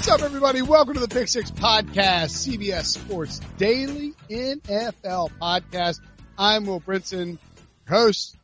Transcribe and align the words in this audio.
What's 0.00 0.08
up, 0.08 0.22
everybody? 0.22 0.62
Welcome 0.62 0.94
to 0.94 1.00
the 1.00 1.08
Pick 1.08 1.28
Six 1.28 1.50
Podcast, 1.50 2.30
CBS 2.48 2.86
Sports 2.86 3.38
Daily 3.58 4.14
NFL 4.30 5.30
Podcast. 5.38 6.00
I'm 6.38 6.64
Will 6.64 6.80
Brinson, 6.80 7.36
your 7.86 7.98
host. 7.98 8.34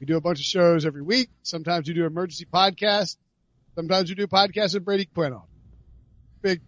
We 0.00 0.06
do 0.06 0.16
a 0.16 0.20
bunch 0.20 0.40
of 0.40 0.44
shows 0.44 0.84
every 0.84 1.02
week. 1.02 1.28
Sometimes 1.44 1.86
we 1.86 1.94
do 1.94 2.04
emergency 2.04 2.46
podcasts. 2.52 3.16
Sometimes 3.76 4.08
we 4.08 4.16
do 4.16 4.26
podcasts 4.26 4.74
with 4.74 4.84
Brady 4.84 5.04
Quinn 5.04 5.34
on. 5.34 5.44
Big, 6.42 6.60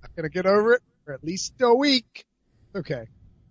not 0.00 0.16
gonna 0.16 0.30
get 0.30 0.46
over 0.46 0.72
it 0.72 0.82
for 1.04 1.12
at 1.12 1.22
least 1.22 1.52
a 1.60 1.74
week. 1.74 2.24
Okay. 2.74 3.08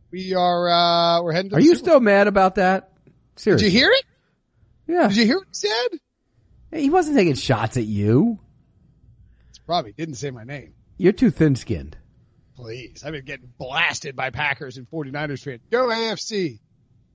We 0.09 0.33
are, 0.33 0.69
uh, 0.69 1.21
we're 1.21 1.33
heading 1.33 1.51
to 1.51 1.57
Are 1.57 1.61
you 1.61 1.75
Super 1.75 1.85
still 1.85 1.99
mad 1.99 2.25
about 2.25 2.55
that? 2.55 2.95
Bowl. 2.95 3.13
Did 3.57 3.61
you 3.61 3.69
hear 3.69 3.91
it? 3.91 4.05
Yeah. 4.87 5.07
Did 5.07 5.17
you 5.17 5.25
hear 5.25 5.37
what 5.37 5.49
he 5.49 5.53
said? 5.53 6.79
He 6.79 6.89
wasn't 6.89 7.15
taking 7.15 7.35
shots 7.35 7.77
at 7.77 7.85
you. 7.85 8.39
Probably 9.69 9.91
didn't 9.91 10.15
say 10.15 10.31
my 10.31 10.43
name. 10.43 10.73
You're 10.97 11.13
too 11.13 11.29
thin 11.29 11.55
skinned. 11.55 11.95
Please. 12.55 13.03
I've 13.05 13.11
been 13.11 13.23
getting 13.23 13.53
blasted 13.59 14.15
by 14.15 14.31
Packers 14.31 14.77
and 14.77 14.89
49ers 14.89 15.43
fans. 15.43 15.61
Go 15.69 15.89
AFC. 15.89 16.57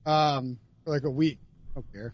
Um, 0.05 0.57
for 0.85 0.91
like 0.91 1.03
a 1.03 1.09
week. 1.09 1.37
I 1.71 1.81
don't 1.81 1.91
care. 1.91 2.13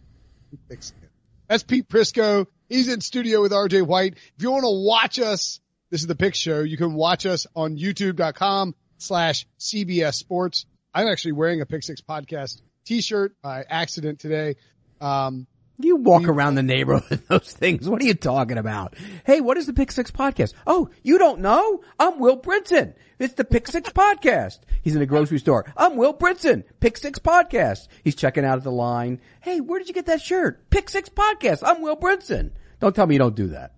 Who 0.49 0.57
fixed 0.67 0.95
it? 0.99 1.09
That's 1.47 1.61
Pete 1.61 1.87
Prisco. 1.87 2.47
He's 2.69 2.87
in 2.87 3.01
studio 3.01 3.43
with 3.43 3.51
RJ 3.51 3.85
White. 3.85 4.15
If 4.15 4.41
you 4.41 4.49
want 4.49 4.63
to 4.63 4.83
watch 4.83 5.19
us, 5.19 5.59
this 5.91 6.01
is 6.01 6.07
the 6.07 6.15
pick 6.15 6.33
show. 6.33 6.61
You 6.61 6.75
can 6.75 6.95
watch 6.95 7.27
us 7.27 7.45
on 7.55 7.77
youtube.com 7.77 8.73
slash 8.97 9.45
CBS 9.59 10.15
sports. 10.15 10.65
I'm 10.91 11.07
actually 11.07 11.33
wearing 11.33 11.61
a 11.61 11.67
pick 11.67 11.83
six 11.83 12.01
podcast 12.01 12.59
t-shirt 12.85 13.35
by 13.43 13.63
accident 13.69 14.19
today. 14.19 14.55
Um, 14.99 15.45
You 15.79 15.95
walk 15.95 16.27
around 16.27 16.55
the 16.55 16.63
neighborhood 16.63 17.09
with 17.09 17.27
those 17.27 17.51
things. 17.53 17.89
What 17.89 18.01
are 18.01 18.05
you 18.05 18.13
talking 18.13 18.57
about? 18.59 18.95
Hey, 19.25 19.41
what 19.41 19.57
is 19.57 19.65
the 19.65 19.73
Pick 19.73 19.91
Six 19.91 20.11
podcast? 20.11 20.53
Oh, 20.67 20.89
you 21.01 21.17
don't 21.17 21.39
know? 21.41 21.81
I'm 21.99 22.19
Will 22.19 22.37
Brinson. 22.39 22.93
It's 23.17 23.33
the 23.33 23.43
Pick 23.43 23.67
Six 23.67 23.89
podcast. 23.95 24.59
He's 24.83 24.95
in 24.95 25.01
a 25.01 25.07
grocery 25.07 25.39
store. 25.39 25.65
I'm 25.75 25.95
Will 25.97 26.13
Brinson. 26.13 26.63
Pick 26.79 26.97
Six 26.97 27.17
podcast. 27.17 27.87
He's 28.03 28.13
checking 28.15 28.45
out 28.45 28.57
at 28.59 28.63
the 28.63 28.71
line. 28.71 29.21
Hey, 29.41 29.59
where 29.59 29.79
did 29.79 29.87
you 29.87 29.93
get 29.95 30.05
that 30.05 30.21
shirt? 30.21 30.69
Pick 30.69 30.87
Six 30.89 31.09
podcast. 31.09 31.63
I'm 31.65 31.81
Will 31.81 31.97
Brinson. 31.97 32.51
Don't 32.79 32.95
tell 32.95 33.07
me 33.07 33.15
you 33.15 33.19
don't 33.19 33.35
do 33.35 33.47
that. 33.47 33.73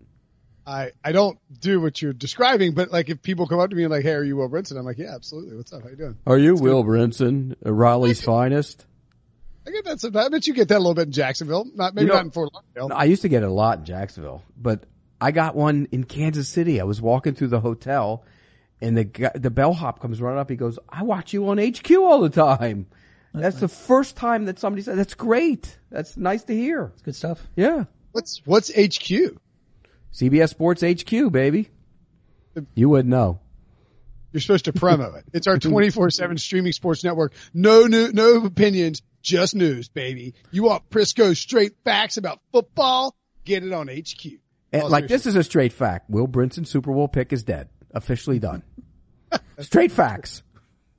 I, 0.66 0.92
I 1.04 1.12
don't 1.14 1.38
do 1.60 1.80
what 1.82 2.02
you're 2.02 2.14
describing, 2.14 2.74
but 2.74 2.92
like 2.92 3.10
if 3.10 3.22
people 3.22 3.48
come 3.48 3.60
up 3.60 3.70
to 3.70 3.76
me 3.76 3.84
and 3.84 3.92
like, 3.92 4.04
Hey, 4.04 4.14
are 4.14 4.24
you 4.24 4.36
Will 4.38 4.50
Brinson? 4.50 4.78
I'm 4.78 4.86
like, 4.86 4.98
yeah, 4.98 5.14
absolutely. 5.16 5.56
What's 5.56 5.72
up? 5.72 5.84
How 5.84 5.90
you 5.90 5.96
doing? 5.96 6.18
Are 6.28 6.38
you 6.38 6.56
Will 6.56 6.84
Brinson, 6.84 7.56
Raleigh's 7.64 8.22
finest? 8.24 8.86
I 9.66 9.72
get 9.72 9.86
that 9.86 10.00
sometimes. 10.00 10.26
I 10.26 10.30
bet 10.30 10.48
you 10.48 10.54
get 10.54 10.68
that 10.70 10.78
a 10.78 10.80
little 10.80 10.94
bit 10.94 11.08
in 11.08 11.12
Jacksonville. 11.12 11.66
Not 11.74 11.96
maybe 11.96 12.06
You 12.06 12.10
know- 12.10 12.16
not 12.16 12.26
in 12.26 12.32
Fort 12.32 12.50
Lauderdale. 12.54 12.98
I 12.98 13.06
used 13.06 13.22
to 13.22 13.30
get 13.30 13.44
it 13.44 13.48
a 13.50 13.52
lot 13.52 13.80
in 13.80 13.86
Jacksonville, 13.86 14.44
but 14.58 14.84
I 15.22 15.32
got 15.32 15.56
one 15.56 15.88
in 15.92 16.04
Kansas 16.04 16.50
City. 16.50 16.82
I 16.82 16.84
was 16.84 17.02
walking 17.02 17.34
through 17.34 17.48
the 17.48 17.62
hotel 17.62 18.24
and 18.82 18.98
the 18.98 19.06
guy, 19.06 19.32
the 19.36 19.50
bellhop 19.50 20.02
comes 20.02 20.22
running 20.22 20.40
up. 20.40 20.50
He 20.50 20.58
goes, 20.58 20.78
I 20.90 21.04
watch 21.04 21.32
you 21.34 21.48
on 21.50 21.58
HQ 21.60 21.90
all 21.92 22.20
the 22.22 22.30
time. 22.30 22.88
That's 23.34 23.60
the 23.60 23.68
first 23.68 24.16
time 24.16 24.46
that 24.46 24.60
somebody 24.60 24.84
said, 24.84 24.98
that's 24.98 25.16
great. 25.16 25.78
That's 25.90 26.18
nice 26.18 26.44
to 26.44 26.54
hear. 26.54 26.92
It's 26.94 27.02
good 27.02 27.16
stuff. 27.16 27.42
Yeah. 27.56 27.86
What's 28.12 28.42
what's 28.46 28.70
HQ? 28.70 29.38
CBS 30.14 30.50
Sports 30.50 30.84
HQ, 30.84 31.32
baby. 31.32 31.70
You 32.76 32.90
wouldn't 32.90 33.10
know. 33.10 33.40
You're 34.32 34.42
supposed 34.42 34.66
to 34.66 34.74
promo 34.74 35.18
it. 35.18 35.26
It's 35.34 35.48
our 35.48 35.58
24/7 35.58 36.38
streaming 36.40 36.74
sports 36.74 37.04
network. 37.04 37.34
No 37.54 37.86
new, 37.88 38.12
no 38.12 38.44
opinions, 38.46 39.02
just 39.24 39.56
news, 39.56 39.88
baby. 39.90 40.36
You 40.52 40.64
want 40.64 40.90
Prisco 40.90 41.36
straight 41.36 41.74
facts 41.84 42.18
about 42.18 42.40
football? 42.52 43.16
Get 43.46 43.64
it 43.64 43.74
on 43.74 43.88
HQ. 43.88 44.34
And 44.72 44.90
like 44.90 45.08
this 45.08 45.26
is 45.26 45.36
a 45.36 45.44
straight 45.44 45.74
fact. 45.74 46.10
Will 46.10 46.28
Brinson 46.28 46.68
Super 46.68 46.92
Bowl 46.94 47.08
pick 47.08 47.34
is 47.34 47.44
dead. 47.44 47.70
Officially 47.92 48.40
done. 48.40 48.64
straight 49.60 49.92
facts. 49.92 50.44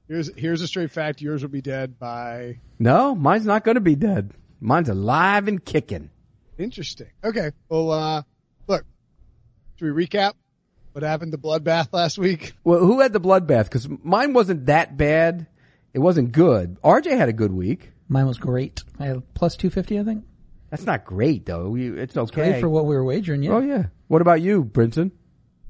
Here's 0.08 0.30
here's 0.36 0.60
a 0.60 0.66
straight 0.66 0.90
fact. 0.90 1.20
Yours 1.20 1.42
will 1.42 1.48
be 1.50 1.62
dead 1.62 1.98
by 1.98 2.58
No, 2.78 3.14
mine's 3.14 3.46
not 3.46 3.64
going 3.64 3.76
to 3.76 3.80
be 3.80 3.96
dead. 3.96 4.32
Mine's 4.60 4.88
alive 4.88 5.48
and 5.48 5.62
kicking. 5.64 6.10
interesting. 6.58 7.08
Okay. 7.22 7.50
Well, 7.68 7.90
uh, 7.90 8.22
look. 8.66 8.84
Should 9.78 9.92
we 9.94 10.06
recap 10.06 10.34
what 10.92 11.02
happened 11.02 11.32
to 11.32 11.38
Bloodbath 11.38 11.92
last 11.92 12.16
week? 12.18 12.52
Well, 12.62 12.78
who 12.78 13.00
had 13.00 13.12
the 13.12 13.20
bloodbath? 13.20 13.64
Because 13.64 13.88
mine 14.02 14.32
wasn't 14.32 14.66
that 14.66 14.96
bad. 14.96 15.46
It 15.92 15.98
wasn't 15.98 16.32
good. 16.32 16.80
RJ 16.82 17.16
had 17.16 17.28
a 17.28 17.32
good 17.32 17.52
week. 17.52 17.90
Mine 18.08 18.26
was 18.26 18.38
great. 18.38 18.82
I 18.98 19.06
had 19.06 19.34
plus 19.34 19.56
250, 19.56 19.98
I 19.98 20.04
think. 20.04 20.24
That's 20.70 20.84
not 20.86 21.04
great 21.04 21.46
though. 21.46 21.74
You, 21.74 21.96
it's 21.96 22.16
okay. 22.16 22.50
Great 22.50 22.60
for 22.60 22.68
what 22.68 22.84
we 22.86 22.94
were 22.94 23.04
wagering, 23.04 23.42
yeah. 23.42 23.52
Oh 23.52 23.60
yeah. 23.60 23.84
What 24.08 24.20
about 24.22 24.40
you, 24.42 24.64
Brinson? 24.64 25.12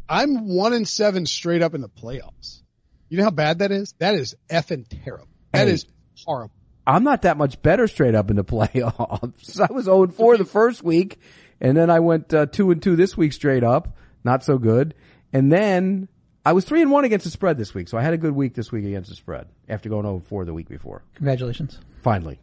I'm 0.09 0.49
one 0.49 0.73
and 0.73 0.87
seven 0.89 1.27
straight 1.27 1.63
up 1.63 1.75
in 1.75 1.81
the 1.81 1.89
playoffs. 1.89 2.61
You 3.09 3.19
know 3.19 3.25
how 3.25 3.31
bad 3.31 3.59
that 3.61 3.71
is? 3.71 3.95
That 3.99 4.15
is 4.15 4.35
effing 4.51 4.87
terrible. 5.05 5.29
That 5.53 5.69
Hey. 5.69 5.75
is 5.75 5.87
horrible. 6.25 6.55
I'm 6.87 7.05
not 7.05 7.23
that 7.23 7.37
much 7.39 7.63
better 7.63 7.87
straight 7.87 8.15
up 8.15 8.31
in 8.31 8.37
the 8.37 8.45
playoffs. 8.45 9.61
I 9.61 9.73
was 9.73 9.85
0 9.87 10.05
and 10.05 10.15
4 10.15 10.37
the 10.39 10.45
first 10.45 10.83
week, 10.83 11.19
and 11.61 11.77
then 11.77 11.91
I 11.91 12.01
went 12.01 12.33
uh, 12.35 12.47
2 12.47 12.71
and 12.73 12.83
2 12.83 12.97
this 12.97 13.17
week 13.17 13.33
straight 13.33 13.65
up. 13.65 13.97
Not 14.25 14.43
so 14.45 14.59
good. 14.59 14.95
And 15.33 15.51
then 15.53 16.09
I 16.45 16.53
was 16.53 16.65
3 16.65 16.83
and 16.83 16.91
1 16.91 17.05
against 17.05 17.25
the 17.25 17.31
spread 17.31 17.57
this 17.57 17.73
week, 17.75 17.89
so 17.89 17.97
I 17.97 18.03
had 18.03 18.13
a 18.13 18.19
good 18.19 18.35
week 18.35 18.55
this 18.55 18.71
week 18.71 18.85
against 18.85 19.09
the 19.09 19.17
spread 19.17 19.47
after 19.69 19.89
going 19.89 20.05
over 20.05 20.23
4 20.25 20.45
the 20.45 20.53
week 20.53 20.69
before. 20.69 21.03
Congratulations. 21.15 21.79
Finally. 22.03 22.39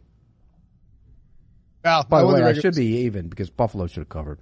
Well, 1.84 2.04
By 2.08 2.20
the 2.20 2.26
won 2.26 2.42
way, 2.42 2.48
I 2.48 2.52
should 2.54 2.74
be 2.74 3.04
even 3.04 3.28
because 3.28 3.50
Buffalo 3.50 3.86
should 3.86 3.98
have 4.00 4.08
covered. 4.08 4.38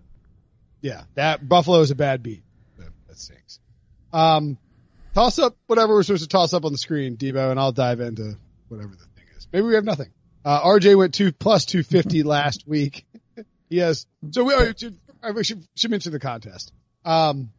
Yeah, 0.82 1.02
that 1.14 1.46
Buffalo 1.46 1.80
is 1.80 1.90
a 1.90 1.94
bad 1.94 2.22
beat. 2.22 2.42
That, 2.78 2.88
that 3.08 3.18
stinks. 3.18 3.60
Um, 4.12 4.58
toss 5.14 5.38
up 5.38 5.56
whatever 5.66 5.94
we're 5.94 6.02
supposed 6.02 6.22
to 6.22 6.28
toss 6.28 6.52
up 6.54 6.64
on 6.64 6.72
the 6.72 6.78
screen, 6.78 7.16
Debo, 7.16 7.50
and 7.50 7.58
I'll 7.60 7.72
dive 7.72 8.00
into 8.00 8.36
whatever 8.68 8.90
the 8.90 9.04
thing 9.04 9.24
is. 9.36 9.46
Maybe 9.52 9.66
we 9.66 9.74
have 9.74 9.84
nothing. 9.84 10.10
Uh, 10.44 10.62
RJ 10.62 10.96
went 10.96 11.14
two 11.14 11.32
plus 11.32 11.64
250 11.66 12.22
last 12.24 12.66
week. 12.66 13.06
yes, 13.68 14.06
so 14.30 14.44
we, 14.44 14.54
uh, 14.54 14.72
should- 14.76 14.98
I 15.22 15.42
should, 15.42 15.66
should 15.76 15.90
mention 15.90 16.12
the 16.12 16.18
contest. 16.18 16.72
Um, 17.04 17.50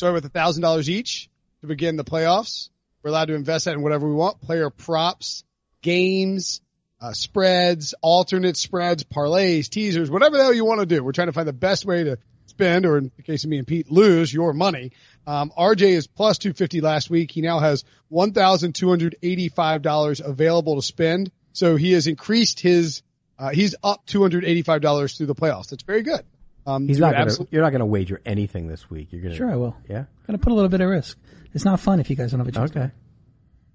started 0.00 0.14
with 0.14 0.32
thousand 0.32 0.62
dollars 0.62 0.88
each 0.88 1.28
to 1.60 1.66
begin 1.66 1.96
the 1.96 2.04
playoffs. 2.04 2.70
We're 3.02 3.10
allowed 3.10 3.26
to 3.26 3.34
invest 3.34 3.66
that 3.66 3.74
in 3.74 3.82
whatever 3.82 4.08
we 4.08 4.14
want. 4.14 4.40
Player 4.40 4.70
props, 4.70 5.44
games, 5.82 6.62
uh, 7.02 7.12
spreads, 7.12 7.94
alternate 8.00 8.56
spreads, 8.56 9.04
parlays, 9.04 9.68
teasers, 9.68 10.10
whatever 10.10 10.38
the 10.38 10.42
hell 10.42 10.54
you 10.54 10.64
want 10.64 10.80
to 10.80 10.86
do. 10.86 11.04
We're 11.04 11.12
trying 11.12 11.28
to 11.28 11.34
find 11.34 11.46
the 11.46 11.52
best 11.52 11.84
way 11.84 12.04
to 12.04 12.16
spend, 12.46 12.86
or 12.86 12.96
in 12.96 13.12
the 13.14 13.22
case 13.22 13.44
of 13.44 13.50
me 13.50 13.58
and 13.58 13.66
Pete, 13.66 13.90
lose 13.90 14.32
your 14.32 14.54
money. 14.54 14.92
Um, 15.26 15.52
RJ 15.56 15.82
is 15.82 16.06
plus 16.06 16.38
250 16.38 16.80
last 16.80 17.10
week. 17.10 17.30
He 17.30 17.42
now 17.42 17.58
has 17.58 17.84
$1,285 18.10 20.24
available 20.24 20.76
to 20.76 20.82
spend. 20.82 21.30
So 21.52 21.76
he 21.76 21.92
has 21.92 22.06
increased 22.06 22.60
his, 22.60 23.02
uh, 23.38 23.50
he's 23.50 23.74
up 23.82 24.06
$285 24.06 25.18
through 25.18 25.26
the 25.26 25.34
playoffs. 25.34 25.68
That's 25.68 25.82
very 25.82 26.02
good. 26.02 26.24
Um, 26.66 26.86
He's 26.86 26.98
not 26.98 27.12
gonna, 27.12 27.24
absolute- 27.24 27.48
you're 27.52 27.62
not 27.62 27.70
going 27.70 27.80
to 27.80 27.86
wager 27.86 28.20
anything 28.24 28.68
this 28.68 28.88
week. 28.90 29.08
You're 29.12 29.22
going 29.22 29.32
to 29.32 29.36
Sure, 29.36 29.50
I 29.50 29.56
will. 29.56 29.76
Yeah. 29.88 30.04
Gonna 30.26 30.38
put 30.38 30.52
a 30.52 30.54
little 30.54 30.68
bit 30.68 30.80
of 30.80 30.88
risk. 30.88 31.18
It's 31.52 31.64
not 31.64 31.80
fun 31.80 32.00
if 32.00 32.10
you 32.10 32.16
guys 32.16 32.30
don't 32.30 32.40
have 32.40 32.48
a 32.48 32.52
chance. 32.52 32.70
Okay. 32.70 32.90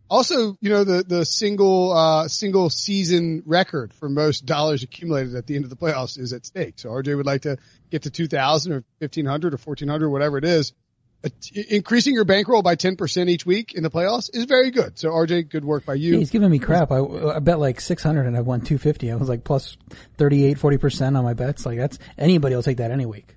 Also, 0.07 0.55
you 0.61 0.69
know, 0.69 0.83
the, 0.83 1.03
the 1.03 1.25
single, 1.25 1.91
uh, 1.91 2.27
single 2.27 2.69
season 2.69 3.41
record 3.45 3.91
for 3.93 4.07
most 4.07 4.45
dollars 4.45 4.83
accumulated 4.83 5.35
at 5.35 5.47
the 5.47 5.55
end 5.55 5.63
of 5.63 5.71
the 5.71 5.75
playoffs 5.75 6.19
is 6.19 6.31
at 6.31 6.45
stake. 6.45 6.75
So 6.77 6.89
RJ 6.89 7.17
would 7.17 7.25
like 7.25 7.41
to 7.41 7.57
get 7.89 8.03
to 8.03 8.11
2000 8.11 8.71
or 8.71 8.83
1500 8.99 9.53
or 9.53 9.57
1400, 9.57 10.09
whatever 10.09 10.37
it 10.37 10.45
is. 10.45 10.73
Uh, 11.23 11.29
t- 11.41 11.65
increasing 11.69 12.13
your 12.13 12.25
bankroll 12.25 12.61
by 12.61 12.75
10% 12.75 13.29
each 13.29 13.45
week 13.45 13.73
in 13.73 13.81
the 13.83 13.89
playoffs 13.89 14.29
is 14.33 14.45
very 14.45 14.69
good. 14.71 14.99
So 14.99 15.09
RJ, 15.09 15.49
good 15.49 15.65
work 15.65 15.85
by 15.85 15.95
Yeah, 15.95 16.11
you. 16.13 16.17
he's 16.19 16.29
giving 16.29 16.51
me 16.51 16.59
crap. 16.59 16.91
I, 16.91 16.99
I 16.99 17.39
bet 17.39 17.59
like 17.59 17.81
600 17.81 18.25
and 18.27 18.37
I 18.37 18.41
won 18.41 18.59
250. 18.61 19.11
I 19.11 19.15
was 19.15 19.27
like 19.29 19.43
plus 19.43 19.75
38, 20.17 20.57
40% 20.59 21.17
on 21.17 21.23
my 21.23 21.33
bets. 21.33 21.65
Like 21.65 21.77
that's, 21.79 21.97
anybody 22.17 22.53
will 22.55 22.63
take 22.63 22.77
that 22.77 22.91
any 22.91 23.05
week. 23.05 23.35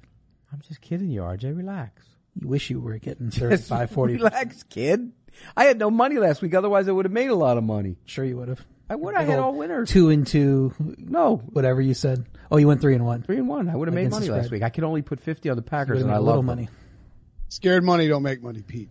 I'm 0.53 0.61
just 0.67 0.81
kidding 0.81 1.11
you, 1.11 1.23
RJ. 1.23 1.57
Relax. 1.57 2.05
You 2.41 2.49
wish 2.49 2.69
you 2.71 2.81
were 2.81 2.99
getting 2.99 3.31
35, 3.31 3.91
40. 3.91 4.15
Relax, 4.17 4.63
kid. 4.65 5.13
I 5.57 5.65
had 5.65 5.79
no 5.79 5.91
money 5.91 6.17
last 6.19 6.43
week. 6.43 6.55
Otherwise, 6.55 6.89
I 6.89 6.93
would 6.93 7.05
have 7.05 7.13
made 7.13 7.31
a 7.31 7.35
lot 7.35 7.59
of 7.59 7.65
money. 7.65 7.97
Sure 8.05 8.25
you 8.25 8.37
would 8.37 8.49
have. 8.49 8.61
I 8.91 8.97
would. 8.97 9.15
I 9.15 9.23
had 9.23 9.39
all 9.39 9.55
winners. 9.55 9.89
Two 9.91 10.09
and 10.09 10.27
two, 10.27 10.75
No, 10.99 11.37
whatever 11.37 11.81
you 11.81 11.95
said. 11.95 12.25
Oh, 12.51 12.57
you 12.57 12.67
went 12.67 12.81
three 12.81 12.95
and 12.95 13.05
one. 13.05 13.23
three 13.23 13.37
and 13.37 13.47
one. 13.47 13.69
I 13.69 13.77
would 13.77 13.87
have 13.89 13.95
made 13.95 14.07
Against 14.07 14.21
the 14.21 14.27
money 14.31 14.41
last 14.43 14.51
week. 14.51 14.63
I 14.63 14.71
could 14.71 14.85
only 14.85 15.03
put 15.03 15.21
fifty 15.21 15.49
on 15.51 15.57
the 15.57 15.63
Packers, 15.63 15.97
Would've 15.99 16.03
and 16.03 16.09
made 16.09 16.15
I 16.15 16.19
a 16.19 16.21
little 16.23 16.37
love 16.37 16.45
money. 16.47 16.69
Scared 17.49 17.85
money 17.85 18.09
don't 18.09 18.23
make 18.23 18.43
money, 18.43 18.63
Pete. 18.63 18.91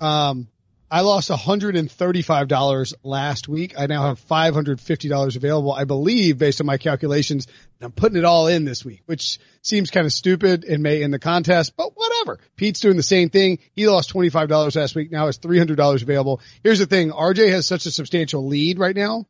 Um, 0.00 0.48
I 0.92 1.00
lost 1.00 1.30
$135 1.30 2.94
last 3.02 3.48
week. 3.48 3.74
I 3.78 3.86
now 3.86 4.08
have 4.08 4.20
$550 4.20 5.36
available, 5.36 5.72
I 5.72 5.84
believe, 5.84 6.36
based 6.36 6.60
on 6.60 6.66
my 6.66 6.76
calculations. 6.76 7.46
I'm 7.80 7.92
putting 7.92 8.18
it 8.18 8.26
all 8.26 8.46
in 8.46 8.66
this 8.66 8.84
week, 8.84 9.02
which 9.06 9.38
seems 9.62 9.90
kind 9.90 10.04
of 10.04 10.12
stupid 10.12 10.64
and 10.64 10.82
may 10.82 11.02
end 11.02 11.14
the 11.14 11.18
contest, 11.18 11.76
but 11.78 11.96
whatever. 11.96 12.40
Pete's 12.56 12.80
doing 12.80 12.98
the 12.98 13.02
same 13.02 13.30
thing. 13.30 13.58
He 13.74 13.88
lost 13.88 14.12
$25 14.12 14.76
last 14.76 14.94
week. 14.94 15.10
Now 15.10 15.24
has 15.26 15.38
$300 15.38 16.02
available. 16.02 16.42
Here's 16.62 16.78
the 16.78 16.86
thing. 16.86 17.10
RJ 17.10 17.50
has 17.52 17.66
such 17.66 17.86
a 17.86 17.90
substantial 17.90 18.46
lead 18.46 18.78
right 18.78 18.94
now 18.94 19.26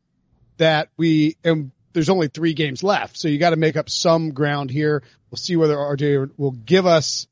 that 0.57 0.89
we, 0.97 1.37
and 1.45 1.71
there's 1.93 2.11
only 2.11 2.27
three 2.27 2.55
games 2.55 2.83
left. 2.83 3.17
So 3.17 3.29
you 3.29 3.39
got 3.39 3.51
to 3.51 3.57
make 3.57 3.77
up 3.77 3.89
some 3.89 4.33
ground 4.33 4.73
here. 4.73 5.05
We'll 5.31 5.37
see 5.37 5.55
whether 5.55 5.77
RJ 5.77 6.33
will 6.37 6.51
give 6.51 6.87
us 6.87 7.29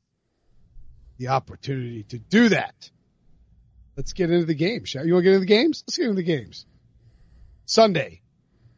the 1.21 1.27
opportunity 1.27 2.01
to 2.01 2.17
do 2.17 2.49
that. 2.49 2.89
Let's 3.95 4.13
get 4.13 4.31
into 4.31 4.45
the 4.47 4.55
games. 4.55 4.89
shall- 4.89 5.05
You 5.05 5.13
want 5.13 5.23
to 5.23 5.29
get 5.29 5.33
into 5.35 5.39
the 5.41 5.45
games? 5.45 5.83
Let's 5.87 5.97
get 5.97 6.05
into 6.05 6.15
the 6.15 6.23
games. 6.23 6.65
Sunday, 7.65 8.21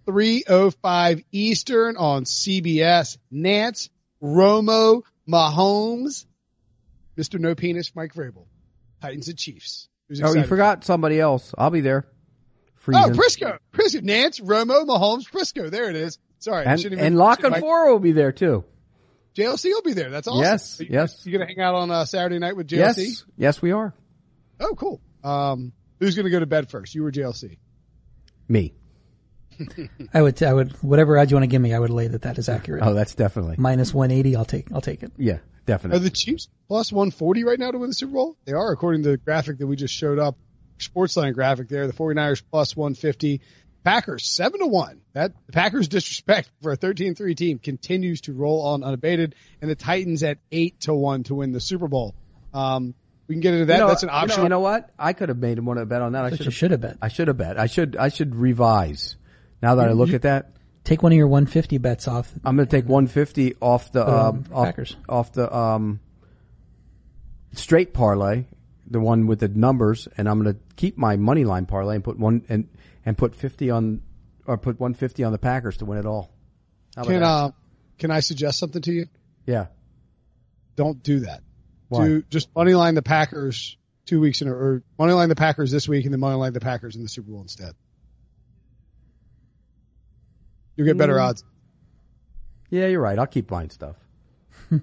305 0.06 1.24
Eastern 1.32 1.96
on 1.96 2.26
CBS. 2.26 3.18
Nance, 3.32 3.90
Romo, 4.22 5.04
Mahomes, 5.28 6.26
Mr. 7.18 7.40
No 7.40 7.56
Penis, 7.56 7.96
Mike 7.96 8.14
Vrabel. 8.14 8.46
Titans 9.02 9.30
and 9.30 9.38
Chiefs. 9.38 9.88
Who's 10.10 10.22
Oh, 10.22 10.34
you 10.34 10.44
forgot 10.44 10.84
somebody 10.84 11.20
else. 11.22 11.54
I'll 11.58 11.70
be 11.70 11.80
there. 11.82 12.06
Oh, 12.06 12.12
Freezing. 12.76 13.14
Prisco. 13.14 13.58
Prisco. 13.72 14.04
Nance, 14.04 14.42
Romo, 14.42 14.86
Mahomes, 14.86 15.30
Prisco. 15.32 15.72
There 15.72 15.90
it 15.90 15.96
is. 15.96 16.20
Sorry. 16.40 16.66
And 16.66 16.84
and 16.86 17.18
Lock 17.18 17.42
and 17.44 17.52
Mike- 17.52 17.62
Four 17.62 17.90
will 17.90 18.00
be 18.00 18.12
there 18.12 18.34
too. 18.34 18.66
JLC 19.36 19.66
will 19.66 19.82
be 19.82 19.94
there. 19.94 20.10
That's 20.10 20.28
awesome. 20.28 20.44
Yes, 20.44 20.80
You- 20.80 20.88
yes. 20.92 21.26
You 21.26 21.32
going 21.38 21.48
to 21.48 21.54
hang 21.54 21.64
out 21.64 21.76
on 21.76 21.92
uh, 21.92 22.06
Saturday 22.06 22.40
night 22.40 22.56
with 22.56 22.68
JLC? 22.68 22.98
Yes, 22.98 23.26
yes, 23.38 23.62
we 23.62 23.72
are. 23.72 23.94
Oh, 24.60 24.76
cool. 24.76 25.02
Um, 25.24 25.74
who's 26.00 26.16
going 26.16 26.26
to 26.26 26.30
go 26.30 26.40
to 26.40 26.46
bed 26.46 26.70
first? 26.70 26.94
You 26.96 27.06
or 27.06 27.12
JLC? 27.12 27.58
Me. 28.48 28.74
I 30.14 30.22
would, 30.22 30.42
I 30.44 30.54
would, 30.54 30.72
whatever 30.84 31.18
odds 31.18 31.32
you 31.32 31.36
want 31.36 31.44
to 31.44 31.48
give 31.48 31.62
me, 31.62 31.74
I 31.74 31.80
would 31.80 31.90
lay 31.92 32.08
that 32.08 32.24
that 32.24 32.38
is 32.38 32.50
accurate. 32.50 32.84
Oh, 32.84 32.94
that's 32.94 33.16
definitely. 33.16 33.56
Minus 33.58 33.94
180, 33.94 34.36
I'll 34.36 34.46
take, 34.46 34.72
I'll 34.72 34.82
take 34.82 35.04
it. 35.04 35.12
Yeah, 35.18 35.40
definitely. 35.66 35.98
Are 35.98 36.04
the 36.04 36.10
Chiefs 36.10 36.48
plus 36.68 36.92
140 36.92 37.44
right 37.44 37.60
now 37.60 37.72
to 37.72 37.78
win 37.78 37.90
the 37.90 37.94
Super 37.94 38.14
Bowl? 38.14 38.38
They 38.46 38.54
are, 38.54 38.72
according 38.72 39.04
to 39.04 39.10
the 39.10 39.18
graphic 39.18 39.60
that 39.60 39.68
we 39.68 39.76
just 39.76 39.94
showed 39.94 40.20
up, 40.20 40.38
Sportsline 40.80 41.34
graphic 41.34 41.70
there. 41.70 41.86
The 41.88 41.94
49ers 41.94 42.42
plus 42.52 42.76
150. 42.76 43.42
Packers 43.84 44.26
7 44.26 44.60
to 44.60 44.68
1. 44.68 45.02
That 45.14 45.34
the 45.46 45.52
Packers 45.52 45.88
disrespect 45.88 46.50
for 46.62 46.72
a 46.72 46.78
13-3 46.78 47.36
team 47.36 47.60
continues 47.60 48.22
to 48.22 48.34
roll 48.34 48.66
on 48.68 48.84
unabated 48.84 49.36
and 49.62 49.70
the 49.70 49.76
Titans 49.76 50.24
at 50.24 50.38
8 50.52 50.80
to 50.82 50.94
1 50.94 51.24
to 51.24 51.36
win 51.36 51.52
the 51.52 51.60
Super 51.60 51.88
Bowl. 51.88 52.16
Um, 52.54 52.94
we 53.28 53.36
can 53.36 53.42
get 53.42 53.54
into 53.54 53.66
that. 53.68 53.74
You 53.76 53.80
know, 53.82 53.88
That's 53.88 54.04
an 54.04 54.10
you 54.10 54.14
know- 54.14 54.18
option. 54.20 54.44
You 54.44 54.50
know, 54.50 54.60
what? 54.60 54.90
I 54.98 55.14
could 55.14 55.30
have 55.30 55.38
made 55.38 55.60
one 55.60 55.78
a 55.78 55.86
bet 55.86 56.02
on 56.02 56.14
that. 56.14 56.26
I 56.26 56.30
But 56.30 56.38
should 56.38 56.46
have. 56.48 56.54
should 56.56 56.72
have 56.72 56.82
bet. 56.82 56.98
I 57.02 57.08
should 57.08 57.28
have 57.28 57.38
bet. 57.38 57.60
I 57.60 57.68
should. 57.68 57.96
I 57.96 58.10
should 58.10 58.36
revise. 58.36 59.16
Now 59.62 59.76
that 59.76 59.88
I 59.88 59.92
look 59.94 60.14
at 60.14 60.24
that, 60.24 60.50
Take 60.84 61.02
one 61.02 61.14
of 61.14 61.18
your 61.18 61.28
150 61.28 61.78
bets 61.78 62.10
off. 62.10 62.30
I'm 62.44 62.58
going 62.58 62.68
to 62.68 62.70
take 62.76 62.84
150 62.90 63.56
off 63.62 63.94
the 63.94 64.06
um, 64.06 64.44
off, 64.52 64.66
Packers. 64.66 64.98
off 65.08 65.32
the 65.32 65.56
um, 65.56 66.02
straight 67.54 67.94
parlay, 67.94 68.46
the 68.90 69.00
one 69.00 69.28
with 69.28 69.40
the 69.40 69.48
numbers, 69.48 70.10
and 70.18 70.28
I'm 70.28 70.44
going 70.44 70.56
to 70.56 70.60
keep 70.76 70.98
my 70.98 71.16
money 71.16 71.46
line 71.46 71.66
parlay 71.68 71.96
and 71.96 72.04
put 72.04 72.20
one 72.20 72.44
and 72.50 72.68
and 73.06 73.18
put 73.18 73.36
50 73.36 73.70
on 73.70 74.02
or 74.46 74.58
put 74.58 74.80
150 74.80 75.24
on 75.24 75.32
the 75.32 75.38
Packers 75.38 75.78
to 75.78 75.86
win 75.86 75.98
it 75.98 76.06
all. 76.06 76.32
Can, 77.02 77.24
uh, 77.24 77.52
can 77.98 78.12
I 78.12 78.20
suggest 78.20 78.60
something 78.60 78.82
to 78.84 78.92
you? 78.92 79.06
yeah. 79.46 79.68
Don't 80.76 81.04
do 81.04 81.20
that. 81.22 81.42
Why? 81.90 82.08
Do 82.08 82.24
just 82.30 82.50
money 82.56 82.74
line 82.74 82.96
the 82.96 83.04
Packers 83.04 83.78
two 84.08 84.20
weeks 84.20 84.42
in 84.42 84.48
a 84.48 84.52
or 84.52 84.84
money 84.98 85.14
line 85.14 85.30
the 85.30 85.36
Packers 85.36 85.70
this 85.72 85.88
week 85.88 86.06
and 86.06 86.12
then 86.14 86.20
money 86.20 86.36
line 86.36 86.52
the 86.54 86.60
Packers 86.60 86.96
in 86.96 87.04
the 87.04 87.08
Super 87.10 87.30
Bowl 87.30 87.42
instead. 87.42 87.74
You'll 90.76 90.86
get 90.88 90.96
Mm. 90.96 91.00
better 91.00 91.20
odds. 91.20 91.44
Yeah, 92.70 92.88
you're 92.88 93.02
right. 93.02 93.18
I'll 93.20 93.28
keep 93.28 93.48
buying 93.48 93.70
stuff. 93.70 93.96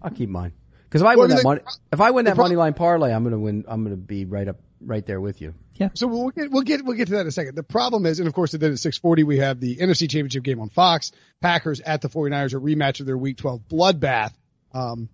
I'll 0.03 0.11
keep 0.13 0.29
mine 0.29 0.53
because 0.85 1.01
if 1.01 1.07
I 1.09 1.17
win 1.17 1.31
that 1.31 1.39
the- 1.39 1.43
money, 1.43 1.61
if 1.93 2.01
I 2.01 2.11
win 2.13 2.25
that 2.27 2.37
pro- 2.37 2.45
money 2.45 2.55
line 2.57 2.75
parlay, 2.75 3.13
I'm 3.13 3.25
going 3.25 3.33
to 3.33 3.39
win. 3.41 3.65
I'm 3.67 3.83
going 3.83 3.97
to 3.97 4.01
be 4.01 4.25
right 4.25 4.47
up, 4.47 4.61
right 4.81 5.05
there 5.05 5.21
with 5.21 5.41
you. 5.41 5.55
Yeah. 5.75 5.91
So 5.95 6.07
we'll 6.07 6.31
get 6.31 6.51
we'll 6.51 6.63
get 6.63 6.85
we'll 6.85 6.97
get 6.97 7.07
to 7.07 7.15
that 7.15 7.23
in 7.23 7.27
a 7.27 7.33
second. 7.33 7.55
The 7.55 7.63
problem 7.63 8.07
is, 8.07 8.19
and 8.19 8.29
of 8.29 8.35
course, 8.35 8.53
then 8.53 8.73
at 8.73 8.79
six 8.79 8.99
forty 8.99 9.23
we 9.23 9.39
have 9.39 9.61
the 9.61 9.77
NFC 9.77 10.11
Championship 10.11 10.43
game 10.43 10.61
on 10.61 10.69
Fox. 10.69 11.13
Packers 11.41 11.81
at 11.81 12.03
the 12.03 12.09
49ers, 12.09 12.55
a 12.55 12.57
rematch 12.57 13.01
of 13.01 13.07
their 13.07 13.17
Week 13.17 13.37
twelve 13.37 13.63
bloodbath. 13.69 14.33
Um, 14.73 15.09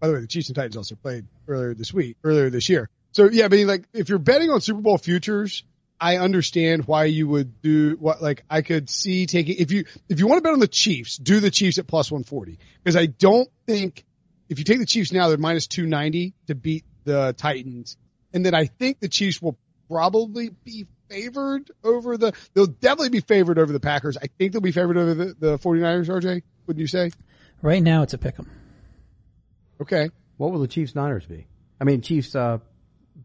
by 0.00 0.08
the 0.08 0.14
way, 0.14 0.20
the 0.20 0.26
Chiefs 0.26 0.48
and 0.48 0.56
Titans 0.56 0.76
also 0.76 0.96
played 0.96 1.26
earlier 1.48 1.74
this 1.74 1.92
week, 1.92 2.16
earlier 2.22 2.50
this 2.50 2.68
year. 2.68 2.90
So 3.12 3.30
yeah, 3.30 3.46
I 3.46 3.48
mean, 3.48 3.66
like 3.66 3.84
if 3.94 4.08
you're 4.08 4.18
betting 4.18 4.50
on 4.50 4.60
Super 4.60 4.80
Bowl 4.80 4.98
futures, 4.98 5.64
I 6.00 6.18
understand 6.18 6.86
why 6.86 7.04
you 7.04 7.28
would 7.28 7.62
do 7.62 7.96
what. 7.98 8.20
Like 8.20 8.44
I 8.50 8.62
could 8.62 8.90
see 8.90 9.26
taking 9.26 9.56
if 9.56 9.72
you 9.72 9.84
if 10.08 10.18
you 10.20 10.26
want 10.26 10.38
to 10.38 10.42
bet 10.42 10.52
on 10.52 10.60
the 10.60 10.68
Chiefs, 10.68 11.16
do 11.16 11.40
the 11.40 11.50
Chiefs 11.50 11.78
at 11.78 11.86
plus 11.86 12.10
one 12.10 12.24
forty 12.24 12.58
because 12.82 12.96
I 12.96 13.06
don't 13.06 13.48
think 13.66 14.04
if 14.48 14.58
you 14.58 14.64
take 14.64 14.78
the 14.78 14.86
Chiefs 14.86 15.12
now, 15.12 15.28
they're 15.28 15.38
minus 15.38 15.66
two 15.66 15.86
ninety 15.86 16.34
to 16.48 16.54
beat 16.54 16.84
the 17.04 17.34
Titans, 17.36 17.96
and 18.34 18.44
then 18.44 18.54
I 18.54 18.66
think 18.66 19.00
the 19.00 19.08
Chiefs 19.08 19.40
will 19.40 19.56
probably 19.88 20.50
be 20.64 20.86
favored 21.08 21.70
over 21.82 22.16
the. 22.18 22.32
They'll 22.52 22.66
definitely 22.66 23.10
be 23.10 23.20
favored 23.20 23.58
over 23.58 23.72
the 23.72 23.80
Packers. 23.80 24.16
I 24.18 24.26
think 24.38 24.52
they'll 24.52 24.60
be 24.60 24.72
favored 24.72 24.96
over 24.98 25.14
the, 25.14 25.34
the 25.38 25.58
49ers. 25.58 26.08
RJ, 26.08 26.42
wouldn't 26.66 26.80
you 26.80 26.86
say? 26.86 27.10
Right 27.62 27.82
now, 27.82 28.02
it's 28.02 28.12
a 28.12 28.18
pick 28.18 28.38
'em. 28.38 28.50
Okay. 29.80 30.10
What 30.36 30.52
will 30.52 30.60
the 30.60 30.68
Chiefs 30.68 30.94
Niners 30.94 31.24
be? 31.26 31.46
I 31.80 31.84
mean, 31.84 32.00
Chiefs 32.02 32.34
uh, 32.34 32.58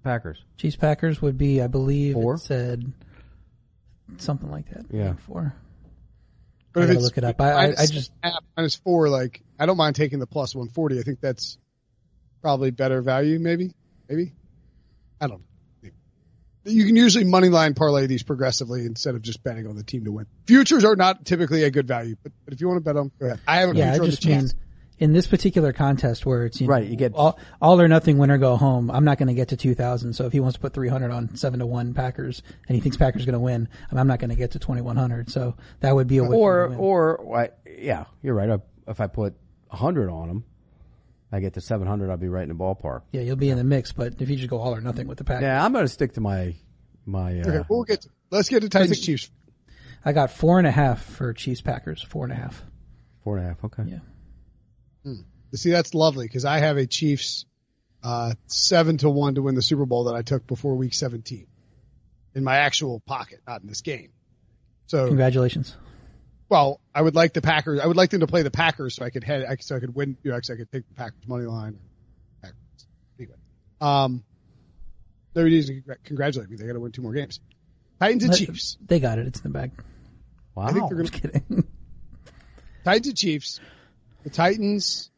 Packers. 0.03 0.43
Chiefs 0.57 0.75
Packers 0.75 1.21
would 1.21 1.37
be, 1.37 1.61
I 1.61 1.67
believe, 1.67 2.13
Four? 2.13 2.35
it 2.35 2.39
said 2.39 2.93
something 4.17 4.49
like 4.51 4.69
that. 4.69 4.85
Yeah. 4.91 5.13
four. 5.27 5.53
But 6.73 6.81
I 6.81 6.83
if 6.83 6.87
gotta 6.89 6.99
it's 6.99 7.05
look 7.05 7.17
it 7.17 7.23
up. 7.23 7.41
I- 7.41 7.51
I- 7.51 7.55
minus 7.67 7.79
I 7.79 7.85
just- 7.87 8.11
half, 8.23 8.43
minus 8.55 8.75
four. 8.75 9.09
Like 9.09 9.41
I 9.59 9.65
don't 9.65 9.77
mind 9.77 9.95
taking 9.95 10.19
the 10.19 10.27
plus 10.27 10.53
140. 10.55 10.99
I 10.99 11.01
think 11.03 11.19
that's 11.19 11.57
probably 12.41 12.71
better 12.71 13.01
value. 13.01 13.39
Maybe, 13.39 13.71
maybe. 14.07 14.33
I 15.21 15.27
don't 15.27 15.39
know. 15.83 15.89
You 16.65 16.85
can 16.85 16.95
usually 16.95 17.23
money 17.23 17.49
line 17.49 17.73
parlay 17.73 18.05
these 18.05 18.21
progressively 18.21 18.85
instead 18.85 19.15
of 19.15 19.21
just 19.21 19.43
betting 19.43 19.65
on 19.65 19.75
the 19.75 19.83
team 19.83 20.03
to 20.05 20.11
win. 20.11 20.27
Futures 20.45 20.83
are 20.83 20.95
not 20.95 21.25
typically 21.25 21.63
a 21.63 21.71
good 21.71 21.87
value, 21.87 22.15
but, 22.21 22.31
but 22.45 22.53
if 22.53 22.61
you 22.61 22.67
want 22.67 22.77
to 22.77 22.83
bet 22.83 22.95
them, 22.95 23.11
go 23.19 23.27
ahead. 23.27 23.39
I 23.47 23.57
have 23.61 23.69
a 23.71 23.75
Yeah, 23.75 23.87
I 23.93 23.97
future 23.97 24.03
on 24.03 24.09
the 24.09 24.15
just 24.17 24.25
mean 24.27 24.51
in 24.99 25.13
this 25.13 25.25
particular 25.25 25.71
contest 25.71 26.25
where 26.25 26.45
it's 26.45 26.59
you 26.59 26.67
know, 26.67 26.73
Right, 26.73 26.85
you 26.85 26.97
get- 26.97 27.13
all, 27.13 27.39
all 27.61 27.79
or 27.81 27.87
nothing, 27.87 28.17
win 28.17 28.29
or 28.29 28.37
go 28.37 28.57
home. 28.57 28.91
I'm 28.91 29.05
not 29.05 29.17
going 29.17 29.29
to 29.29 29.33
get 29.33 29.47
to 29.47 29.57
2,000. 29.57 30.11
So 30.13 30.25
if 30.25 30.33
he 30.33 30.41
wants 30.41 30.55
to 30.55 30.59
put 30.59 30.73
300 30.73 31.09
on 31.09 31.35
seven 31.37 31.59
to 31.61 31.65
one 31.65 31.93
Packers 31.93 32.43
and 32.67 32.75
he 32.75 32.81
thinks 32.81 32.97
Packers 32.97 33.25
going 33.25 33.33
to 33.33 33.39
win, 33.39 33.69
I'm 33.91 34.07
not 34.07 34.19
going 34.19 34.29
to 34.29 34.35
get 34.35 34.51
to 34.51 34.59
2,100. 34.59 35.31
So 35.31 35.55
that 35.79 35.95
would 35.95 36.07
be 36.07 36.17
a 36.17 36.23
way 36.25 36.35
Or 36.35 36.63
to 36.65 36.69
win. 36.71 36.77
or 36.79 37.37
I, 37.37 37.49
yeah, 37.79 38.05
you're 38.21 38.35
right. 38.35 38.49
I- 38.49 38.59
If 38.91 38.99
I 38.99 39.07
put 39.07 39.33
hundred 39.71 40.09
on 40.09 40.27
them, 40.27 40.43
I 41.31 41.39
get 41.39 41.53
to 41.53 41.61
seven 41.61 41.87
hundred. 41.87 42.09
I'll 42.09 42.17
be 42.17 42.27
right 42.29 42.43
in 42.43 42.49
the 42.49 42.55
ballpark. 42.55 43.01
yeah, 43.11 43.21
you'll 43.21 43.35
be 43.35 43.49
in 43.49 43.57
the 43.57 43.63
mix. 43.63 43.91
But 43.91 44.15
if 44.19 44.29
you 44.29 44.35
just 44.35 44.49
go 44.49 44.57
all 44.59 44.73
or 44.75 44.81
nothing 44.81 45.07
with 45.07 45.17
the 45.19 45.23
Packers, 45.23 45.43
Yeah, 45.43 45.63
I'm 45.63 45.71
going 45.71 45.85
to 45.85 45.89
stick 45.89 46.13
to 46.13 46.21
my 46.21 46.55
my. 47.05 47.39
Uh, 47.39 47.47
Okay, 47.49 47.65
we'll 47.69 47.83
get 47.83 48.01
to, 48.01 48.09
let's 48.31 48.49
get 48.49 48.61
to 48.61 48.69
Titans 48.69 48.99
Chiefs. 48.99 49.29
I 50.03 50.13
got 50.13 50.31
four 50.31 50.57
and 50.59 50.67
a 50.67 50.71
half 50.71 51.03
for 51.03 51.33
Chiefs 51.33 51.61
Packers. 51.61 52.01
Four 52.01 52.23
and 52.23 52.31
a 52.33 52.35
half. 52.35 52.63
Four 53.23 53.37
and 53.37 53.45
a 53.45 53.49
half. 53.49 53.63
Okay. 53.65 53.83
Yeah. 53.85 55.13
See, 55.53 55.71
that's 55.71 55.93
lovely 55.95 56.27
because 56.27 56.45
I 56.45 56.59
have 56.59 56.77
a 56.77 56.85
Chiefs 56.85 57.45
uh, 58.03 58.33
seven 58.47 58.97
to 58.99 59.09
one 59.09 59.35
to 59.35 59.41
win 59.41 59.55
the 59.55 59.61
Super 59.63 59.85
Bowl 59.85 60.03
that 60.05 60.15
I 60.15 60.21
took 60.21 60.45
before 60.45 60.75
Week 60.75 60.93
17 60.93 61.47
in 62.35 62.43
my 62.43 62.57
actual 62.57 62.99
pocket, 62.99 63.39
not 63.47 63.61
in 63.61 63.67
this 63.67 63.81
game. 63.81 64.11
So, 64.85 65.07
Congratulations. 65.07 65.75
Well, 66.49 66.81
I 66.93 67.01
would 67.01 67.15
like 67.15 67.33
the 67.33 67.41
Packers. 67.41 67.79
I 67.79 67.85
would 67.87 67.95
like 67.97 68.09
them 68.09 68.19
to 68.21 68.27
play 68.27 68.41
the 68.41 68.51
Packers 68.51 68.95
so 68.95 69.05
I 69.05 69.09
could 69.11 69.23
head, 69.23 69.45
I- 69.47 69.55
so 69.59 69.75
I 69.75 69.79
could 69.79 69.93
win. 69.95 70.17
You 70.23 70.31
know, 70.31 70.37
actually 70.37 70.55
I 70.55 70.57
could 70.59 70.71
take 70.71 70.87
the 70.87 70.95
Packers 70.95 71.27
money 71.27 71.45
line. 71.45 71.77
Packers. 72.41 72.57
Anyway, 73.19 73.35
um, 73.81 74.23
nobody 75.35 75.55
needs 75.55 75.67
to 75.67 75.81
congratulate 76.03 76.49
me. 76.49 76.57
They 76.57 76.65
got 76.65 76.73
to 76.73 76.79
win 76.79 76.91
two 76.91 77.01
more 77.03 77.13
games. 77.13 77.39
Titans 77.99 78.23
and 78.23 78.31
Let- 78.31 78.39
Chiefs. 78.39 78.77
They 78.85 78.99
got 78.99 79.19
it. 79.19 79.27
It's 79.27 79.39
in 79.39 79.51
the 79.51 79.57
bag. 79.59 79.71
Wow. 80.55 80.65
I 80.65 80.71
think 80.73 80.89
they're 80.89 80.97
gonna 80.97 81.09
kidding. 81.09 81.63
Titans 82.83 83.07
and 83.07 83.17
Chiefs. 83.17 83.59
The 84.23 84.29
Titans 84.29 85.11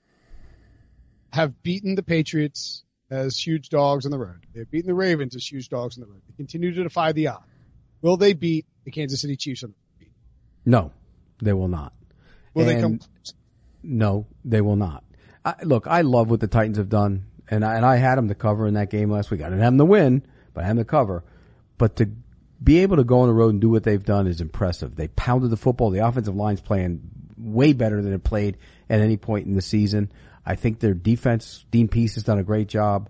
have 1.32 1.64
beaten 1.64 1.96
the 1.96 2.04
Patriots 2.04 2.84
as 3.10 3.38
huge 3.38 3.70
dogs 3.70 4.06
on 4.06 4.12
the 4.12 4.18
road. 4.20 4.46
They 4.54 4.60
have 4.60 4.72
beaten 4.72 4.88
the 4.88 4.94
Ravens 4.96 5.36
as 5.36 5.46
huge 5.50 5.70
dogs 5.70 5.98
on 5.98 6.02
the 6.02 6.08
road. 6.08 6.22
They 6.28 6.34
continue 6.36 6.74
to 6.74 6.84
defy 6.84 7.12
the 7.14 7.28
odds. 7.28 7.46
Will 8.02 8.18
they 8.18 8.34
beat 8.34 8.66
the 8.84 8.92
Kansas 8.92 9.22
City 9.22 9.36
Chiefs 9.38 9.64
on 9.64 9.70
the 9.72 9.76
road? 10.06 10.12
no, 10.66 10.92
they 11.42 11.54
will 11.54 11.68
not. 11.68 11.94
Will 12.54 12.66
they 12.66 12.80
come? 12.80 13.00
No, 13.84 14.28
they 14.46 14.62
will 14.62 14.76
not. 14.76 15.04
I, 15.44 15.56
look, 15.64 15.88
I 15.88 16.02
love 16.02 16.30
what 16.30 16.40
the 16.40 16.48
Titans 16.48 16.78
have 16.78 16.90
done, 16.90 17.26
and 17.50 17.66
I, 17.66 17.76
and 17.76 17.86
I 17.86 17.96
had 17.96 18.18
them 18.18 18.28
to 18.28 18.36
cover 18.36 18.68
in 18.68 18.76
that 18.76 18.90
game 18.90 19.10
last 19.10 19.32
week. 19.32 19.42
I 19.42 19.46
didn't 19.46 19.62
have 19.62 19.74
them 19.74 19.80
to 19.80 19.86
win, 19.86 20.24
but 20.54 20.64
I 20.64 20.68
had 20.68 20.78
them 20.78 20.86
to 20.86 20.90
cover. 20.90 21.24
But 21.78 21.96
to 21.96 22.10
be 22.64 22.80
able 22.80 22.98
to 22.98 23.04
go 23.04 23.22
on 23.22 23.28
the 23.28 23.34
road 23.34 23.54
and 23.54 23.62
do 23.62 23.70
what 23.70 23.84
they've 23.84 24.04
done 24.04 24.28
is 24.28 24.40
impressive. 24.40 24.96
They 24.96 25.08
pounded 25.08 25.50
the 25.50 25.58
football. 25.58 25.90
The 25.90 26.06
offensive 26.06 26.36
line's 26.36 26.62
playing 26.62 27.02
way 27.38 27.74
better 27.74 28.02
than 28.02 28.14
it 28.14 28.24
played 28.24 28.58
at 28.90 29.02
any 29.02 29.18
point 29.18 29.48
in 29.48 29.56
the 29.56 29.62
season. 29.62 30.12
I 30.46 30.56
think 30.56 30.80
their 30.80 30.94
defense, 30.94 31.66
Dean 31.72 31.88
Pees 31.88 32.16
has 32.16 32.24
done 32.24 32.38
a 32.38 32.44
great 32.44 32.68
job. 32.68 33.10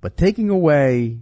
But 0.00 0.16
taking 0.16 0.50
away 0.50 1.18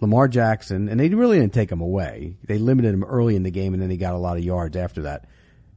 Lamar 0.00 0.26
Jackson, 0.26 0.88
and 0.88 0.98
they 0.98 1.08
really 1.10 1.38
didn't 1.38 1.54
take 1.54 1.70
him 1.70 1.80
away. 1.80 2.36
They 2.44 2.58
limited 2.58 2.92
him 2.92 3.04
early 3.04 3.36
in 3.36 3.44
the 3.44 3.50
game 3.50 3.74
and 3.74 3.82
then 3.82 3.90
he 3.90 3.96
got 3.96 4.14
a 4.14 4.18
lot 4.18 4.36
of 4.36 4.44
yards 4.44 4.76
after 4.76 5.02
that. 5.02 5.26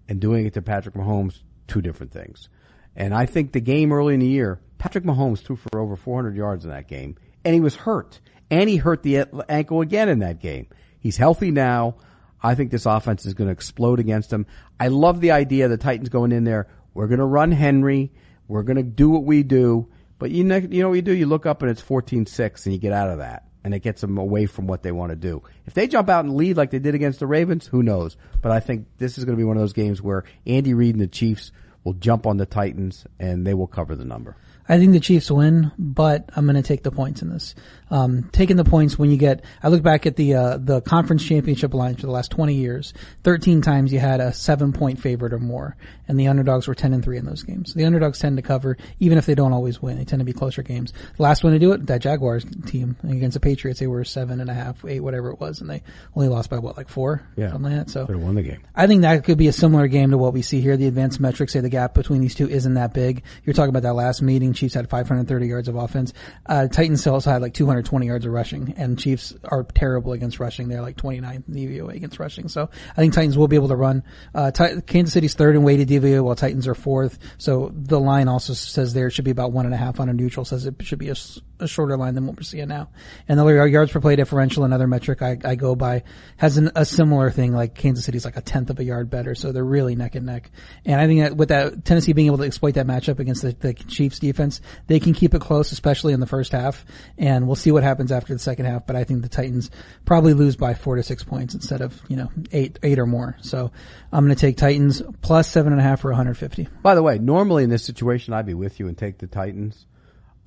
And 0.07 0.19
doing 0.19 0.45
it 0.45 0.53
to 0.53 0.61
Patrick 0.61 0.95
Mahomes, 0.95 1.41
two 1.67 1.81
different 1.81 2.11
things. 2.11 2.49
And 2.95 3.13
I 3.13 3.25
think 3.25 3.51
the 3.51 3.59
game 3.59 3.91
early 3.91 4.13
in 4.13 4.19
the 4.19 4.27
year, 4.27 4.59
Patrick 4.77 5.03
Mahomes 5.03 5.39
threw 5.39 5.55
for 5.55 5.79
over 5.79 5.95
400 5.95 6.35
yards 6.35 6.63
in 6.63 6.71
that 6.71 6.87
game 6.87 7.15
and 7.43 7.53
he 7.53 7.59
was 7.59 7.75
hurt 7.75 8.19
and 8.49 8.69
he 8.69 8.77
hurt 8.77 9.03
the 9.03 9.27
ankle 9.49 9.81
again 9.81 10.09
in 10.09 10.19
that 10.19 10.39
game. 10.39 10.67
He's 10.99 11.17
healthy 11.17 11.51
now. 11.51 11.95
I 12.41 12.55
think 12.55 12.71
this 12.71 12.85
offense 12.85 13.25
is 13.25 13.33
going 13.33 13.47
to 13.47 13.51
explode 13.51 13.99
against 13.99 14.31
him. 14.31 14.45
I 14.79 14.89
love 14.89 15.19
the 15.19 15.31
idea 15.31 15.65
of 15.65 15.71
the 15.71 15.77
Titans 15.77 16.09
going 16.09 16.31
in 16.31 16.43
there. 16.43 16.67
We're 16.93 17.07
going 17.07 17.19
to 17.19 17.25
run 17.25 17.51
Henry. 17.51 18.11
We're 18.47 18.63
going 18.63 18.77
to 18.77 18.83
do 18.83 19.09
what 19.09 19.23
we 19.23 19.43
do. 19.43 19.87
But 20.19 20.31
you 20.31 20.43
know, 20.43 20.57
you 20.57 20.81
know 20.81 20.89
what 20.89 20.95
you 20.95 21.01
do? 21.01 21.13
You 21.13 21.25
look 21.25 21.45
up 21.45 21.61
and 21.61 21.71
it's 21.71 21.81
14-6 21.81 22.65
and 22.65 22.73
you 22.73 22.79
get 22.79 22.93
out 22.93 23.09
of 23.09 23.17
that. 23.19 23.47
And 23.65 23.73
it 23.73 23.79
gets 23.79 23.99
them 23.99 24.17
away 24.17 24.45
from 24.45 24.67
what 24.67 24.83
they 24.83 24.93
want 24.93 25.09
to 25.09 25.15
do. 25.17 25.41
If 25.65 25.73
they 25.73 25.87
jump 25.87 26.07
out 26.07 26.23
and 26.23 26.35
lead 26.35 26.55
like 26.55 26.69
they 26.69 26.79
did 26.79 26.95
against 26.95 27.19
the 27.19 27.27
Ravens, 27.27 27.65
who 27.65 27.83
knows? 27.83 28.15
But 28.41 28.51
I 28.51 28.61
think 28.61 28.85
this 28.99 29.17
is 29.17 29.25
going 29.25 29.35
to 29.35 29.41
be 29.41 29.43
one 29.43 29.57
of 29.57 29.61
those 29.61 29.73
games 29.73 30.01
where 30.01 30.23
Andy 30.45 30.73
Reid 30.73 30.95
and 30.95 31.01
the 31.01 31.07
Chiefs 31.07 31.51
will 31.83 31.93
jump 31.93 32.25
on 32.27 32.37
the 32.37 32.45
Titans 32.45 33.05
and 33.19 33.45
they 33.45 33.53
will 33.53 33.67
cover 33.67 33.95
the 33.95 34.05
number. 34.05 34.37
I 34.67 34.79
think 34.79 34.93
the 34.93 34.99
Chiefs 34.99 35.29
win, 35.29 35.71
but 35.77 36.29
I'm 36.35 36.45
going 36.45 36.55
to 36.55 36.63
take 36.63 36.83
the 36.83 36.91
points 36.91 37.21
in 37.21 37.29
this. 37.29 37.53
Um, 37.91 38.29
taking 38.31 38.57
the 38.57 38.63
points 38.63 38.97
when 38.97 39.11
you 39.11 39.17
get, 39.17 39.43
I 39.61 39.69
look 39.69 39.83
back 39.83 40.05
at 40.05 40.15
the 40.15 40.33
uh, 40.33 40.57
the 40.57 40.81
conference 40.81 41.23
championship 41.23 41.73
lines 41.73 41.99
for 41.99 42.07
the 42.07 42.11
last 42.11 42.31
20 42.31 42.53
years. 42.53 42.93
13 43.23 43.61
times 43.61 43.93
you 43.93 43.99
had 43.99 44.19
a 44.19 44.33
seven 44.33 44.73
point 44.73 44.99
favorite 44.99 45.33
or 45.33 45.39
more, 45.39 45.77
and 46.07 46.19
the 46.19 46.27
underdogs 46.27 46.67
were 46.67 46.75
10 46.75 46.93
and 46.93 47.03
three 47.03 47.17
in 47.17 47.25
those 47.25 47.43
games. 47.43 47.73
The 47.73 47.85
underdogs 47.85 48.19
tend 48.19 48.37
to 48.37 48.41
cover, 48.41 48.77
even 48.99 49.17
if 49.17 49.25
they 49.25 49.35
don't 49.35 49.53
always 49.53 49.81
win. 49.81 49.97
They 49.97 50.05
tend 50.05 50.19
to 50.19 50.25
be 50.25 50.33
closer 50.33 50.63
games. 50.63 50.93
The 51.17 51.23
last 51.23 51.43
one 51.43 51.53
to 51.53 51.59
do 51.59 51.71
it, 51.73 51.85
that 51.87 52.01
Jaguars 52.01 52.45
team 52.65 52.97
against 53.03 53.35
the 53.35 53.39
Patriots, 53.39 53.79
they 53.79 53.87
were 53.87 54.03
seven 54.03 54.39
and 54.39 54.49
a 54.49 54.53
half, 54.53 54.83
eight, 54.85 55.01
whatever 55.01 55.29
it 55.31 55.39
was, 55.39 55.61
and 55.61 55.69
they 55.69 55.83
only 56.15 56.29
lost 56.29 56.49
by 56.49 56.59
what, 56.59 56.77
like 56.77 56.89
four, 56.89 57.23
yeah, 57.35 57.51
something 57.51 57.71
like 57.71 57.85
that. 57.85 57.91
So 57.91 58.05
they 58.05 58.15
won 58.15 58.35
the 58.35 58.43
game. 58.43 58.61
I 58.75 58.87
think 58.87 59.01
that 59.01 59.23
could 59.23 59.37
be 59.37 59.47
a 59.47 59.53
similar 59.53 59.87
game 59.87 60.11
to 60.11 60.17
what 60.17 60.33
we 60.33 60.41
see 60.41 60.61
here. 60.61 60.77
The 60.77 60.87
advanced 60.87 61.19
metrics 61.19 61.53
say 61.53 61.59
the 61.59 61.69
gap 61.69 61.93
between 61.93 62.21
these 62.21 62.35
two 62.35 62.49
isn't 62.49 62.73
that 62.73 62.93
big. 62.93 63.23
You're 63.43 63.53
talking 63.53 63.69
about 63.69 63.83
that 63.83 63.93
last 63.93 64.21
meeting. 64.21 64.53
Chiefs 64.53 64.73
had 64.73 64.89
530 64.89 65.47
yards 65.47 65.67
of 65.67 65.75
offense. 65.75 66.13
Uh, 66.45 66.67
Titans 66.67 67.05
also 67.05 67.31
had 67.31 67.41
like 67.41 67.53
220 67.81 68.07
yards 68.07 68.25
of 68.25 68.31
rushing, 68.31 68.73
and 68.77 68.97
Chiefs 68.97 69.33
are 69.43 69.63
terrible 69.63 70.13
against 70.13 70.39
rushing. 70.39 70.67
They're 70.67 70.81
like 70.81 70.97
29th 70.97 71.47
in 71.47 71.53
DVOA 71.53 71.95
against 71.95 72.19
rushing. 72.19 72.47
So 72.47 72.69
I 72.91 72.95
think 72.95 73.13
Titans 73.13 73.37
will 73.37 73.47
be 73.47 73.55
able 73.55 73.69
to 73.69 73.75
run. 73.75 74.03
Uh, 74.33 74.51
T- 74.51 74.81
Kansas 74.85 75.13
City's 75.13 75.33
third 75.33 75.55
in 75.55 75.63
weighted 75.63 75.87
DVOA, 75.89 76.23
while 76.23 76.35
Titans 76.35 76.67
are 76.67 76.75
fourth. 76.75 77.17
So 77.37 77.71
the 77.73 77.99
line 77.99 78.27
also 78.27 78.53
says 78.53 78.93
there 78.93 79.07
it 79.07 79.11
should 79.11 79.25
be 79.25 79.31
about 79.31 79.51
one 79.51 79.65
and 79.65 79.73
a 79.73 79.77
half 79.77 79.99
on 79.99 80.09
a 80.09 80.13
neutral. 80.13 80.45
Says 80.45 80.65
it 80.65 80.75
should 80.81 80.99
be 80.99 81.09
a, 81.09 81.15
a 81.59 81.67
shorter 81.67 81.97
line 81.97 82.15
than 82.15 82.27
what 82.27 82.37
we're 82.37 82.43
seeing 82.43 82.67
now. 82.67 82.89
And 83.27 83.39
the 83.39 83.45
yards 83.45 83.91
per 83.91 83.99
play 83.99 84.15
differential, 84.15 84.63
another 84.63 84.87
metric 84.87 85.21
I, 85.21 85.37
I 85.43 85.55
go 85.55 85.75
by, 85.75 86.03
has 86.37 86.57
an, 86.57 86.71
a 86.75 86.85
similar 86.85 87.31
thing. 87.31 87.53
Like 87.53 87.75
Kansas 87.75 88.05
City's 88.05 88.25
like 88.25 88.37
a 88.37 88.41
tenth 88.41 88.69
of 88.69 88.79
a 88.79 88.83
yard 88.83 89.09
better, 89.09 89.35
so 89.35 89.51
they're 89.51 89.63
really 89.63 89.95
neck 89.95 90.15
and 90.15 90.25
neck. 90.25 90.51
And 90.85 90.99
I 90.99 91.07
think 91.07 91.21
that 91.21 91.37
with 91.37 91.49
that 91.49 91.85
Tennessee 91.85 92.13
being 92.13 92.27
able 92.27 92.37
to 92.37 92.43
exploit 92.43 92.75
that 92.75 92.87
matchup 92.87 93.19
against 93.19 93.41
the, 93.41 93.53
the 93.53 93.73
Chiefs 93.73 94.19
defense, 94.19 94.61
they 94.87 94.99
can 94.99 95.13
keep 95.13 95.33
it 95.33 95.41
close, 95.41 95.71
especially 95.71 96.13
in 96.13 96.19
the 96.19 96.27
first 96.27 96.51
half. 96.51 96.85
And 97.17 97.47
we'll 97.47 97.55
see 97.55 97.64
what 97.71 97.83
happens 97.83 98.11
after 98.11 98.33
the 98.33 98.39
second 98.39 98.65
half. 98.65 98.85
But 98.85 98.95
I 98.95 99.03
think 99.03 99.21
the 99.21 99.29
Titans 99.29 99.71
probably 100.05 100.33
lose 100.33 100.55
by 100.55 100.73
four 100.73 100.95
to 100.95 101.03
six 101.03 101.23
points 101.23 101.53
instead 101.53 101.81
of 101.81 102.01
you 102.07 102.15
know 102.15 102.29
eight 102.51 102.79
eight 102.83 102.99
or 102.99 103.05
more. 103.05 103.37
So 103.41 103.71
I'm 104.11 104.25
going 104.25 104.35
to 104.35 104.39
take 104.39 104.57
Titans 104.57 105.01
plus 105.21 105.49
seven 105.49 105.71
and 105.73 105.79
a 105.79 105.83
half 105.83 106.01
for 106.01 106.11
150. 106.11 106.67
By 106.81 106.95
the 106.95 107.03
way, 107.03 107.17
normally 107.17 107.63
in 107.63 107.69
this 107.69 107.83
situation, 107.83 108.33
I'd 108.33 108.45
be 108.45 108.53
with 108.53 108.79
you 108.79 108.87
and 108.87 108.97
take 108.97 109.17
the 109.17 109.27
Titans. 109.27 109.85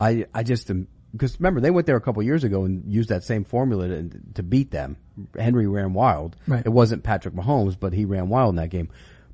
I 0.00 0.26
I 0.34 0.42
just 0.42 0.70
am 0.70 0.88
because 1.12 1.38
remember 1.40 1.60
they 1.60 1.70
went 1.70 1.86
there 1.86 1.96
a 1.96 2.00
couple 2.00 2.22
years 2.22 2.44
ago 2.44 2.64
and 2.64 2.92
used 2.92 3.08
that 3.08 3.24
same 3.24 3.44
formula 3.44 3.88
to, 3.88 4.10
to 4.34 4.42
beat 4.42 4.70
them. 4.70 4.96
Henry 5.38 5.66
ran 5.66 5.92
wild. 5.92 6.36
Right. 6.46 6.64
It 6.64 6.70
wasn't 6.70 7.02
Patrick 7.02 7.34
Mahomes, 7.34 7.78
but 7.78 7.92
he 7.92 8.04
ran 8.04 8.28
wild 8.28 8.50
in 8.50 8.56
that 8.56 8.70
game. 8.70 8.90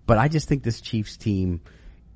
But 0.06 0.18
I 0.18 0.28
just 0.28 0.48
think 0.48 0.62
this 0.62 0.80
Chiefs 0.80 1.16
team, 1.16 1.60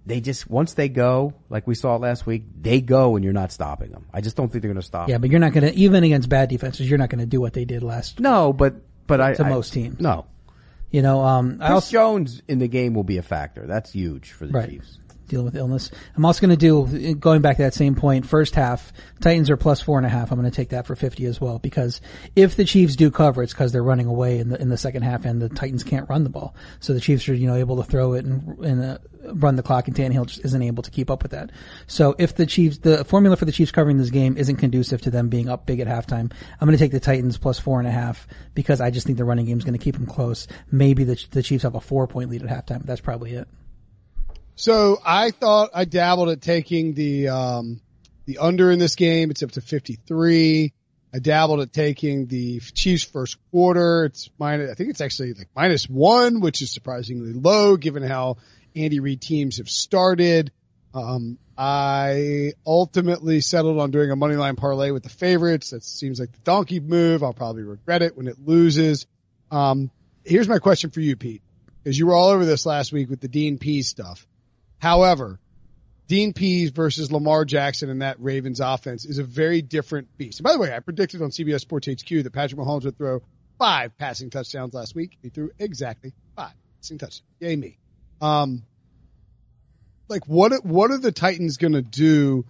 they 0.09 0.21
just 0.23 0.49
once 0.51 0.73
they 0.75 0.89
go, 0.89 1.35
like 1.51 1.67
we 1.67 1.75
saw 1.75 1.97
last 1.97 2.27
week, 2.27 2.45
they 2.61 2.81
go 2.81 3.15
and 3.15 3.23
you're 3.25 3.35
not 3.35 3.53
stopping 3.53 3.93
them. 3.93 4.07
I 4.13 4.23
just 4.23 4.37
don't 4.37 4.51
think 4.51 4.63
they're 4.63 4.73
going 4.73 4.81
to 4.81 4.87
stop. 4.87 5.09
Yeah, 5.11 5.19
but 5.19 5.31
you're 5.31 5.39
not 5.39 5.53
going 5.53 5.71
to 5.71 5.75
even 5.79 6.03
against 6.03 6.29
bad 6.31 6.49
defenses, 6.49 6.89
you're 6.89 6.99
not 6.99 7.11
going 7.11 7.21
to 7.21 7.27
do 7.27 7.41
what 7.41 7.53
they 7.53 7.67
did 7.67 7.83
last. 7.83 8.19
No, 8.19 8.53
but 8.55 8.77
but 9.07 9.21
I 9.21 9.35
to 9.35 9.45
I- 9.45 9.49
most 9.51 9.73
teams. 9.75 10.01
No, 10.01 10.25
You 10.91 11.03
know, 11.03 11.21
um, 11.23 11.59
Chris 11.59 11.71
also 11.71 11.93
Jones 11.93 12.43
in 12.49 12.59
the 12.59 12.69
game 12.69 12.95
will 12.95 13.05
be 13.05 13.19
a 13.19 13.23
factor. 13.23 13.67
That's 13.67 13.93
huge 13.93 14.33
for 14.33 14.47
the 14.47 14.53
Right. 14.53 14.71
Chiefs. 14.71 14.99
Dealing 15.29 15.47
with 15.47 15.57
illness. 15.57 15.91
I'm 16.17 16.25
also 16.25 16.41
going 16.41 16.57
to 16.57 16.85
do 16.87 17.15
going 17.15 17.43
back 17.43 17.57
to 17.57 17.63
that 17.63 17.75
same 17.75 17.95
point. 17.95 18.27
First 18.27 18.55
half, 18.55 18.93
Titans 19.21 19.51
are 19.51 19.57
plus 19.57 19.81
four 19.81 19.99
and 19.99 20.07
a 20.07 20.11
half. 20.11 20.31
I'm 20.31 20.39
going 20.39 20.51
to 20.51 20.57
take 20.57 20.71
that 20.71 20.87
for 20.87 20.97
50 20.97 21.25
as 21.27 21.41
well 21.41 21.59
because 21.59 22.01
if 22.35 22.57
the 22.57 22.65
Chiefs 22.65 22.97
do 22.97 23.11
cover, 23.11 23.43
it's 23.43 23.53
because 23.53 23.73
they're 23.73 23.83
running 23.83 24.07
away 24.07 24.39
in 24.39 24.49
the 24.49 24.61
in 24.61 24.69
the 24.69 24.77
second 24.77 25.03
half, 25.03 25.25
and 25.25 25.41
the 25.41 25.49
Titans 25.49 25.85
can't 25.85 26.09
run 26.09 26.25
the 26.25 26.31
ball. 26.31 26.55
So 26.81 26.93
the 26.93 27.01
Chiefs 27.01 27.29
are 27.29 27.35
you 27.35 27.47
know 27.47 27.57
able 27.57 27.77
to 27.77 27.85
throw 27.85 28.15
it 28.15 28.25
and, 28.25 28.59
and 28.59 28.83
uh, 28.83 28.99
run 29.35 29.57
the 29.57 29.63
clock, 29.63 29.89
and 29.89 29.97
Tannehill 29.97 30.27
just 30.27 30.45
isn't 30.45 30.63
able 30.63 30.83
to 30.83 30.91
keep 30.91 31.11
up 31.11 31.23
with 31.23 31.33
that. 31.33 31.51
So 31.87 32.15
if 32.19 32.35
the 32.35 32.47
Chiefs, 32.47 32.79
the 32.79 33.05
formula 33.05 33.37
for 33.37 33.45
the 33.45 33.53
Chiefs 33.53 33.71
covering 33.71 33.99
this 33.99 34.11
game 34.11 34.37
isn't 34.37 34.57
conducive 34.57 35.03
to 35.03 35.11
them 35.11 35.29
being 35.29 35.49
up 35.49 35.67
big 35.67 35.81
at 35.81 35.87
halftime, 35.87 36.33
I'm 36.61 36.67
going 36.67 36.77
to 36.77 36.83
take 36.83 36.93
the 36.93 37.01
Titans 37.01 37.39
plus 37.39 37.59
four 37.59 37.79
and 37.79 37.89
a 37.89 37.93
half 37.93 38.27
because 38.55 38.81
I 38.81 38.91
just 38.91 39.07
think 39.07 39.19
the 39.19 39.25
running 39.25 39.47
game 39.47 39.59
is 39.59 39.65
going 39.65 39.79
to 39.79 39.85
keep 39.85 39.95
them 39.95 40.07
close. 40.07 40.47
Maybe 40.71 41.05
the 41.05 41.23
the 41.31 41.43
Chiefs 41.43 41.63
have 41.63 41.75
a 41.75 41.81
four 41.81 42.07
point 42.07 42.31
lead 42.31 42.43
at 42.43 42.67
halftime, 42.67 42.85
that's 42.85 43.01
probably 43.01 43.35
it. 43.35 43.49
So 44.59 45.01
I 45.07 45.31
thought 45.31 45.71
I 45.73 45.85
dabbled 45.85 46.31
at 46.31 46.43
taking 46.43 46.93
the 46.95 47.29
um, 47.29 47.81
the 48.27 48.39
under 48.39 48.73
in 48.73 48.81
this 48.81 48.97
game. 48.97 49.31
It's 49.31 49.45
up 49.45 49.53
to 49.53 49.61
53. 49.61 50.73
I 51.15 51.19
dabbled 51.21 51.61
at 51.61 51.73
taking 51.73 52.27
the 52.27 52.59
Chiefs 52.59 53.05
first 53.05 53.39
quarter. 53.53 54.07
It's 54.07 54.29
minus. 54.37 54.73
I 54.73 54.75
think 54.75 54.91
it's 54.91 55.01
actually 55.01 55.35
like 55.35 55.47
minus 55.55 55.89
one, 55.89 56.41
which 56.41 56.61
is 56.61 56.73
surprisingly 56.73 57.35
low 57.35 57.77
given 57.77 58.03
how 58.03 58.39
Andy 58.75 58.99
Reid 58.99 59.21
teams 59.21 59.59
have 59.59 59.69
started. 59.69 60.51
Um, 60.93 61.39
I 61.57 62.55
ultimately 62.67 63.41
settled 63.41 63.79
on 63.79 63.93
doing 63.93 64.11
a 64.11 64.17
money 64.17 64.35
line 64.35 64.57
parlay 64.57 64.91
with 64.91 65.05
the 65.05 65.09
favorites. 65.09 65.71
That 65.71 65.85
seems 65.85 66.19
like 66.19 66.33
the 66.33 66.41
donkey 66.41 66.81
move. 66.81 67.23
I'll 67.23 67.33
probably 67.33 67.63
regret 67.63 68.03
it 68.03 68.17
when 68.17 68.27
it 68.27 68.45
loses. 68.45 69.07
Um, 69.53 69.93
here's 70.25 70.49
my 70.49 70.59
question 70.59 70.91
for 70.91 71.01
you, 71.01 71.15
Pete, 71.15 71.43
because 71.85 71.97
you 71.97 72.09
were 72.09 72.15
all 72.15 72.31
over 72.31 72.45
this 72.45 72.67
last 72.67 72.93
week 72.93 73.09
with 73.09 73.21
the 73.21 73.29
Dean 73.29 73.59
P 73.59 73.83
stuff. 73.83 74.27
However, 74.79 75.39
Dean 76.09 76.33
Pees 76.33 76.71
versus 76.71 77.13
Lamar 77.13 77.45
Jackson 77.45 77.91
and 77.91 78.03
that 78.03 78.19
Ravens 78.19 78.61
offense 78.61 79.05
is 79.05 79.19
a 79.19 79.25
very 79.25 79.61
different 79.61 80.17
beast. 80.17 80.41
And 80.41 80.45
by 80.45 80.53
the 80.53 80.59
way, 80.59 80.75
I 80.75 80.81
predicted 80.81 81.21
on 81.21 81.31
CBS 81.31 81.61
Sports 81.61 81.87
HQ 81.87 82.09
that 82.23 82.33
Patrick 82.33 82.59
Mahomes 82.59 82.85
would 82.85 82.97
throw 82.97 83.23
five 83.59 83.97
passing 83.99 84.31
touchdowns 84.31 84.73
last 84.73 84.95
week. 84.95 85.19
He 85.23 85.29
threw 85.29 85.51
exactly 85.59 86.15
five 86.35 86.55
passing 86.77 86.99
touchdowns. 86.99 87.23
Yay 87.41 87.57
me. 87.57 87.79
Um, 88.23 88.63
like 90.09 90.27
what, 90.27 90.65
what 90.65 90.91
are 90.91 90.99
the 90.99 91.13
Titans 91.13 91.59
going 91.59 91.75
to 91.75 91.83
do 91.83 92.47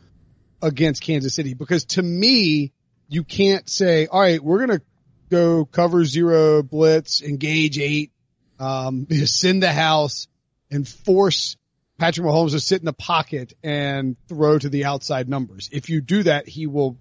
against 0.63 1.03
Kansas 1.03 1.35
City? 1.35 1.55
Because 1.55 1.85
to 1.87 2.03
me, 2.03 2.73
you 3.09 3.25
can't 3.25 3.69
say, 3.69 4.07
all 4.07 4.21
right, 4.21 4.43
we're 4.43 4.67
going 4.67 4.79
to 4.79 4.85
go 5.31 5.65
cover 5.65 6.05
zero 6.05 6.63
blitz, 6.63 7.23
engage 7.23 7.79
eight, 7.79 8.13
um, 8.61 9.07
send 9.25 9.63
the 9.65 9.73
house 9.73 10.29
and 10.71 10.87
force 10.87 11.57
Patrick 11.99 12.27
Mahomes 12.27 12.53
to 12.53 12.61
sit 12.61 12.81
in 12.81 12.87
the 12.87 12.93
pocket 12.93 13.55
and 13.63 14.17
throw 14.29 14.59
to 14.59 14.69
the 14.69 14.85
outside 14.85 15.29
numbers. 15.29 15.69
If 15.73 15.91
you 15.91 16.01
do 16.01 16.23
that, 16.23 16.49
he 16.49 16.67
will 16.67 16.97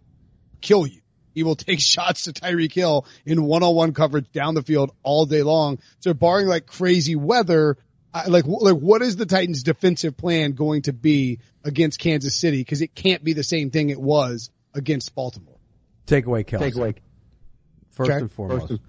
kill 0.59 0.87
you. 0.87 1.01
He 1.35 1.43
will 1.43 1.55
take 1.55 1.79
shots 1.79 2.23
to 2.23 2.33
Tyreek 2.33 2.73
Hill 2.73 3.05
in 3.25 3.43
one-on-one 3.43 3.93
coverage 3.93 4.31
down 4.31 4.55
the 4.55 4.63
field 4.63 4.91
all 5.03 5.25
day 5.25 5.43
long. 5.43 5.79
So 5.99 6.13
barring 6.13 6.47
like 6.47 6.65
crazy 6.65 7.15
weather, 7.15 7.77
I, 8.13 8.27
like, 8.27 8.45
like 8.47 8.75
what 8.75 9.03
is 9.03 9.15
the 9.17 9.27
Titans 9.27 9.61
defensive 9.61 10.17
plan 10.17 10.53
going 10.53 10.81
to 10.83 10.93
be 10.93 11.39
against 11.63 11.99
Kansas 11.99 12.35
City? 12.35 12.63
Cause 12.63 12.81
it 12.81 12.95
can't 12.95 13.23
be 13.23 13.33
the 13.33 13.43
same 13.43 13.69
thing 13.69 13.89
it 13.91 14.01
was 14.01 14.49
against 14.73 15.13
Baltimore. 15.13 15.57
Take 16.07 16.25
away 16.25 16.43
Kelce. 16.43 16.59
Take 16.59 16.75
away. 16.75 16.95
First 17.91 18.09
Okay. 18.09 18.19
and 18.21 18.31
foremost. 18.31 18.61
First 18.61 18.71
and- 18.71 18.79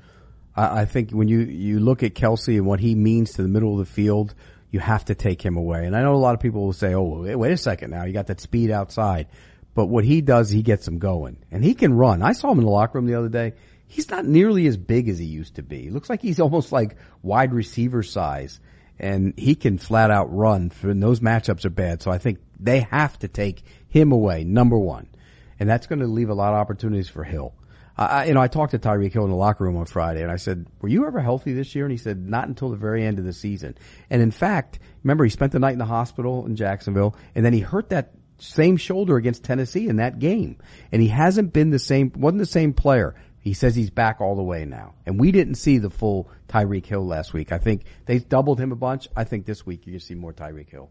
I, 0.57 0.81
I 0.81 0.85
think 0.87 1.11
when 1.11 1.29
you, 1.29 1.41
you 1.41 1.81
look 1.81 2.03
at 2.03 2.15
Kelce 2.15 2.57
and 2.57 2.65
what 2.67 2.81
he 2.81 2.95
means 2.95 3.33
to 3.35 3.43
the 3.43 3.49
middle 3.49 3.73
of 3.79 3.87
the 3.87 3.93
field, 3.93 4.35
you 4.71 4.81
have 4.81 5.05
to 5.07 5.15
take 5.15 5.43
him 5.43 5.57
away. 5.57 5.87
And 5.87 5.97
I 5.97 6.03
know 6.03 6.15
a 6.15 6.17
lot 6.17 6.35
of 6.35 6.41
people 6.41 6.65
will 6.67 6.73
say, 6.73 6.95
oh, 6.95 7.37
wait, 7.37 7.53
a 7.53 7.57
second 7.57 7.91
now. 7.91 8.05
You 8.05 8.13
got 8.13 8.27
that 8.27 8.41
speed 8.41 8.71
outside. 8.71 9.29
But 9.75 9.87
what 9.87 10.05
he 10.05 10.21
does, 10.21 10.51
he 10.51 10.63
gets 10.63 10.85
them 10.85 10.99
going. 10.99 11.39
And 11.51 11.65
he 11.65 11.75
can 11.75 11.95
run. 11.95 12.23
I 12.23 12.33
saw 12.33 12.51
him 12.51 12.59
in 12.59 12.65
the 12.65 12.71
locker 12.71 12.99
room 12.99 13.07
the 13.07 13.15
other 13.15 13.29
day. 13.29 13.55
He's 13.87 14.11
not 14.11 14.27
nearly 14.27 14.67
as 14.67 14.77
big 14.77 15.09
as 15.09 15.19
he 15.19 15.25
used 15.25 15.55
to 15.55 15.63
be. 15.63 15.83
He 15.83 15.91
looks 15.91 16.11
like 16.11 16.21
he's 16.21 16.41
almost 16.41 16.73
like 16.73 16.97
wide 17.23 17.55
receiver 17.55 18.03
size. 18.03 18.61
And 18.99 19.33
he 19.39 19.55
can 19.55 19.79
flat 19.79 20.11
out 20.11 20.35
run. 20.35 20.73
And 20.83 21.03
those 21.03 21.21
matchups 21.21 21.65
are 21.65 21.71
bad. 21.71 22.03
So 22.03 22.11
I 22.11 22.19
think 22.19 22.41
they 22.59 22.81
have 22.81 23.19
to 23.21 23.29
take 23.29 23.63
him 23.89 24.13
away, 24.13 24.45
number 24.45 24.77
one. 24.77 25.09
And 25.61 25.69
that's 25.69 25.87
going 25.87 26.01
to 26.01 26.07
leave 26.07 26.29
a 26.29 26.35
lot 26.35 26.53
of 26.53 26.61
opportunities 26.61 27.09
for 27.09 27.25
Hill. 27.25 27.55
I, 27.99 28.27
you 28.27 28.35
know, 28.35 28.41
I 28.41 28.47
talked 28.47 28.71
to 28.71 28.79
Tyreek 28.79 29.13
Hill 29.13 29.25
in 29.25 29.31
the 29.31 29.37
locker 29.37 29.65
room 29.65 29.77
on 29.77 29.87
Friday, 29.87 30.23
and 30.23 30.31
I 30.31 30.37
said, 30.37 30.67
"Were 30.81 30.89
you 30.89 31.07
ever 31.07 31.21
healthy 31.21 31.53
this 31.53 31.75
year?" 31.75 31.85
And 31.85 31.91
he 31.91 31.99
said, 31.99 32.19
"Not 32.19 32.47
until 32.47 32.71
the 32.71 32.77
very 32.77 33.05
end 33.05 33.19
of 33.19 33.25
the 33.25 33.33
season." 33.33 33.77
And 34.09 34.23
in 34.23 34.31
fact, 34.31 34.79
remember, 35.03 35.25
he 35.25 35.31
spent 35.31 35.51
the 35.51 35.59
night 35.59 35.73
in 35.73 35.79
the 35.79 35.85
hospital 35.85 36.47
in 36.47 36.55
Jacksonville, 36.55 37.17
and 37.35 37.45
then 37.45 37.53
he 37.53 37.61
hurt 37.61 37.89
that 37.91 38.13
same 38.39 38.77
shoulder 38.77 39.17
against 39.17 39.43
Tennessee 39.43 39.89
in 39.89 39.97
that 39.97 40.21
game, 40.21 40.59
and 40.93 41.03
he 41.03 41.09
hasn't 41.09 41.53
been 41.53 41.71
the 41.71 41.79
same, 41.81 42.13
wasn't 42.15 42.39
the 42.39 42.47
same 42.47 42.73
player. 42.73 43.17
He 43.41 43.53
says 43.53 43.75
he's 43.75 43.91
back 43.91 44.21
all 44.21 44.37
the 44.37 44.43
way 44.43 44.65
now, 44.65 44.95
and 45.05 45.19
we 45.19 45.33
didn't 45.33 45.57
see 45.57 45.79
the 45.79 45.91
full 45.91 46.31
Tyreek 46.49 46.87
Hill 46.87 47.05
last 47.05 47.33
week. 47.33 47.51
I 47.51 47.59
think 47.59 47.83
they 48.07 48.19
doubled 48.21 48.61
him 48.61 48.71
a 48.71 48.77
bunch. 48.77 49.09
I 49.17 49.25
think 49.25 49.45
this 49.45 49.67
week 49.67 49.87
you're 49.87 49.93
going 49.93 50.01
to 50.01 50.07
see 50.07 50.15
more 50.15 50.33
Tyreek 50.33 50.71
Hill. 50.71 50.91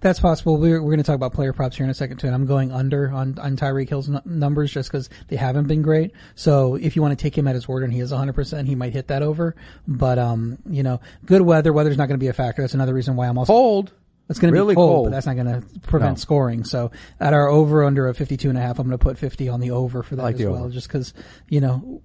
That's 0.00 0.20
possible. 0.20 0.58
We're, 0.58 0.80
we're 0.80 0.90
going 0.90 0.98
to 0.98 1.04
talk 1.04 1.16
about 1.16 1.32
player 1.32 1.52
props 1.52 1.76
here 1.76 1.84
in 1.84 1.90
a 1.90 1.94
second 1.94 2.18
too, 2.18 2.26
and 2.26 2.34
I'm 2.34 2.46
going 2.46 2.70
under 2.70 3.10
on, 3.10 3.36
on 3.38 3.56
Tyreek 3.56 3.88
Hill's 3.88 4.08
n- 4.08 4.22
numbers 4.24 4.70
just 4.70 4.90
because 4.90 5.10
they 5.26 5.34
haven't 5.34 5.66
been 5.66 5.82
great. 5.82 6.12
So 6.36 6.76
if 6.76 6.94
you 6.94 7.02
want 7.02 7.18
to 7.18 7.22
take 7.22 7.36
him 7.36 7.48
at 7.48 7.56
his 7.56 7.66
word 7.66 7.82
and 7.82 7.92
he 7.92 7.98
is 7.98 8.12
100%, 8.12 8.66
he 8.66 8.76
might 8.76 8.92
hit 8.92 9.08
that 9.08 9.22
over. 9.22 9.56
But, 9.88 10.18
um, 10.18 10.58
you 10.68 10.84
know, 10.84 11.00
good 11.24 11.42
weather. 11.42 11.72
Weather's 11.72 11.96
not 11.96 12.06
going 12.06 12.18
to 12.18 12.22
be 12.22 12.28
a 12.28 12.32
factor. 12.32 12.62
That's 12.62 12.74
another 12.74 12.94
reason 12.94 13.16
why 13.16 13.26
I'm 13.26 13.38
also 13.38 13.52
Cold. 13.52 13.92
It's 14.28 14.38
going 14.38 14.52
to 14.52 14.58
Really 14.60 14.72
be 14.72 14.76
cold, 14.76 14.94
cold. 14.94 15.06
but 15.06 15.10
that's 15.12 15.26
not 15.26 15.36
going 15.36 15.46
to 15.62 15.80
prevent 15.80 16.18
No. 16.18 16.20
scoring. 16.20 16.64
So 16.64 16.90
at 17.18 17.32
our 17.32 17.48
over 17.48 17.82
under 17.84 18.06
of 18.08 18.16
52 18.16 18.48
and 18.50 18.58
a 18.58 18.60
half, 18.60 18.78
I'm 18.78 18.86
going 18.86 18.98
to 18.98 19.02
put 19.02 19.16
50 19.16 19.48
on 19.48 19.60
the 19.60 19.70
over 19.70 20.02
for 20.02 20.16
that 20.16 20.22
like 20.22 20.34
as 20.36 20.44
well, 20.46 20.64
over. 20.64 20.68
just 20.70 20.86
because, 20.88 21.14
you 21.48 21.60
know, 21.62 22.02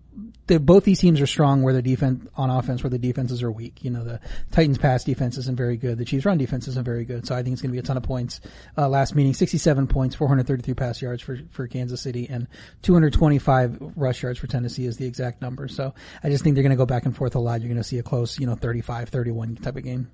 both 0.48 0.84
these 0.86 1.00
teams 1.00 1.20
are 1.20 1.26
strong 1.28 1.64
where 1.64 1.74
the 1.74 1.82
defense 1.82 2.26
on 2.36 2.50
offense, 2.50 2.82
where 2.84 2.90
the 2.90 2.98
defenses 3.00 3.42
are 3.44 3.52
weak. 3.52 3.84
You 3.84 3.92
know, 3.92 4.04
the 4.06 4.20
Titans 4.52 4.78
pass 4.78 5.04
defense 5.04 5.38
isn't 5.38 5.58
very 5.58 5.76
good. 5.76 5.98
The 5.98 6.06
Chiefs 6.06 6.26
run 6.26 6.38
defense 6.38 6.68
isn't 6.70 6.86
very 6.86 7.04
good. 7.04 7.26
So 7.28 7.36
I 7.36 7.44
think 7.44 7.54
it's 7.54 7.62
going 7.62 7.72
to 7.72 7.74
be 7.74 7.80
a 7.80 7.84
ton 7.84 7.98
of 7.98 8.04
points. 8.04 8.40
Uh, 8.78 8.88
last 8.88 9.16
meeting, 9.16 9.34
67 9.34 9.88
points, 9.88 10.16
433 10.16 10.74
pass 10.76 11.02
yards 11.02 11.22
for, 11.22 11.40
for 11.52 11.68
Kansas 11.68 12.00
City 12.02 12.28
and 12.30 12.48
225 12.84 13.94
rush 13.96 14.24
yards 14.24 14.40
for 14.40 14.48
Tennessee 14.48 14.86
is 14.86 14.98
the 14.98 15.06
exact 15.06 15.42
number. 15.42 15.68
So 15.68 15.94
I 16.24 16.30
just 16.30 16.44
think 16.44 16.56
they're 16.56 16.64
going 16.64 16.72
to 16.72 16.78
go 16.78 16.86
back 16.86 17.06
and 17.06 17.16
forth 17.16 17.36
a 17.36 17.40
lot. 17.40 17.62
You're 17.62 17.70
going 17.70 17.78
to 17.82 17.84
see 17.84 17.98
a 18.00 18.04
close, 18.04 18.40
you 18.40 18.46
know, 18.46 18.56
35, 18.56 19.10
31 19.10 19.56
type 19.58 19.76
of 19.76 19.84
game. 19.84 20.10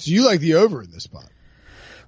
So 0.00 0.10
you 0.10 0.24
like 0.26 0.40
the 0.40 0.54
over 0.54 0.82
in 0.82 0.90
this 0.90 1.04
spot? 1.04 1.26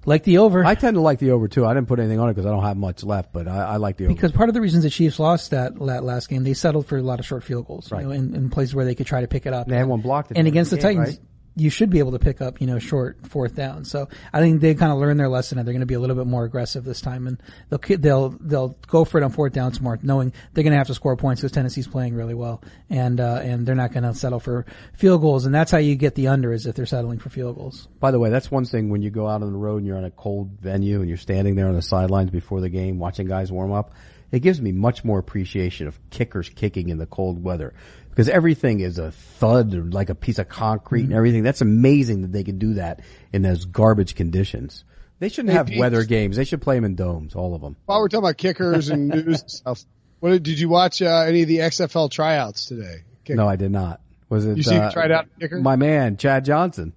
Like 0.05 0.23
the 0.23 0.39
over. 0.39 0.65
I 0.65 0.75
tend 0.75 0.95
to 0.95 1.01
like 1.01 1.19
the 1.19 1.31
over 1.31 1.47
too. 1.47 1.65
I 1.65 1.73
didn't 1.73 1.87
put 1.87 1.97
anything 1.99 2.19
on 2.19 2.27
it 2.29 2.33
because 2.33 2.45
I 2.45 2.49
don't 2.49 2.63
have 2.63 2.75
much 2.75 3.03
left, 3.05 3.31
but 3.31 3.47
I, 3.47 3.63
I 3.63 3.75
like 3.77 3.95
the 3.95 4.05
over. 4.05 4.13
Because 4.13 4.33
part 4.33 4.49
of 4.49 4.53
the 4.53 4.59
reasons 4.59 4.83
the 4.83 4.89
Chiefs 4.89 5.17
lost 5.17 5.51
that, 5.51 5.75
that 5.85 6.03
last 6.03 6.27
game, 6.27 6.43
they 6.43 6.53
settled 6.53 6.87
for 6.87 6.97
a 6.97 7.01
lot 7.01 7.19
of 7.19 7.25
short 7.25 7.41
field 7.43 7.67
goals, 7.67 7.89
Right. 7.89 8.01
you 8.01 8.07
know, 8.07 8.13
in, 8.13 8.35
in 8.35 8.49
places 8.49 8.75
where 8.75 8.83
they 8.83 8.95
could 8.95 9.07
try 9.07 9.21
to 9.21 9.27
pick 9.27 9.45
it 9.45 9.53
up. 9.53 9.67
They 9.67 9.77
had 9.77 9.87
one 9.87 10.01
blocked 10.01 10.31
at 10.31 10.37
And 10.37 10.45
against 10.45 10.71
the 10.71 10.75
the 10.75 10.81
game, 10.81 10.97
Titans, 10.97 11.17
right? 11.19 11.27
You 11.55 11.69
should 11.69 11.89
be 11.89 11.99
able 11.99 12.11
to 12.13 12.19
pick 12.19 12.41
up, 12.41 12.59
you 12.59 12.67
know, 12.67 12.79
short 12.79 13.17
fourth 13.27 13.55
down. 13.55 13.85
So 13.85 14.09
I 14.31 14.39
think 14.39 14.61
they 14.61 14.73
kind 14.73 14.91
of 14.91 14.97
learned 14.97 15.19
their 15.19 15.29
lesson 15.29 15.59
and 15.59 15.67
they're 15.67 15.73
going 15.73 15.81
to 15.81 15.85
be 15.85 15.93
a 15.93 15.99
little 15.99 16.15
bit 16.15 16.25
more 16.25 16.45
aggressive 16.45 16.83
this 16.83 17.01
time 17.01 17.27
and 17.27 17.41
they'll, 17.69 17.97
they'll, 17.97 18.29
they'll 18.39 18.77
go 18.87 19.05
for 19.05 19.19
it 19.19 19.23
on 19.23 19.31
fourth 19.31 19.53
down 19.53 19.73
more, 19.81 19.99
knowing 20.01 20.33
they're 20.53 20.63
going 20.63 20.71
to 20.71 20.77
have 20.77 20.87
to 20.87 20.93
score 20.93 21.15
points 21.15 21.41
because 21.41 21.51
Tennessee's 21.51 21.87
playing 21.87 22.15
really 22.15 22.33
well. 22.33 22.61
And, 22.89 23.19
uh, 23.19 23.39
and 23.43 23.65
they're 23.65 23.75
not 23.75 23.91
going 23.91 24.03
to 24.03 24.13
settle 24.13 24.39
for 24.39 24.65
field 24.93 25.21
goals. 25.21 25.45
And 25.45 25.53
that's 25.53 25.71
how 25.71 25.77
you 25.77 25.95
get 25.95 26.15
the 26.15 26.27
under 26.27 26.53
is 26.53 26.65
if 26.65 26.75
they're 26.75 26.85
settling 26.85 27.19
for 27.19 27.29
field 27.29 27.55
goals. 27.55 27.87
By 27.99 28.11
the 28.11 28.19
way, 28.19 28.29
that's 28.29 28.49
one 28.49 28.65
thing 28.65 28.89
when 28.89 29.01
you 29.01 29.09
go 29.09 29.27
out 29.27 29.43
on 29.43 29.51
the 29.51 29.57
road 29.57 29.77
and 29.77 29.87
you're 29.87 29.97
on 29.97 30.05
a 30.05 30.11
cold 30.11 30.49
venue 30.59 30.99
and 30.99 31.07
you're 31.07 31.17
standing 31.17 31.55
there 31.55 31.67
on 31.67 31.75
the 31.75 31.81
sidelines 31.81 32.31
before 32.31 32.61
the 32.61 32.69
game 32.69 32.99
watching 32.99 33.27
guys 33.27 33.51
warm 33.51 33.71
up. 33.71 33.91
It 34.33 34.39
gives 34.41 34.59
me 34.59 34.71
much 34.71 35.05
more 35.05 35.19
appreciation 35.19 35.87
of 35.87 35.97
kickers 36.09 36.49
kicking 36.49 36.89
in 36.89 36.97
the 36.97 37.05
cold 37.05 37.41
weather 37.43 37.73
because 38.09 38.27
everything 38.27 38.79
is 38.79 38.97
a 38.97 39.11
thud 39.11 39.75
or 39.75 39.83
like 39.83 40.09
a 40.09 40.15
piece 40.15 40.39
of 40.39 40.49
concrete 40.49 41.03
and 41.03 41.13
everything. 41.13 41.43
That's 41.43 41.61
amazing 41.61 42.23
that 42.23 42.31
they 42.31 42.43
can 42.43 42.57
do 42.57 42.73
that 42.73 43.01
in 43.31 43.43
those 43.43 43.65
garbage 43.65 44.15
conditions. 44.15 44.85
They 45.19 45.29
shouldn't 45.29 45.53
have 45.53 45.69
weather 45.77 46.03
games. 46.03 46.35
They 46.35 46.45
should 46.45 46.63
play 46.63 46.75
them 46.75 46.83
in 46.83 46.95
domes, 46.95 47.35
all 47.35 47.53
of 47.53 47.61
them. 47.61 47.75
While 47.85 47.99
we're 48.01 48.07
talking 48.09 48.25
about 48.25 48.37
kickers 48.37 48.89
and 48.89 49.07
news 49.09 49.41
and 49.41 49.51
stuff, 49.51 49.83
what 50.19 50.31
did, 50.31 50.41
did 50.43 50.59
you 50.59 50.67
watch 50.67 50.99
uh, 51.03 51.25
any 51.27 51.43
of 51.43 51.47
the 51.47 51.59
XFL 51.59 52.09
tryouts 52.09 52.65
today? 52.65 53.03
Kicker. 53.25 53.37
No, 53.37 53.47
I 53.47 53.55
did 53.55 53.71
not. 53.71 54.01
Was 54.29 54.47
it? 54.47 54.57
You 54.57 54.63
see 54.63 54.75
uh, 54.77 54.91
tried 54.91 55.11
out 55.11 55.27
kicker? 55.39 55.59
My 55.61 55.75
man, 55.75 56.17
Chad 56.17 56.43
Johnson. 56.43 56.93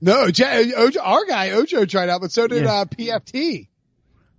No, 0.00 0.30
J- 0.30 0.72
Ocho, 0.72 1.00
our 1.00 1.24
guy 1.26 1.50
Ocho 1.50 1.84
tried 1.84 2.08
out, 2.08 2.20
but 2.20 2.30
so 2.30 2.46
did 2.46 2.62
Yeah. 2.62 2.72
uh, 2.72 2.84
PFT. 2.84 3.66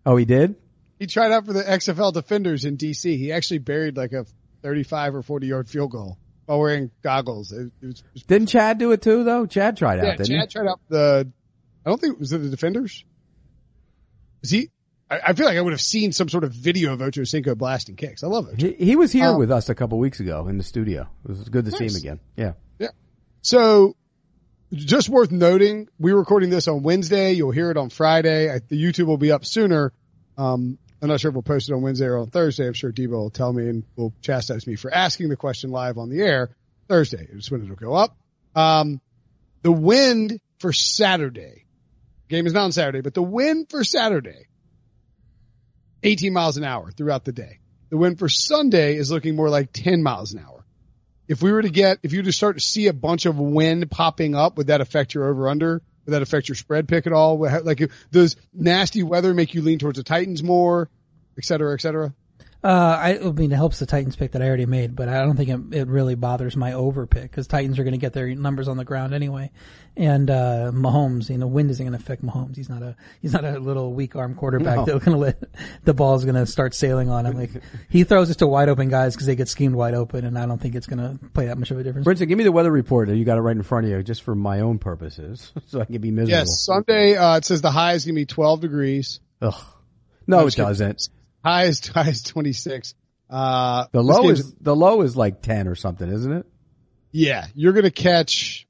Oh, 0.05 0.15
he 0.15 0.23
did? 0.25 0.55
He 1.01 1.07
tried 1.07 1.31
out 1.31 1.47
for 1.47 1.53
the 1.53 1.63
XFL 1.63 2.13
Defenders 2.13 2.63
in 2.63 2.77
DC. 2.77 3.17
He 3.17 3.31
actually 3.31 3.57
buried 3.57 3.97
like 3.97 4.13
a 4.13 4.23
35 4.61 5.15
or 5.15 5.23
40 5.23 5.47
yard 5.47 5.67
field 5.67 5.89
goal 5.89 6.19
while 6.45 6.59
wearing 6.59 6.91
goggles. 7.01 7.51
It, 7.51 7.71
it 7.81 7.85
was, 7.87 8.03
was 8.13 8.21
Didn't 8.21 8.49
Chad 8.49 8.77
do 8.77 8.91
it 8.91 9.01
too 9.01 9.23
though? 9.23 9.47
Chad 9.47 9.77
tried 9.77 9.95
yeah, 9.95 10.11
out, 10.11 10.17
didn't 10.19 10.39
Chad 10.39 10.51
tried 10.51 10.67
out 10.67 10.79
the. 10.89 11.27
I 11.83 11.89
don't 11.89 11.99
think 11.99 12.13
it 12.13 12.19
was 12.19 12.31
it 12.33 12.37
the 12.37 12.49
Defenders. 12.49 13.03
Was 14.41 14.51
he? 14.51 14.69
I, 15.09 15.19
I 15.29 15.33
feel 15.33 15.47
like 15.47 15.57
I 15.57 15.61
would 15.61 15.73
have 15.73 15.81
seen 15.81 16.11
some 16.11 16.29
sort 16.29 16.43
of 16.43 16.51
video 16.51 16.93
of 16.93 17.01
Ocho 17.01 17.23
Cinco 17.23 17.55
blasting 17.55 17.95
kicks. 17.95 18.23
I 18.23 18.27
love 18.27 18.49
it. 18.49 18.61
he? 18.61 18.73
He, 18.73 18.85
he 18.85 18.95
was 18.95 19.11
here 19.11 19.29
Um, 19.29 19.39
with 19.39 19.49
us 19.49 19.69
a 19.69 19.73
couple 19.73 19.97
weeks 19.97 20.19
ago 20.19 20.47
in 20.49 20.59
the 20.59 20.63
studio. 20.63 21.09
It 21.25 21.29
was 21.29 21.49
good 21.49 21.65
to 21.65 21.71
see 21.71 21.87
him 21.87 21.95
again. 21.95 22.19
Yeah. 22.35 22.53
Yeah. 22.77 22.89
So, 23.41 23.95
just 24.71 25.09
worth 25.09 25.31
noting, 25.31 25.87
we're 25.97 26.15
recording 26.15 26.51
this 26.51 26.67
on 26.67 26.83
Wednesday. 26.83 27.31
You'll 27.31 27.49
hear 27.49 27.71
it 27.71 27.77
on 27.77 27.89
Friday. 27.89 28.51
I, 28.53 28.59
the 28.59 28.79
YouTube 28.79 29.07
will 29.07 29.17
be 29.17 29.31
up 29.31 29.45
sooner. 29.45 29.93
Um, 30.37 30.77
I'm 31.01 31.07
not 31.07 31.19
sure 31.19 31.29
if 31.29 31.35
we'll 31.35 31.41
post 31.41 31.69
it 31.69 31.73
on 31.73 31.81
Wednesday 31.81 32.05
or 32.05 32.19
on 32.19 32.27
Thursday. 32.27 32.67
I'm 32.67 32.73
sure 32.73 32.91
Debo 32.91 33.11
will 33.11 33.29
tell 33.31 33.51
me 33.51 33.67
and 33.67 33.83
will 33.95 34.13
chastise 34.21 34.67
me 34.67 34.75
for 34.75 34.93
asking 34.93 35.29
the 35.29 35.35
question 35.35 35.71
live 35.71 35.97
on 35.97 36.09
the 36.09 36.21
air 36.21 36.55
Thursday. 36.87 37.27
It's 37.31 37.49
when 37.49 37.63
it'll 37.63 37.75
go 37.75 37.93
up. 37.93 38.15
Um, 38.55 39.01
the 39.63 39.71
wind 39.71 40.39
for 40.59 40.71
Saturday. 40.71 41.65
Game 42.29 42.45
is 42.45 42.53
not 42.53 42.65
on 42.65 42.71
Saturday, 42.71 43.01
but 43.01 43.15
the 43.15 43.23
wind 43.23 43.67
for 43.69 43.83
Saturday, 43.83 44.47
18 46.03 46.33
miles 46.33 46.57
an 46.57 46.63
hour 46.63 46.91
throughout 46.91 47.25
the 47.25 47.31
day. 47.31 47.59
The 47.89 47.97
wind 47.97 48.19
for 48.19 48.29
Sunday 48.29 48.95
is 48.95 49.11
looking 49.11 49.35
more 49.35 49.49
like 49.49 49.73
10 49.73 50.03
miles 50.03 50.33
an 50.33 50.39
hour. 50.39 50.65
If 51.27 51.41
we 51.41 51.51
were 51.51 51.61
to 51.61 51.69
get, 51.69 51.99
if 52.03 52.13
you 52.13 52.19
were 52.19 52.25
to 52.25 52.31
start 52.31 52.57
to 52.57 52.63
see 52.63 52.87
a 52.87 52.93
bunch 52.93 53.25
of 53.25 53.37
wind 53.37 53.89
popping 53.89 54.35
up, 54.35 54.57
would 54.57 54.67
that 54.67 54.81
affect 54.81 55.13
your 55.13 55.27
over 55.29 55.49
under? 55.49 55.81
Would 56.05 56.13
that 56.13 56.21
affect 56.21 56.49
your 56.49 56.55
spread 56.55 56.87
pick 56.87 57.07
at 57.07 57.13
all? 57.13 57.37
Like, 57.39 57.91
does 58.11 58.35
nasty 58.53 59.03
weather 59.03 59.33
make 59.33 59.53
you 59.53 59.61
lean 59.61 59.79
towards 59.79 59.97
the 59.97 60.03
Titans 60.03 60.41
more, 60.41 60.89
et 61.37 61.45
cetera, 61.45 61.73
et 61.73 61.81
cetera? 61.81 62.13
Uh, 62.63 62.95
I, 62.99 63.17
I 63.17 63.31
mean, 63.31 63.51
it 63.51 63.55
helps 63.55 63.79
the 63.79 63.87
Titans 63.87 64.15
pick 64.15 64.33
that 64.33 64.41
I 64.43 64.47
already 64.47 64.67
made, 64.67 64.95
but 64.95 65.09
I 65.09 65.21
don't 65.21 65.35
think 65.35 65.49
it, 65.49 65.75
it 65.75 65.87
really 65.87 66.13
bothers 66.13 66.55
my 66.55 66.73
over 66.73 67.07
pick 67.07 67.23
because 67.23 67.47
Titans 67.47 67.79
are 67.79 67.83
going 67.83 67.93
to 67.93 67.99
get 67.99 68.13
their 68.13 68.27
numbers 68.35 68.67
on 68.67 68.77
the 68.77 68.85
ground 68.85 69.15
anyway. 69.15 69.49
And, 69.97 70.29
uh, 70.29 70.71
Mahomes, 70.71 71.29
you 71.29 71.39
know, 71.39 71.47
wind 71.47 71.71
isn't 71.71 71.83
going 71.83 71.97
to 71.97 72.01
affect 72.01 72.23
Mahomes. 72.23 72.55
He's 72.55 72.69
not 72.69 72.83
a, 72.83 72.95
he's 73.19 73.33
not 73.33 73.43
a 73.45 73.59
little 73.59 73.93
weak 73.93 74.15
arm 74.15 74.35
quarterback 74.35 74.77
No. 74.77 74.85
that's 74.85 75.03
going 75.03 75.17
to 75.17 75.21
let 75.21 75.43
the 75.83 75.95
ball's 75.95 76.23
going 76.23 76.35
to 76.35 76.45
start 76.45 76.75
sailing 76.75 77.09
on 77.09 77.25
him. 77.25 77.35
Like, 77.35 77.49
he 77.89 78.03
throws 78.03 78.29
it 78.29 78.35
to 78.35 78.47
wide 78.47 78.69
open 78.69 78.89
guys 78.89 79.15
because 79.15 79.25
they 79.25 79.35
get 79.35 79.47
schemed 79.47 79.73
wide 79.73 79.95
open 79.95 80.23
and 80.23 80.37
I 80.37 80.45
don't 80.45 80.61
think 80.61 80.75
it's 80.75 80.87
going 80.87 80.99
to 80.99 81.25
play 81.29 81.47
that 81.47 81.57
much 81.57 81.71
of 81.71 81.79
a 81.79 81.83
difference. 81.83 82.05
Brinson, 82.05 82.27
give 82.27 82.37
me 82.37 82.43
the 82.43 82.51
weather 82.51 82.71
report. 82.71 83.09
You 83.09 83.25
got 83.25 83.39
it 83.39 83.41
right 83.41 83.55
in 83.55 83.63
front 83.63 83.85
of 83.85 83.91
you 83.91 84.03
just 84.03 84.21
for 84.21 84.35
my 84.35 84.59
own 84.59 84.77
purposes 84.77 85.51
so 85.65 85.81
I 85.81 85.85
can 85.85 85.99
be 85.99 86.11
miserable. 86.11 86.37
Yes, 86.37 86.63
Sunday, 86.63 87.15
uh, 87.15 87.37
it 87.37 87.45
says 87.45 87.61
the 87.61 87.71
high 87.71 87.93
is 87.93 88.05
going 88.05 88.13
to 88.13 88.21
be 88.21 88.25
12 88.27 88.61
degrees. 88.61 89.19
Ugh. 89.41 89.55
No, 90.27 90.41
it 90.41 90.45
just 90.45 90.57
kidding. 90.57 90.95
High 91.43 91.65
is, 91.65 91.85
high 91.87 92.09
is 92.09 92.23
26. 92.23 92.93
Uh, 93.29 93.85
The 93.91 94.03
low 94.03 94.29
is, 94.29 94.53
the 94.61 94.75
low 94.75 95.01
is 95.01 95.15
like 95.15 95.41
10 95.41 95.67
or 95.67 95.75
something, 95.75 96.09
isn't 96.09 96.31
it? 96.31 96.45
yeah, 97.13 97.47
you're 97.55 97.73
going 97.73 97.83
to 97.85 97.91
catch 97.91 98.67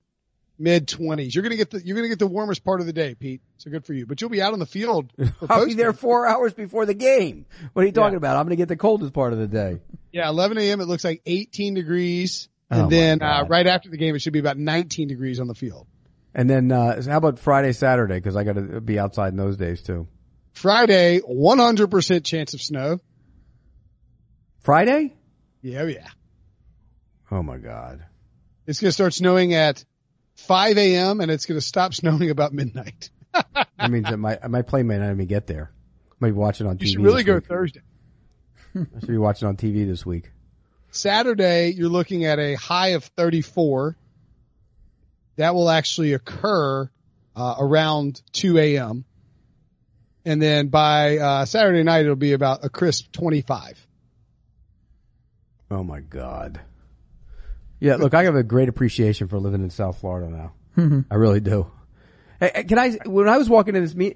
mid 0.58 0.88
20s. 0.88 1.34
You're 1.36 1.42
going 1.44 1.52
to 1.52 1.58
get 1.58 1.70
the, 1.72 1.86
you're 1.86 1.96
going 1.96 2.06
to 2.06 2.10
get 2.10 2.20
the 2.20 2.28
warmest 2.28 2.64
part 2.64 2.80
of 2.82 2.88
the 2.88 2.94
day, 2.94 3.14
Pete. 3.16 3.42
So 3.58 3.70
good 3.72 3.86
for 3.86 3.94
you, 3.94 4.06
but 4.08 4.20
you'll 4.22 4.30
be 4.32 4.42
out 4.42 4.54
on 4.54 4.60
the 4.60 4.66
field. 4.66 5.12
I'll 5.50 5.66
be 5.66 5.74
there 5.76 5.94
four 5.94 6.28
hours 6.28 6.54
before 6.54 6.86
the 6.86 6.94
game. 6.96 7.46
What 7.74 7.84
are 7.84 7.86
you 7.86 7.92
talking 7.92 8.14
Yeah. 8.14 8.18
about? 8.18 8.38
I'm 8.38 8.44
going 8.46 8.52
to 8.52 8.56
get 8.56 8.68
the 8.68 8.76
coldest 8.78 9.14
part 9.14 9.34
of 9.34 9.40
the 9.40 9.48
day. 9.48 9.80
Yeah, 10.12 10.30
11 10.30 10.58
a.m. 10.58 10.82
It 10.82 10.86
looks 10.86 11.04
like 11.04 11.22
18 11.26 11.74
degrees. 11.76 12.50
Oh, 12.70 12.76
And 12.76 12.84
my 12.86 12.90
then, 12.90 13.22
uh, 13.22 13.46
right 13.50 13.68
after 13.68 13.90
the 13.90 13.98
game, 13.98 14.16
it 14.16 14.20
should 14.22 14.34
be 14.34 14.40
about 14.40 14.58
19 14.58 15.08
degrees 15.08 15.40
on 15.40 15.48
the 15.48 15.56
field. 15.56 15.88
And 16.34 16.50
then, 16.50 16.72
uh, 16.72 17.02
how 17.04 17.18
about 17.18 17.38
Friday, 17.40 17.74
Saturday? 17.74 18.20
Cause 18.22 18.36
I 18.36 18.44
got 18.44 18.54
to 18.56 18.80
be 18.82 18.98
outside 18.98 19.30
in 19.34 19.38
those 19.38 19.58
days 19.58 19.82
too. 19.82 20.08
Friday, 20.54 21.20
100% 21.20 22.24
chance 22.24 22.54
of 22.54 22.62
snow. 22.62 23.00
Friday? 24.60 25.16
Yeah, 25.62 25.86
yeah. 25.86 26.08
Oh 27.32 27.42
my 27.42 27.58
God. 27.58 28.04
It's 28.68 28.80
going 28.80 28.90
to 28.90 28.94
start 28.94 29.14
snowing 29.14 29.54
at 29.54 29.84
5 30.36 30.78
a.m. 30.78 31.22
and 31.22 31.32
it's 31.32 31.46
going 31.46 31.60
to 31.60 31.66
stop 31.66 31.94
snowing 31.94 32.30
about 32.30 32.54
midnight. 32.54 33.10
That 33.34 33.90
means 33.90 34.10
that 34.10 34.18
my, 34.18 34.38
my 34.48 34.62
plane 34.62 34.88
may 34.88 34.98
not 34.98 35.12
even 35.12 35.26
get 35.26 35.48
there. 35.48 35.72
I 36.12 36.16
might 36.20 36.32
be 36.32 36.38
watching 36.38 36.68
on 36.68 36.78
TV. 36.78 36.82
You 36.82 36.88
should 36.88 37.02
really 37.02 37.24
this 37.24 37.26
go 37.26 37.36
week. 37.36 37.48
Thursday. 37.48 37.82
I 38.76 39.00
should 39.00 39.10
be 39.10 39.18
watching 39.18 39.48
on 39.48 39.58
TV 39.58 39.88
this 39.88 40.06
week. 40.06 40.32
Saturday, 40.92 41.70
you're 41.72 41.90
looking 41.90 42.26
at 42.26 42.38
a 42.38 42.56
high 42.56 42.90
of 42.90 43.04
34. 43.04 43.96
That 45.38 45.56
will 45.56 45.70
actually 45.70 46.14
occur 46.14 46.90
uh, 47.36 47.56
around 47.58 48.22
2 48.34 48.58
a.m. 48.58 49.06
And 50.26 50.42
then 50.42 50.68
by 50.68 51.18
uh, 51.18 51.46
Saturday 51.46 51.84
night, 51.84 52.02
it'll 52.02 52.16
be 52.16 52.34
about 52.34 52.64
a 52.64 52.70
crisp 52.70 53.12
25. 53.12 53.88
Oh 55.72 55.84
my 55.84 56.02
God. 56.02 56.60
Yeah, 57.80 57.96
look, 57.96 58.14
I 58.14 58.24
have 58.24 58.36
a 58.36 58.44
great 58.44 58.70
appreciation 58.70 59.28
for 59.28 59.40
living 59.40 59.64
in 59.64 59.72
South 59.72 60.00
Florida 60.00 60.30
now. 60.30 60.54
I 61.10 61.16
really 61.16 61.40
do. 61.40 61.72
Hey, 62.40 62.52
hey, 62.54 62.64
can 62.64 62.78
I, 62.78 62.92
when 63.06 63.28
I 63.28 63.38
was 63.38 63.50
walking 63.50 63.76
in 63.76 63.84
this, 63.84 63.96
me, 63.96 64.16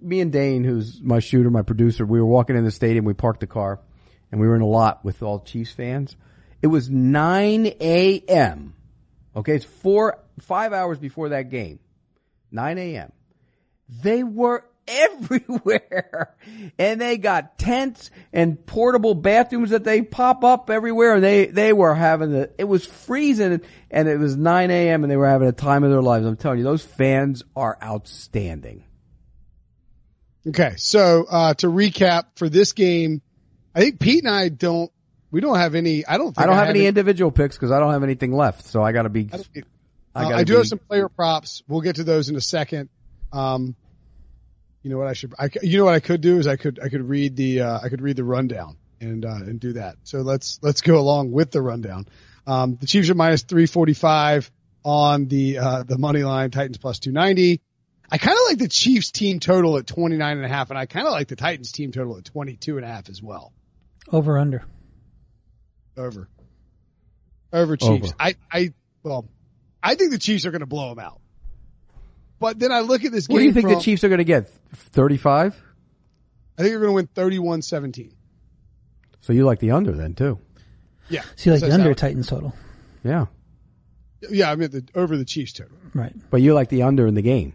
me 0.00 0.20
and 0.20 0.32
Dane, 0.32 0.62
who's 0.64 1.00
my 1.02 1.18
shooter, 1.18 1.50
my 1.50 1.62
producer, 1.62 2.04
we 2.04 2.20
were 2.20 2.26
walking 2.26 2.56
in 2.56 2.64
the 2.64 2.70
stadium, 2.70 3.04
we 3.04 3.14
parked 3.14 3.40
the 3.40 3.46
car, 3.46 3.80
and 4.30 4.40
we 4.40 4.46
were 4.46 4.56
in 4.56 4.62
a 4.62 4.66
lot 4.66 5.04
with 5.04 5.22
all 5.22 5.40
Chiefs 5.40 5.72
fans. 5.72 6.16
It 6.62 6.68
was 6.68 6.90
9 6.90 7.66
a.m. 7.80 8.74
Okay, 9.34 9.54
it's 9.54 9.64
four, 9.64 10.18
five 10.40 10.72
hours 10.72 10.98
before 10.98 11.30
that 11.30 11.50
game. 11.50 11.80
9 12.52 12.78
a.m. 12.78 13.12
They 14.02 14.22
were 14.22 14.64
everywhere. 14.90 16.34
And 16.78 17.00
they 17.00 17.16
got 17.16 17.58
tents 17.58 18.10
and 18.32 18.64
portable 18.66 19.14
bathrooms 19.14 19.70
that 19.70 19.84
they 19.84 20.02
pop 20.02 20.44
up 20.44 20.70
everywhere. 20.70 21.14
And 21.14 21.24
they, 21.24 21.46
they 21.46 21.72
were 21.72 21.94
having 21.94 22.32
the, 22.32 22.50
it 22.58 22.64
was 22.64 22.84
freezing 22.84 23.60
and 23.90 24.08
it 24.08 24.18
was 24.18 24.36
9 24.36 24.70
a.m. 24.70 25.04
and 25.04 25.10
they 25.10 25.16
were 25.16 25.28
having 25.28 25.48
a 25.48 25.52
time 25.52 25.84
of 25.84 25.90
their 25.90 26.02
lives. 26.02 26.26
I'm 26.26 26.36
telling 26.36 26.58
you, 26.58 26.64
those 26.64 26.84
fans 26.84 27.42
are 27.56 27.78
outstanding. 27.82 28.84
Okay, 30.46 30.74
so 30.76 31.26
uh, 31.28 31.54
to 31.54 31.66
recap 31.66 32.24
for 32.36 32.48
this 32.48 32.72
game, 32.72 33.20
I 33.74 33.80
think 33.80 34.00
Pete 34.00 34.24
and 34.24 34.34
I 34.34 34.48
don't. 34.48 34.90
We 35.30 35.40
don't 35.40 35.58
have 35.58 35.74
any. 35.74 36.04
I 36.06 36.16
don't. 36.16 36.34
Think 36.34 36.38
I 36.38 36.46
don't 36.46 36.56
have, 36.56 36.68
any 36.68 36.80
any 36.80 36.88
individual 36.88 37.30
picks 37.30 37.56
because 37.56 37.70
I 37.70 37.78
don't 37.78 37.92
have 37.92 38.02
anything 38.02 38.32
left. 38.32 38.66
So 38.66 38.82
I 38.82 38.92
got 38.92 39.02
to 39.02 39.10
be. 39.10 39.28
I, 39.32 39.38
I 40.14 40.24
uh, 40.24 40.36
I 40.38 40.44
do 40.44 40.54
be- 40.54 40.56
have 40.58 40.66
some 40.66 40.78
player 40.78 41.08
props. 41.08 41.62
We'll 41.68 41.82
get 41.82 41.96
to 41.96 42.04
those 42.04 42.30
in 42.30 42.36
a 42.36 42.40
second. 42.40 42.88
Um, 43.32 43.76
you 44.82 44.90
know 44.90 44.98
what 44.98 45.06
I 45.06 45.12
should, 45.12 45.34
I, 45.38 45.48
c- 45.48 45.60
you 45.62 45.78
know 45.78 45.84
what 45.84 45.94
I 45.94 46.00
could 46.00 46.20
do 46.20 46.38
is 46.38 46.46
I 46.46 46.56
could, 46.56 46.80
I 46.82 46.88
could 46.88 47.08
read 47.08 47.36
the, 47.36 47.60
uh, 47.62 47.80
I 47.82 47.88
could 47.88 48.00
read 48.00 48.16
the 48.16 48.24
rundown 48.24 48.76
and, 49.00 49.24
uh, 49.24 49.28
and 49.34 49.60
do 49.60 49.74
that. 49.74 49.96
So 50.04 50.18
let's, 50.18 50.58
let's 50.62 50.80
go 50.80 50.98
along 50.98 51.32
with 51.32 51.50
the 51.50 51.60
rundown. 51.62 52.06
Um, 52.46 52.76
the 52.76 52.86
Chiefs 52.86 53.10
are 53.10 53.14
minus 53.14 53.42
345 53.42 54.50
on 54.84 55.26
the, 55.26 55.58
uh, 55.58 55.82
the 55.82 55.98
money 55.98 56.22
line, 56.22 56.50
Titans 56.50 56.78
plus 56.78 56.98
290. 56.98 57.60
I 58.10 58.18
kind 58.18 58.36
of 58.36 58.44
like 58.48 58.58
the 58.58 58.68
Chiefs 58.68 59.10
team 59.12 59.38
total 59.38 59.76
at 59.76 59.86
29 59.86 60.36
and 60.36 60.44
a 60.44 60.48
half 60.48 60.70
and 60.70 60.78
I 60.78 60.86
kind 60.86 61.06
of 61.06 61.12
like 61.12 61.28
the 61.28 61.36
Titans 61.36 61.70
team 61.72 61.92
total 61.92 62.16
at 62.18 62.24
22 62.24 62.76
and 62.76 62.84
a 62.84 62.88
half 62.88 63.08
as 63.08 63.22
well. 63.22 63.52
Over 64.10 64.38
under. 64.38 64.64
Over. 65.96 66.28
Over 67.52 67.76
Chiefs. 67.76 68.08
Over. 68.08 68.14
I, 68.18 68.36
I, 68.50 68.72
well, 69.02 69.28
I 69.82 69.94
think 69.94 70.10
the 70.10 70.18
Chiefs 70.18 70.46
are 70.46 70.50
going 70.50 70.60
to 70.60 70.66
blow 70.66 70.88
them 70.90 70.98
out. 70.98 71.19
But 72.40 72.58
then 72.58 72.72
I 72.72 72.80
look 72.80 73.04
at 73.04 73.12
this 73.12 73.26
game. 73.26 73.34
What 73.34 73.40
do 73.40 73.44
you 73.44 73.52
think 73.52 73.68
from, 73.68 73.74
the 73.74 73.80
Chiefs 73.80 74.02
are 74.02 74.08
going 74.08 74.18
to 74.18 74.24
get? 74.24 74.48
35? 74.74 75.54
I 76.58 76.62
think 76.62 76.72
they're 76.72 76.80
going 76.80 77.06
to 77.06 77.22
win 77.22 77.32
31-17. 77.38 78.12
So 79.20 79.32
you 79.32 79.44
like 79.44 79.60
the 79.60 79.72
under 79.72 79.92
then 79.92 80.14
too? 80.14 80.38
Yeah. 81.08 81.22
See, 81.36 81.50
like 81.50 81.60
the 81.60 81.72
under 81.72 81.90
that's 81.90 82.00
Titans 82.00 82.26
total. 82.26 82.54
Yeah. 83.04 83.26
Yeah, 84.28 84.50
I 84.50 84.56
mean 84.56 84.70
the 84.70 84.84
over 84.94 85.16
the 85.16 85.24
Chiefs 85.24 85.52
total. 85.52 85.76
Right. 85.94 86.14
But 86.30 86.40
you 86.42 86.54
like 86.54 86.68
the 86.68 86.82
under 86.82 87.06
in 87.06 87.14
the 87.14 87.22
game. 87.22 87.54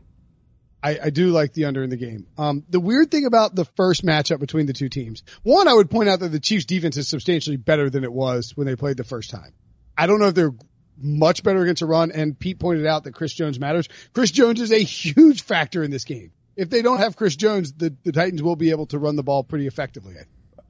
I, 0.84 1.00
I 1.06 1.10
do 1.10 1.30
like 1.30 1.54
the 1.54 1.66
under 1.66 1.84
in 1.84 1.90
the 1.90 1.98
game. 1.98 2.28
Um, 2.38 2.64
the 2.70 2.80
weird 2.80 3.10
thing 3.10 3.26
about 3.26 3.56
the 3.56 3.66
first 3.66 4.06
matchup 4.06 4.40
between 4.40 4.68
the 4.68 4.74
two 4.74 4.90
teams, 4.90 5.24
one, 5.42 5.68
I 5.68 5.74
would 5.74 5.90
point 5.90 6.10
out 6.10 6.20
that 6.20 6.30
the 6.30 6.40
Chiefs 6.40 6.66
defense 6.66 6.96
is 6.98 7.08
substantially 7.08 7.58
better 7.58 7.90
than 7.90 8.04
it 8.04 8.14
was 8.14 8.56
when 8.56 8.68
they 8.68 8.76
played 8.76 8.98
the 8.98 9.04
first 9.04 9.32
time. 9.32 9.54
I 9.98 10.06
don't 10.06 10.20
know 10.20 10.28
if 10.28 10.36
they're 10.36 10.54
much 10.98 11.44
better 11.44 11.62
against 11.62 11.82
a 11.82 11.86
run, 11.86 12.12
and 12.12 12.38
Pete 12.38 12.60
pointed 12.60 12.86
out 12.86 13.04
that 13.04 13.14
Chris 13.14 13.34
Jones 13.34 13.60
matters. 13.60 13.88
Chris 14.14 14.32
Jones 14.32 14.62
is 14.62 14.72
a 14.72 14.82
huge 14.82 15.44
factor 15.44 15.84
in 15.84 15.92
this 15.92 16.06
game. 16.06 16.32
If 16.56 16.70
they 16.70 16.82
don't 16.82 17.00
have 17.00 17.16
Chris 17.16 17.36
Jones, 17.36 17.74
the, 17.74 17.94
the 18.04 18.12
Titans 18.12 18.42
will 18.42 18.56
be 18.56 18.72
able 18.72 18.86
to 18.88 19.00
run 19.00 19.16
the 19.16 19.24
ball 19.24 19.44
pretty 19.44 19.68
effectively. 19.68 20.16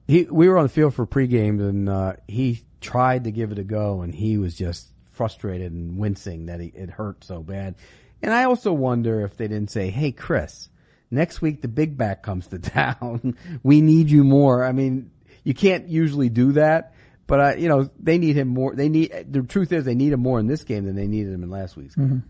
He, 0.08 0.24
we 0.24 0.50
were 0.50 0.58
on 0.58 0.64
the 0.64 0.70
field 0.70 0.96
for 0.96 1.06
pregame 1.06 1.60
and, 1.60 1.90
uh, 1.90 2.14
he 2.28 2.64
tried 2.82 3.26
to 3.26 3.32
give 3.32 3.52
it 3.52 3.60
a 3.60 3.64
go 3.64 4.02
and 4.02 4.14
he 4.14 4.38
was 4.38 4.56
just 4.56 4.88
frustrated 5.12 5.72
and 5.72 5.98
wincing 5.98 6.48
that 6.48 6.60
he, 6.60 6.68
it 6.68 6.90
hurt 6.90 7.24
so 7.24 7.42
bad. 7.42 7.76
And 8.22 8.34
I 8.34 8.46
also 8.46 8.74
wonder 8.74 9.22
if 9.22 9.38
they 9.38 9.48
didn't 9.48 9.72
say, 9.72 9.90
Hey, 9.90 10.12
Chris, 10.12 10.70
next 11.12 11.42
week 11.42 11.62
the 11.62 11.68
big 11.68 11.98
back 11.98 12.24
comes 12.24 12.48
to 12.48 12.60
town. 12.60 13.38
we 13.64 13.82
need 13.82 14.10
you 14.10 14.24
more. 14.24 14.64
I 14.64 14.72
mean, 14.72 15.12
you 15.44 15.54
can't 15.54 15.88
usually 15.88 16.30
do 16.30 16.54
that, 16.54 16.95
but 17.28 17.40
I, 17.40 17.56
you 17.56 17.70
know, 17.70 17.90
they 18.00 18.18
need 18.18 18.36
him 18.36 18.50
more. 18.50 18.76
They 18.76 18.90
need, 18.90 19.12
the 19.30 19.42
truth 19.44 19.72
is 19.72 19.84
they 19.84 19.96
need 19.96 20.14
him 20.14 20.20
more 20.22 20.40
in 20.40 20.48
this 20.48 20.64
game 20.64 20.86
than 20.86 20.96
they 20.96 21.08
needed 21.08 21.34
him 21.34 21.44
in 21.44 21.50
last 21.50 21.76
week's 21.76 21.96
game. 21.96 22.24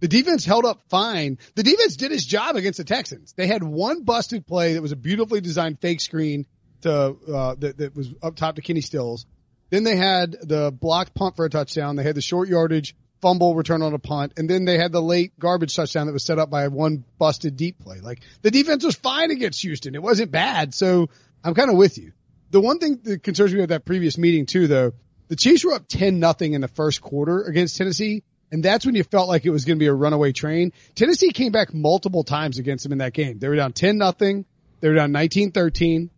The 0.00 0.08
defense 0.08 0.44
held 0.44 0.64
up 0.64 0.82
fine. 0.88 1.38
The 1.54 1.62
defense 1.62 1.96
did 1.96 2.12
its 2.12 2.24
job 2.24 2.56
against 2.56 2.78
the 2.78 2.84
Texans. 2.84 3.32
They 3.32 3.46
had 3.46 3.62
one 3.62 4.02
busted 4.02 4.46
play 4.46 4.74
that 4.74 4.82
was 4.82 4.92
a 4.92 4.96
beautifully 4.96 5.40
designed 5.40 5.80
fake 5.80 6.00
screen 6.00 6.46
to 6.82 6.92
uh, 6.92 7.54
that, 7.58 7.78
that 7.78 7.96
was 7.96 8.12
up 8.22 8.36
top 8.36 8.56
to 8.56 8.62
Kenny 8.62 8.82
Stills. 8.82 9.26
Then 9.70 9.84
they 9.84 9.96
had 9.96 10.32
the 10.42 10.70
blocked 10.70 11.14
punt 11.14 11.36
for 11.36 11.44
a 11.44 11.50
touchdown. 11.50 11.96
They 11.96 12.02
had 12.02 12.14
the 12.14 12.22
short 12.22 12.48
yardage 12.48 12.94
fumble 13.22 13.54
return 13.54 13.82
on 13.82 13.94
a 13.94 13.98
punt, 13.98 14.34
and 14.36 14.48
then 14.48 14.64
they 14.66 14.76
had 14.76 14.92
the 14.92 15.02
late 15.02 15.38
garbage 15.38 15.74
touchdown 15.74 16.06
that 16.06 16.12
was 16.12 16.24
set 16.24 16.38
up 16.38 16.50
by 16.50 16.68
one 16.68 17.04
busted 17.18 17.56
deep 17.56 17.78
play. 17.80 18.00
Like 18.00 18.20
the 18.42 18.50
defense 18.50 18.84
was 18.84 18.94
fine 18.94 19.30
against 19.30 19.62
Houston. 19.62 19.94
It 19.94 20.02
wasn't 20.02 20.30
bad. 20.30 20.74
So 20.74 21.08
I'm 21.42 21.54
kind 21.54 21.70
of 21.70 21.76
with 21.76 21.98
you. 21.98 22.12
The 22.50 22.60
one 22.60 22.78
thing 22.78 23.00
that 23.04 23.22
concerns 23.22 23.52
me 23.52 23.60
with 23.60 23.70
that 23.70 23.84
previous 23.84 24.18
meeting 24.18 24.46
too, 24.46 24.66
though, 24.66 24.92
the 25.28 25.36
Chiefs 25.36 25.64
were 25.64 25.72
up 25.74 25.88
10 25.88 26.20
nothing 26.20 26.52
in 26.54 26.60
the 26.60 26.68
first 26.68 27.00
quarter 27.00 27.42
against 27.42 27.76
Tennessee. 27.76 28.22
And 28.52 28.62
that's 28.62 28.86
when 28.86 28.94
you 28.94 29.02
felt 29.02 29.28
like 29.28 29.44
it 29.44 29.50
was 29.50 29.64
going 29.64 29.76
to 29.76 29.82
be 29.82 29.88
a 29.88 29.92
runaway 29.92 30.30
train. 30.32 30.72
Tennessee 30.94 31.32
came 31.32 31.50
back 31.50 31.74
multiple 31.74 32.22
times 32.22 32.58
against 32.58 32.84
them 32.84 32.92
in 32.92 32.98
that 32.98 33.12
game. 33.12 33.40
They 33.40 33.48
were 33.48 33.56
down 33.56 33.72
10 33.72 33.98
nothing. 33.98 34.44
They 34.80 34.88
were 34.88 34.94
down 34.94 35.12
19-13. 35.12 36.10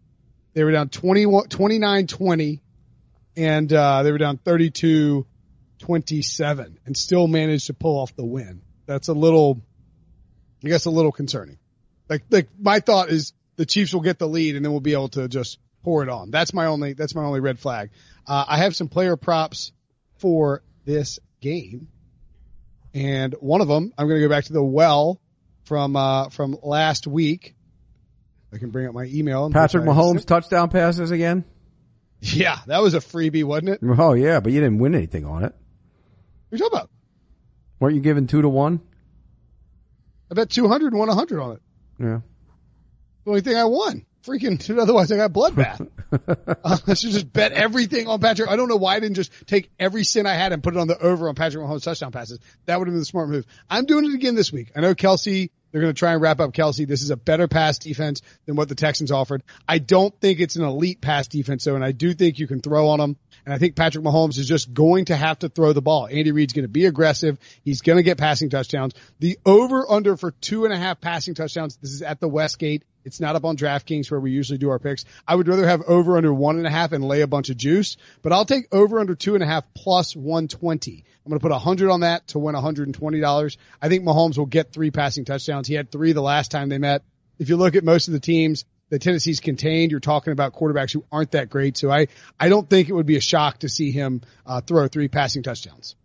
They 0.53 0.65
were 0.65 0.73
down 0.73 0.91
21 0.91 1.47
29-20 1.49 2.61
and, 3.37 3.73
uh, 3.73 4.03
they 4.03 4.13
were 4.13 4.19
down 4.19 4.39
32-27 4.39 5.25
and 6.85 6.97
still 6.97 7.29
managed 7.29 7.69
to 7.69 7.75
pull 7.75 7.99
off 7.99 8.15
the 8.17 8.25
win. 8.25 8.63
That's 8.85 9.09
a 9.09 9.13
little, 9.13 9.63
I 10.65 10.69
guess 10.69 10.87
a 10.87 10.91
little 10.91 11.13
concerning. 11.13 11.59
Like, 12.09 12.25
like 12.31 12.49
my 12.59 12.81
thought 12.81 13.11
is 13.11 13.33
the 13.57 13.65
Chiefs 13.65 13.95
will 13.95 14.01
get 14.01 14.19
the 14.19 14.29
lead 14.29 14.57
and 14.57 14.65
then 14.65 14.73
we'll 14.73 14.81
be 14.81 14.93
able 14.93 15.09
to 15.11 15.29
just 15.29 15.59
pour 15.83 16.03
it 16.03 16.09
on. 16.09 16.31
That's 16.31 16.53
my 16.53 16.67
only, 16.67 16.93
that's 16.93 17.15
my 17.15 17.25
only 17.25 17.41
red 17.41 17.59
flag. 17.59 17.91
Uh, 18.27 18.45
I 18.47 18.59
have 18.59 18.75
some 18.77 18.89
player 18.89 19.17
props 19.17 19.73
for 20.17 20.63
this 20.85 21.19
game. 21.41 21.89
And 22.95 23.35
one 23.41 23.61
of 23.61 23.69
them, 23.69 23.93
I'm 23.97 24.09
going 24.09 24.21
to 24.21 24.27
go 24.27 24.31
back 24.31 24.45
to 24.45 24.53
the 24.53 24.63
well 24.63 25.21
from, 25.65 25.97
uh, 25.97 26.31
from 26.31 26.57
last 26.63 27.07
week. 27.07 27.55
I 28.53 28.59
can 28.59 28.71
bring 28.71 28.87
up 28.87 28.95
my 28.95 29.05
email. 29.05 29.51
Patrick 29.51 29.85
Mahomes 29.85 30.25
touchdown 30.27 30.71
passes 30.71 31.11
again? 31.11 31.45
Yeah, 32.21 32.59
that 32.67 32.83
was 32.83 32.95
a 32.95 32.99
freebie, 32.99 33.45
wasn't 33.45 33.69
it? 33.69 33.81
Oh 33.83 34.13
yeah, 34.13 34.41
but 34.41 34.53
you 34.53 34.61
didn't 34.61 34.79
win 34.79 34.95
anything 34.95 35.25
on 35.25 35.45
it. 35.45 35.55
What 36.49 36.53
are 36.53 36.57
you 36.57 36.59
talking 36.59 36.79
about? 36.79 36.91
Weren't 37.79 37.95
you 37.95 38.01
giving 38.01 38.27
two 38.27 38.43
to 38.43 38.49
one? 38.49 38.81
I 40.31 40.35
bet 40.35 40.51
200 40.51 40.89
and 40.89 40.99
won 40.99 41.09
100 41.09 41.41
on 41.41 41.53
it. 41.53 41.63
Yeah. 41.99 42.21
The 43.25 43.31
only 43.31 43.41
thing 43.41 43.57
I 43.57 43.65
won. 43.65 44.05
Freaking, 44.25 44.79
otherwise 44.79 45.13
I 45.13 45.17
got 45.17 45.33
bloodbath. 45.33 45.89
uh, 46.13 46.79
I 46.87 46.95
should 46.95 47.13
just 47.13 47.33
bet 47.33 47.53
everything 47.53 48.09
on 48.09 48.21
Patrick. 48.21 48.51
I 48.51 48.57
don't 48.57 48.69
know 48.69 48.77
why 48.77 48.97
I 48.97 49.01
didn't 49.01 49.17
just 49.17 49.33
take 49.47 49.71
every 49.79 50.05
cent 50.05 50.27
I 50.27 50.35
had 50.35 50.53
and 50.53 50.63
put 50.63 50.75
it 50.75 50.81
on 50.81 50.89
the 50.89 50.99
over 50.99 51.29
on 51.29 51.35
Patrick 51.35 51.65
Mahomes 51.65 51.83
touchdown 51.83 52.13
passes. 52.13 52.39
That 52.67 52.79
would 52.79 52.89
have 52.89 52.93
been 52.93 53.01
the 53.01 53.07
smart 53.07 53.29
move. 53.29 53.47
I'm 53.69 53.85
doing 53.85 54.05
it 54.05 54.15
again 54.15 54.35
this 54.35 54.53
week. 54.53 54.73
I 54.75 54.81
know 54.81 54.95
Kelce, 54.95 55.51
they're 55.71 55.81
going 55.81 55.93
to 55.93 55.99
try 55.99 56.13
and 56.13 56.23
wrap 56.23 56.41
up 56.41 56.53
Kelce. 56.53 56.87
This 56.87 57.03
is 57.03 57.11
a 57.11 57.17
better 57.17 57.47
pass 57.47 57.79
defense 57.79 58.23
than 58.47 58.57
what 58.57 58.69
the 58.69 58.75
Texans 58.75 59.13
offered. 59.13 59.43
I 59.67 59.79
don't 59.79 60.19
think 60.21 60.41
it's 60.41 60.57
an 60.57 60.65
elite 60.65 61.01
pass 61.01 61.29
defense 61.29 61.65
though, 61.65 61.75
and 61.75 61.85
I 61.85 61.93
do 61.93 62.15
think 62.15 62.39
you 62.39 62.47
can 62.47 62.61
throw 62.61 62.89
on 62.89 62.99
them. 62.99 63.17
And 63.45 63.55
I 63.55 63.59
think 63.59 63.77
Patrick 63.77 64.05
Mahomes 64.05 64.39
is 64.39 64.47
just 64.47 64.75
going 64.75 65.07
to 65.07 65.17
have 65.17 65.39
to 65.39 65.49
throw 65.49 65.73
the 65.73 65.81
ball. 65.81 66.07
Andy 66.07 66.33
Reid's 66.33 66.53
going 66.53 66.65
to 66.65 66.69
be 66.69 66.85
aggressive. 66.85 67.39
He's 67.65 67.81
going 67.81 67.97
to 67.97 68.03
get 68.03 68.19
passing 68.19 68.51
touchdowns. 68.51 68.95
The 69.21 69.39
over 69.47 69.91
under 69.91 70.17
for 70.17 70.33
two 70.33 70.65
and 70.65 70.75
a 70.75 70.77
half 70.77 71.01
passing 71.01 71.35
touchdowns. 71.35 71.77
This 71.77 71.93
is 71.93 72.03
at 72.03 72.21
the 72.21 72.29
Westgate. 72.29 72.85
It's 73.05 73.21
not 73.21 73.37
up 73.37 73.45
on 73.45 73.57
DraftKings 73.57 74.11
where 74.11 74.21
we 74.21 74.33
usually 74.33 74.59
do 74.59 74.71
our 74.71 74.79
picks. 74.79 75.05
I 75.27 75.35
would 75.35 75.49
rather 75.49 75.67
have 75.67 75.83
over 75.83 76.17
under 76.17 76.33
one 76.33 76.59
and 76.59 76.67
a 76.67 76.71
half 76.71 76.93
and 76.93 77.05
lay 77.05 77.23
a 77.23 77.27
bunch 77.27 77.49
of 77.49 77.57
juice, 77.57 77.97
but 78.23 78.33
I'll 78.33 78.45
take 78.45 78.73
over 78.73 79.01
under 79.01 79.15
two 79.15 79.35
and 79.35 79.43
a 79.43 79.47
half 79.47 79.65
plus 79.75 80.15
120. 80.15 81.05
I'm 81.25 81.31
going 81.31 81.39
to 81.39 81.43
put 81.43 81.53
a 81.53 81.59
hundred 81.59 81.91
on 81.91 82.01
that 82.01 82.29
to 82.29 82.39
win 82.39 82.55
$120. 82.55 83.57
I 83.81 83.89
think 83.89 84.05
Mahomes 84.05 84.39
will 84.39 84.47
get 84.47 84.73
three 84.73 84.91
passing 84.91 85.25
touchdowns. 85.25 85.69
He 85.69 85.75
had 85.75 85.91
three 85.91 86.13
the 86.13 86.23
last 86.23 86.51
time 86.51 86.69
they 86.69 86.79
met. 86.79 87.03
If 87.39 87.49
you 87.49 87.57
look 87.57 87.77
at 87.77 87.85
most 87.85 88.09
of 88.09 88.13
the 88.13 88.21
teams 88.21 88.65
that 88.91 89.03
Tennessee's 89.03 89.41
contained, 89.41 89.91
you're 89.91 90.01
talking 90.01 90.33
about 90.33 90.55
quarterbacks 90.55 90.93
who 90.93 91.05
aren't 91.13 91.33
that 91.33 91.51
great. 91.51 91.77
So 91.77 91.91
I, 91.91 92.09
I 92.39 92.49
don't 92.49 92.69
think 92.69 92.89
it 92.89 92.93
would 92.93 93.07
be 93.07 93.17
a 93.17 93.21
shock 93.21 93.59
to 93.59 93.69
see 93.69 93.91
him 93.91 94.23
uh, 94.47 94.61
throw 94.61 94.89
three 94.89 95.09
passing 95.09 95.43
touchdowns. 95.43 95.97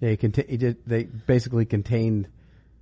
Yeah, 0.00 0.10
he, 0.10 0.44
he 0.48 0.56
did. 0.56 0.86
They 0.86 1.04
basically 1.04 1.66
contained 1.66 2.28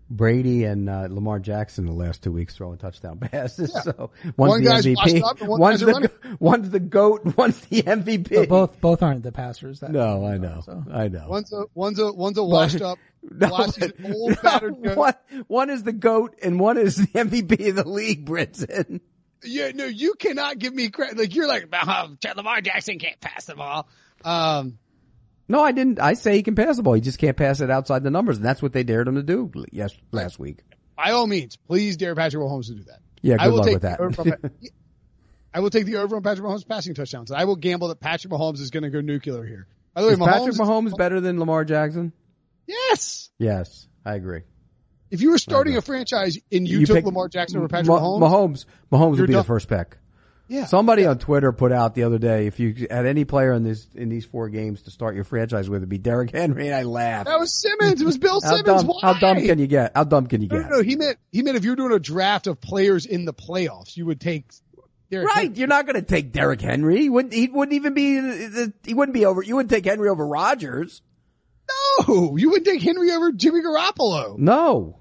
Brady 0.08 0.64
and 0.64 0.88
uh, 0.88 1.08
Lamar 1.10 1.38
Jackson 1.38 1.86
the 1.86 1.92
last 1.92 2.22
two 2.22 2.30
weeks 2.30 2.56
throwing 2.56 2.78
touchdown 2.78 3.18
passes. 3.32 3.72
So 3.72 4.10
one's 4.36 4.50
One 4.50 4.62
the 4.62 4.70
guy's 4.70 4.86
MVP, 4.86 5.22
up 5.22 5.40
one 5.42 5.60
one's 5.60 5.82
guy's 5.82 5.94
the 5.94 6.36
one's 6.38 6.70
the 6.70 6.80
goat, 6.80 7.24
one's 7.36 7.60
the 7.66 7.82
MVP. 7.82 8.34
But 8.34 8.48
both 8.48 8.80
both 8.80 9.02
aren't 9.02 9.22
the 9.22 9.32
passers. 9.32 9.80
That 9.80 9.90
no, 9.90 10.26
I 10.26 10.38
know, 10.38 10.62
So. 10.64 10.84
I 10.92 11.08
know. 11.08 11.26
One's 11.28 11.52
a, 11.52 11.64
one's 11.74 11.98
a, 11.98 12.12
one's 12.12 12.38
a 12.38 12.44
washed 12.44 12.80
up, 12.80 12.98
No, 13.22 13.48
washed, 13.48 13.76
he's 13.76 13.84
an 13.84 14.14
old 14.14 14.30
no, 14.30 14.36
battered 14.42 14.82
goat. 14.82 14.96
one, 14.96 15.14
one 15.48 15.70
is 15.70 15.82
the 15.82 15.92
goat 15.92 16.36
and 16.42 16.60
one 16.60 16.78
is 16.78 16.96
the 16.96 17.06
MVP 17.06 17.68
of 17.70 17.76
the 17.76 17.88
league, 17.88 18.24
Brinson. 18.24 19.00
Yeah, 19.42 19.72
no, 19.74 19.84
you 19.86 20.14
cannot 20.14 20.58
give 20.58 20.74
me 20.74 20.88
credit. 20.90 21.18
Like 21.18 21.34
you're 21.34 21.48
like, 21.48 21.68
oh, 21.72 22.16
Lamar 22.36 22.60
Jackson 22.60 22.98
can't 22.98 23.20
pass 23.20 23.44
the 23.44 23.54
ball. 23.54 23.88
Um, 24.24 24.78
No, 25.48 25.62
I 25.62 25.72
didn't. 25.72 26.00
I 26.00 26.14
say 26.14 26.34
he 26.34 26.42
can 26.42 26.54
pass 26.56 26.76
the 26.76 26.82
ball. 26.82 26.94
He 26.94 27.00
just 27.00 27.18
can't 27.18 27.36
pass 27.36 27.60
it 27.60 27.70
outside 27.70 28.02
the 28.02 28.10
numbers, 28.10 28.36
and 28.36 28.44
that's 28.44 28.60
what 28.60 28.72
they 28.72 28.82
dared 28.82 29.06
him 29.08 29.14
to 29.14 29.22
do 29.22 29.50
yes 29.70 29.92
last 30.10 30.38
week. 30.38 30.58
by 30.96 31.12
all 31.12 31.26
means, 31.26 31.56
please 31.56 31.96
dare 31.96 32.14
Patrick 32.14 32.42
Mahomes 32.42 32.66
to 32.66 32.74
do 32.74 32.82
that. 32.84 33.00
Yeah, 33.22 33.36
I 33.38 33.44
good 33.44 33.50
will 33.50 33.56
luck 33.58 33.66
take 33.66 33.74
with 33.74 33.82
that. 33.82 34.52
I 35.54 35.60
will 35.60 35.70
take 35.70 35.86
the 35.86 35.96
over 35.96 36.16
on 36.16 36.22
Patrick 36.22 36.46
Mahomes 36.46 36.66
passing 36.68 36.94
touchdowns. 36.94 37.30
I 37.30 37.44
will 37.44 37.56
gamble 37.56 37.88
that 37.88 38.00
Patrick 38.00 38.32
Mahomes 38.32 38.60
is 38.60 38.70
going 38.70 38.82
to 38.82 38.90
go 38.90 39.00
nuclear 39.00 39.42
here. 39.44 39.66
By 39.94 40.02
the 40.02 40.08
way, 40.08 40.12
Is 40.14 40.18
Patrick 40.18 40.54
Mahomes, 40.56 40.88
is- 40.88 40.94
better 40.94 41.20
than 41.20 41.38
Lamar 41.38 41.64
Jackson? 41.64 42.12
yes. 42.66 43.30
Yes, 43.38 43.86
I 44.04 44.14
agree. 44.14 44.42
If 45.10 45.20
you 45.22 45.30
were 45.30 45.38
starting 45.38 45.76
a 45.76 45.80
franchise 45.82 46.36
and 46.50 46.66
you, 46.66 46.80
You 46.80 46.86
took 46.86 47.04
Lamar 47.04 47.28
Jackson 47.28 47.58
over 47.58 47.68
Patrick 47.68 47.86
Ma- 47.88 48.00
Mahomes, 48.00 48.20
Mahomes, 48.20 48.64
Mahomes 48.92 49.10
would 49.18 49.26
be 49.28 49.32
done. 49.34 49.42
the 49.42 49.44
first 49.46 49.68
pick. 49.68 49.96
Yeah, 50.48 50.66
Somebody 50.66 51.04
on 51.06 51.18
Twitter 51.18 51.50
put 51.50 51.72
out 51.72 51.94
the 51.96 52.04
other 52.04 52.18
day, 52.18 52.46
if 52.46 52.60
you 52.60 52.86
had 52.88 53.04
any 53.04 53.24
player 53.24 53.52
in 53.52 53.64
this 53.64 53.84
in 53.96 54.08
these 54.08 54.24
four 54.24 54.48
games 54.48 54.82
to 54.82 54.92
start 54.92 55.16
your 55.16 55.24
franchise 55.24 55.68
with, 55.68 55.78
it'd 55.78 55.88
be 55.88 55.98
Derrick 55.98 56.30
Henry, 56.30 56.66
and 56.68 56.74
I 56.76 56.84
laughed. 56.84 57.26
that 57.26 57.40
was 57.40 57.60
Simmons. 57.60 58.00
It 58.00 58.04
was 58.04 58.16
Bill 58.16 58.40
How 58.40 58.56
Simmons. 58.56 58.84
dumb, 58.84 58.92
how 59.02 59.14
dumb 59.14 59.38
can 59.38 59.58
you 59.58 59.66
get? 59.66 59.90
How 59.96 60.04
dumb 60.04 60.28
can 60.28 60.42
you 60.42 60.48
No, 60.48 60.58
get? 60.60 60.70
no, 60.70 60.76
no. 60.76 60.82
He 60.82 60.94
meant 60.94 61.18
he 61.32 61.42
meant 61.42 61.56
if 61.56 61.64
you 61.64 61.70
were 61.70 61.76
doing 61.76 61.92
a 61.92 61.98
draft 61.98 62.46
of 62.46 62.60
players 62.60 63.06
in 63.06 63.24
the 63.24 63.34
playoffs, 63.34 63.96
you 63.96 64.06
would 64.06 64.20
take. 64.20 64.44
Derrick 65.10 65.28
Right, 65.28 65.36
Henry. 65.44 65.58
you're 65.58 65.68
not 65.68 65.86
going 65.86 65.94
to 65.94 66.02
take 66.02 66.32
Derrick 66.32 66.60
Henry. 66.60 66.98
He 67.00 67.08
wouldn't, 67.08 67.32
he 67.32 67.46
wouldn't 67.46 67.74
even 67.76 67.94
be. 67.94 68.70
He 68.84 68.92
wouldn't 68.94 69.14
be 69.14 69.24
over. 69.24 69.40
You 69.40 69.54
wouldn't 69.56 69.70
take 69.70 69.84
Henry 69.84 70.08
over 70.08 70.26
Rodgers. 70.26 71.00
No, 72.08 72.36
you 72.36 72.50
wouldn't 72.50 72.66
take 72.66 72.82
Henry 72.82 73.10
over 73.12 73.32
Jimmy 73.32 73.60
Garoppolo. 73.62 74.38
No. 74.38 74.98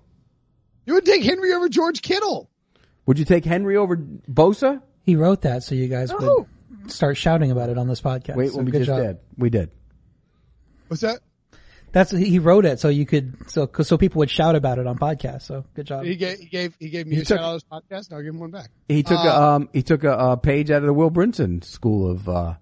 You 0.85 0.93
would 0.95 1.05
take 1.05 1.23
Henry 1.23 1.53
over 1.53 1.69
George 1.69 2.01
Kittle. 2.01 2.49
Would 3.07 3.19
you 3.19 3.25
take 3.25 3.45
Henry 3.45 3.77
over 3.77 3.95
Bosa? 3.97 4.81
He 5.05 5.15
wrote 5.15 5.41
that 5.43 5.63
so 5.63 5.75
you 5.75 5.87
guys 5.87 6.09
No. 6.11 6.47
would 6.81 6.91
start 6.91 7.15
shouting 7.17 7.51
about 7.51 7.69
it 7.69 7.77
on 7.77 7.87
this 7.87 8.01
podcast. 8.01 8.35
Wait, 8.35 8.49
so 8.51 8.57
when 8.57 8.65
we 8.65 8.71
good 8.71 8.79
just 8.85 8.87
job. 8.87 8.97
did. 9.01 9.17
We 9.37 9.49
did. 9.49 9.69
What's 10.87 11.01
that? 11.01 11.19
That's 11.91 12.11
he 12.11 12.39
wrote 12.39 12.65
it 12.65 12.79
so 12.81 12.89
you 12.89 13.05
could 13.05 13.49
so 13.49 13.69
so 13.83 13.97
people 13.97 14.19
would 14.19 14.29
shout 14.29 14.55
about 14.55 14.79
it 14.79 14.85
on 14.87 14.97
podcasts. 14.97 15.43
So 15.43 15.63
good 15.75 15.85
job. 15.87 16.03
He 16.03 16.17
gave 16.17 16.39
he 16.39 16.45
gave 16.47 16.75
he 16.77 16.89
gave 16.89 17.07
me 17.07 17.15
He 17.15 17.21
a 17.21 17.25
took- 17.25 17.37
shout 17.37 17.45
out 17.45 17.47
on 17.47 17.53
his 17.53 17.63
podcast. 17.63 18.09
And 18.09 18.17
I'll 18.17 18.21
give 18.23 18.33
him 18.33 18.39
one 18.41 18.51
back. 18.51 18.69
He 18.89 19.01
took 19.01 19.19
Uh, 19.19 19.29
a 19.29 19.41
um 19.55 19.69
he 19.71 19.81
took 19.81 20.03
a, 20.03 20.11
a 20.11 20.37
page 20.37 20.71
out 20.71 20.81
of 20.81 20.87
the 20.87 20.93
Will 20.93 21.09
Brinson 21.09 21.63
school 21.63 22.11
of 22.11 22.27
uh 22.27 22.55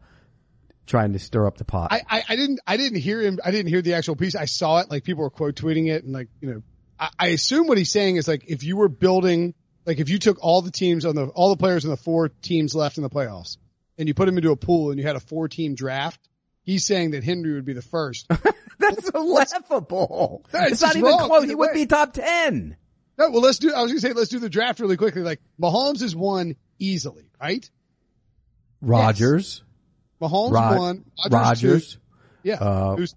trying 0.86 1.14
to 1.14 1.20
stir 1.20 1.48
up 1.48 1.58
the 1.58 1.66
pot. 1.66 1.92
I, 1.92 2.02
I, 2.08 2.24
I 2.30 2.36
didn't 2.36 2.60
I 2.68 2.78
didn't 2.78 3.00
hear 3.00 3.22
him. 3.22 3.40
I 3.44 3.50
didn't 3.50 3.70
hear 3.70 3.82
the 3.82 3.94
actual 3.96 4.16
piece. 4.16 4.36
I 4.36 4.46
saw 4.46 4.80
it. 4.82 4.92
Like 4.92 5.04
people 5.04 5.24
were 5.24 5.32
quote 5.32 5.56
tweeting 5.56 5.88
it, 5.90 6.04
and 6.04 6.14
like 6.14 6.28
you 6.40 6.54
know, 6.54 6.62
I, 7.00 7.10
I 7.18 7.28
assume 7.30 7.66
what 7.68 7.80
he's 7.80 7.90
saying 7.92 8.18
is 8.18 8.28
like 8.28 8.44
if 8.48 8.64
you 8.64 8.78
were 8.78 8.90
building, 8.90 9.56
like 9.86 10.00
if 10.00 10.10
you 10.10 10.19
took 10.19 10.38
all 10.41 10.62
the 10.62 10.72
teams 10.72 11.06
on 11.06 11.15
the 11.15 11.26
all 11.28 11.50
the 11.50 11.58
players 11.58 11.86
on 11.86 11.91
the 11.91 11.98
four 11.98 12.30
teams 12.30 12.74
left 12.76 12.98
in 12.98 13.04
the 13.04 13.10
playoffs, 13.10 13.58
and 13.98 14.08
you 14.08 14.13
put 14.13 14.26
them 14.26 14.38
into 14.38 14.52
a 14.52 14.56
pool, 14.56 14.91
and 14.91 15.00
you 15.00 15.06
had 15.06 15.15
a 15.15 15.19
four 15.19 15.48
team 15.48 15.76
draft. 15.76 16.19
He's 16.63 16.86
saying 16.86 17.12
that 17.12 17.24
Henry 17.26 17.54
would 17.54 17.65
be 17.65 17.74
the 17.74 17.82
first. 17.82 18.28
That's 18.80 19.13
laughable. 19.13 20.46
That's 20.52 20.74
it's 20.74 20.82
not 20.82 20.96
even 20.96 21.17
close. 21.17 21.46
He 21.48 21.56
wouldn't 21.56 21.76
be 21.76 21.86
top 21.86 22.13
ten. 22.13 22.78
No, 23.17 23.30
well, 23.30 23.41
let's 23.41 23.60
do. 23.60 23.72
I 23.74 23.82
was 23.82 23.91
gonna 23.91 24.00
say 24.00 24.13
let's 24.13 24.30
do 24.30 24.39
the 24.39 24.50
draft 24.50 24.80
really 24.80 24.98
quickly. 24.98 25.22
Like 25.22 25.39
Mahomes 25.62 26.02
is 26.02 26.15
one 26.15 26.56
easily, 26.80 27.26
right? 27.39 27.69
Rodgers, 28.82 29.63
Mahomes 30.22 30.52
Rod- 30.52 30.78
one, 30.78 31.06
Rodgers. 31.30 31.93
two. 31.93 32.00
yeah. 32.43 32.56
Uh, 32.56 32.96
Who's 32.96 33.15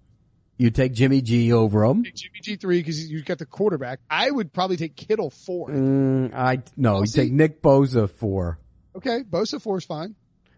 You 0.57 0.71
take 0.71 0.93
Jimmy 0.93 1.21
G 1.21 1.53
over 1.53 1.83
him. 1.85 2.03
Jimmy 2.03 2.39
G 2.41 2.55
three 2.55 2.79
because 2.79 3.09
you 3.09 3.21
got 3.23 3.37
the 3.37 3.45
quarterback. 3.45 3.99
I 4.09 4.29
would 4.31 4.51
probably 4.51 4.77
take 4.77 4.95
Kittle 4.95 5.29
four. 5.29 5.69
Mm, 5.69 6.33
I 6.33 6.63
no. 6.75 7.01
You 7.01 7.05
take 7.07 7.31
Nick 7.31 7.61
Bosa 7.61 8.09
four. 8.09 8.57
Okay, 8.95 9.21
Bosa 9.23 9.61
four 9.61 9.77
is 9.77 9.85
fine. 9.85 10.15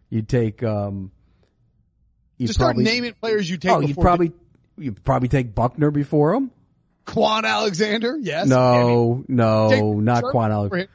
You 0.09 0.21
take 0.21 0.63
um. 0.63 1.11
You 2.37 2.47
Just 2.47 2.57
probably, 2.59 2.85
start 2.85 2.95
naming 2.95 3.13
players 3.19 3.49
you 3.49 3.57
take. 3.57 3.71
Oh, 3.71 3.81
you 3.81 3.93
probably 3.93 4.31
you 4.77 4.93
probably 4.93 5.27
take 5.27 5.53
Buckner 5.53 5.91
before 5.91 6.33
him. 6.33 6.51
Kwon 7.05 7.43
Alexander. 7.43 8.17
Yes. 8.17 8.47
No, 8.47 9.25
no, 9.27 9.69
Take 9.69 9.83
not 9.83 10.21
Sherman 10.21 10.33
Kwon 10.33 10.51
Alexander. 10.51 10.89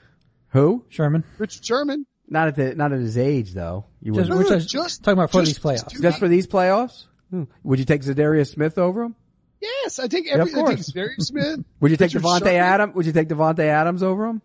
Who? 0.51 0.85
Sherman. 0.89 1.25
Richard 1.39 1.65
Sherman. 1.65 2.07
Not 2.29 2.49
at 2.49 2.55
the 2.57 2.75
not 2.75 2.93
at 2.93 3.01
his 3.01 3.19
age 3.19 3.53
though. 3.53 3.85
You 4.01 4.15
Just, 4.15 4.31
would 4.31 4.39
we're 4.39 4.45
no, 4.45 4.49
just, 4.59 4.71
just- 4.71 5.03
talking 5.05 5.19
about 5.19 5.31
for 5.33 5.43
just- 5.43 5.57
these 5.57 5.59
playoffs. 5.63 5.91
just- 5.91 6.03
just 6.03 6.19
for 6.19 6.29
these 6.29 6.47
playoffs. 6.47 7.05
Hmm. 7.35 7.45
Would 7.65 7.81
you 7.81 7.85
take 7.85 8.03
Za'Darius 8.03 8.53
Smith 8.53 8.79
over 8.79 9.03
him? 9.03 9.17
Yes, 9.61 9.99
I 9.99 10.07
take 10.07 10.31
of 10.31 10.39
every. 10.41 10.53
I 10.53 10.55
take 10.55 10.65
course. 10.65 10.87
Darius 10.93 11.27
Smith. 11.27 11.65
Would 11.81 11.91
you 11.91 11.97
take 11.97 12.15
Richard 12.15 12.23
Davante 12.23 12.39
Sherman. 12.41 12.55
Adams? 12.55 12.95
Would 12.95 13.07
you 13.07 13.13
take 13.13 13.29
Davante 13.29 13.65
Adams 13.65 14.05
over 14.05 14.27
him? 14.27 14.43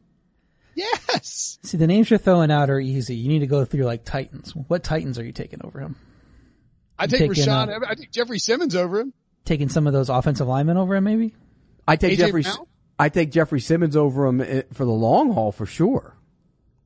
Yes. 0.73 1.59
See, 1.61 1.77
the 1.77 1.85
names 1.85 2.09
you're 2.09 2.17
throwing 2.17 2.49
out 2.49 2.71
are 2.71 2.79
easy. 2.79 3.15
You 3.15 3.27
need 3.27 3.39
to 3.39 3.47
go 3.47 3.63
through 3.63 3.83
like 3.83 4.05
Titans. 4.05 4.55
What 4.55 4.83
Titans 4.83 5.19
are 5.19 5.25
you 5.25 5.33
taking 5.33 5.63
over 5.63 5.79
him? 5.79 5.97
I 6.97 7.05
take 7.05 7.19
Taking, 7.19 7.35
Rashaan. 7.35 7.69
uh, 7.69 7.85
I 7.87 7.93
take 7.93 8.11
Jeffery 8.11 8.39
Simmons 8.39 8.75
over 8.75 9.01
him. 9.01 9.13
Taking 9.45 9.69
some 9.69 9.85
of 9.85 9.93
those 9.93 10.09
offensive 10.09 10.47
linemen 10.47 10.77
over 10.77 10.95
him, 10.95 11.03
maybe. 11.03 11.35
I 11.87 11.95
take 11.95 12.13
AJ 12.13 12.17
Jeffrey. 12.17 12.41
Brown? 12.43 12.65
I 12.97 13.09
take 13.09 13.31
Jeffery 13.31 13.59
Simmons 13.59 13.95
over 13.95 14.25
him 14.25 14.41
eh, 14.41 14.63
for 14.73 14.83
the 14.85 14.91
long 14.91 15.31
haul 15.31 15.51
for 15.51 15.65
sure. 15.65 16.15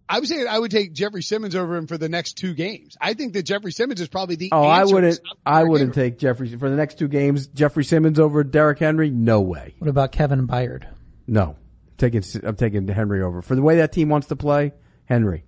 I 0.09 0.19
was 0.19 0.29
saying 0.29 0.47
I 0.47 0.59
would 0.59 0.71
take 0.71 0.93
Jeffery 0.93 1.21
Simmons 1.23 1.55
over 1.55 1.75
him 1.75 1.87
for 1.87 1.97
the 1.97 2.09
next 2.09 2.33
two 2.33 2.53
games. 2.53 2.97
I 2.99 3.13
think 3.13 3.33
that 3.33 3.43
Jeffery 3.43 3.71
Simmons 3.71 4.01
is 4.01 4.07
probably 4.09 4.35
the. 4.35 4.49
Oh, 4.51 4.63
I 4.63 4.81
answer 4.81 4.89
to 4.89 4.95
wouldn't. 4.95 5.19
I 5.45 5.63
wouldn't 5.63 5.95
Henry. 5.95 6.11
take 6.11 6.19
Jeffrey 6.19 6.55
for 6.57 6.69
the 6.69 6.75
next 6.75 6.97
two 6.99 7.07
games. 7.07 7.47
Jeffery 7.47 7.83
Simmons 7.85 8.19
over 8.19 8.43
Derrick 8.43 8.79
Henry? 8.79 9.09
No 9.09 9.41
way. 9.41 9.75
What 9.79 9.89
about 9.89 10.11
Kevin 10.11 10.47
Byard? 10.47 10.87
No. 11.25 11.55
Taking. 11.97 12.23
I'm 12.43 12.55
taking 12.55 12.87
Henry 12.87 13.21
over 13.21 13.41
for 13.41 13.55
the 13.55 13.61
way 13.61 13.77
that 13.77 13.91
team 13.93 14.09
wants 14.09 14.27
to 14.27 14.35
play. 14.35 14.73
Henry. 15.05 15.45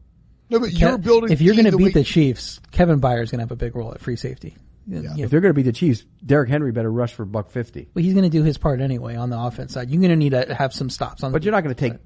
No, 0.50 0.60
but 0.60 0.72
you're 0.72 0.98
building. 0.98 1.32
If 1.32 1.42
you're 1.42 1.56
going 1.56 1.66
to 1.66 1.76
beat 1.76 1.86
way- 1.86 1.92
the 1.92 2.04
Chiefs, 2.04 2.60
Kevin 2.72 3.00
Byard's 3.02 3.32
going 3.32 3.40
to 3.40 3.44
have 3.44 3.52
a 3.52 3.56
big 3.56 3.76
role 3.76 3.92
at 3.94 4.00
free 4.00 4.16
safety. 4.16 4.56
You 4.88 5.02
know, 5.02 5.14
If 5.18 5.32
they're 5.32 5.42
going 5.42 5.50
to 5.50 5.56
beat 5.56 5.64
the 5.64 5.72
Chiefs, 5.74 6.06
Derrick 6.24 6.48
Henry 6.50 6.72
better 6.72 6.92
rush 6.92 7.14
for 7.14 7.26
buck 7.26 7.50
fifty. 7.50 7.90
Well, 7.94 8.04
he's 8.04 8.14
going 8.14 8.24
to 8.24 8.30
do 8.30 8.44
his 8.44 8.60
part 8.60 8.80
anyway 8.82 9.16
on 9.16 9.32
the 9.32 9.40
offense 9.40 9.74
side. 9.74 9.90
You're 9.90 10.00
going 10.00 10.12
to 10.12 10.16
need 10.16 10.30
to 10.32 10.54
have 10.54 10.74
some 10.74 10.92
stops 10.92 11.24
on. 11.24 11.32
But 11.32 11.44
you're 11.44 11.52
not 11.52 11.64
going 11.64 11.76
to 11.76 11.90
take. 11.90 12.00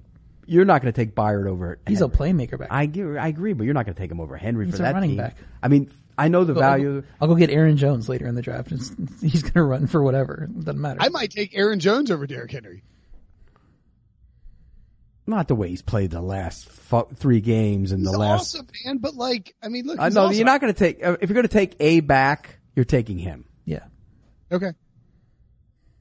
You're 0.49 0.65
not 0.65 0.81
going 0.81 0.91
to 0.93 0.99
take 1.05 1.13
Byard 1.15 1.47
over. 1.47 1.79
He's 1.87 2.01
a 2.01 2.07
playmaker 2.07 2.57
back. 2.57 2.69
I 2.71 2.83
agree, 2.83 3.17
I 3.17 3.27
agree, 3.27 3.53
but 3.53 3.63
you're 3.65 3.73
not 3.73 3.85
going 3.85 3.95
to 3.95 4.01
take 4.01 4.11
him 4.11 4.19
over 4.19 4.35
Henry 4.35 4.65
He's 4.65 4.75
for 4.75 4.81
a 4.81 4.85
that 4.85 4.93
running 4.95 5.11
team. 5.11 5.17
back. 5.17 5.37
I 5.61 5.67
mean, 5.67 5.91
I 6.17 6.27
know 6.27 6.43
the 6.43 6.53
I'll, 6.53 6.59
value. 6.59 7.01
go, 7.01 7.07
I'll 7.21 7.27
go 7.27 7.35
get 7.35 7.49
Aaron 7.49 7.77
Jones 7.77 8.09
later 8.09 8.27
in 8.27 8.35
the 8.35 8.41
draft. 8.41 8.71
It's- 8.71 8.91
he's 9.21 9.41
going 9.43 9.53
to 9.53 9.63
run 9.63 9.87
for 9.87 10.01
whatever. 10.03 10.49
It 10.49 10.65
doesn't 10.65 10.81
matter. 10.81 10.99
I 11.01 11.09
might 11.09 11.31
take 11.31 11.55
Aaron 11.55 11.79
Jones 11.79 12.09
over 12.11 12.25
Derrick 12.27 12.51
Henry. 12.51 12.83
Not 15.27 15.47
the 15.47 15.55
way 15.55 15.69
he's 15.69 15.83
played 15.83 16.09
the 16.09 16.21
last 16.21 16.67
fu- 16.67 17.07
three 17.15 17.39
games 17.41 17.91
and 17.91 18.01
He's 18.01 18.11
the 18.11 18.17
last. 18.17 18.55
awesome, 18.55 18.67
man. 18.85 18.97
But 18.97 19.13
like, 19.13 19.55
I 19.61 19.67
mean, 19.67 19.85
look. 19.85 19.99
I 19.99 20.05
he's 20.05 20.15
know 20.15 20.23
awesome. 20.25 20.37
you're 20.37 20.45
not 20.45 20.59
going 20.61 20.73
to 20.73 20.79
take. 20.79 21.05
uh, 21.05 21.17
If 21.21 21.29
you're 21.29 21.35
going 21.35 21.47
to 21.47 21.53
take 21.53 21.75
a 21.79 21.99
back, 21.99 22.57
you're 22.75 22.85
taking 22.85 23.19
him. 23.19 23.45
yeah. 23.65 23.83
Okay. 24.51 24.71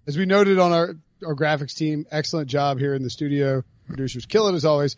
As 0.06 0.16
we 0.16 0.24
noted 0.24 0.58
on 0.58 0.72
our, 0.72 0.94
our 1.26 1.34
graphics 1.34 1.74
team, 1.74 2.06
excellent 2.11 2.48
job 2.48 2.78
here 2.78 2.94
in 2.94 3.02
the 3.02 3.11
studio. 3.11 3.62
Producers 3.88 4.27
kill 4.27 4.48
it 4.48 4.55
as 4.55 4.64
always. 4.64 4.96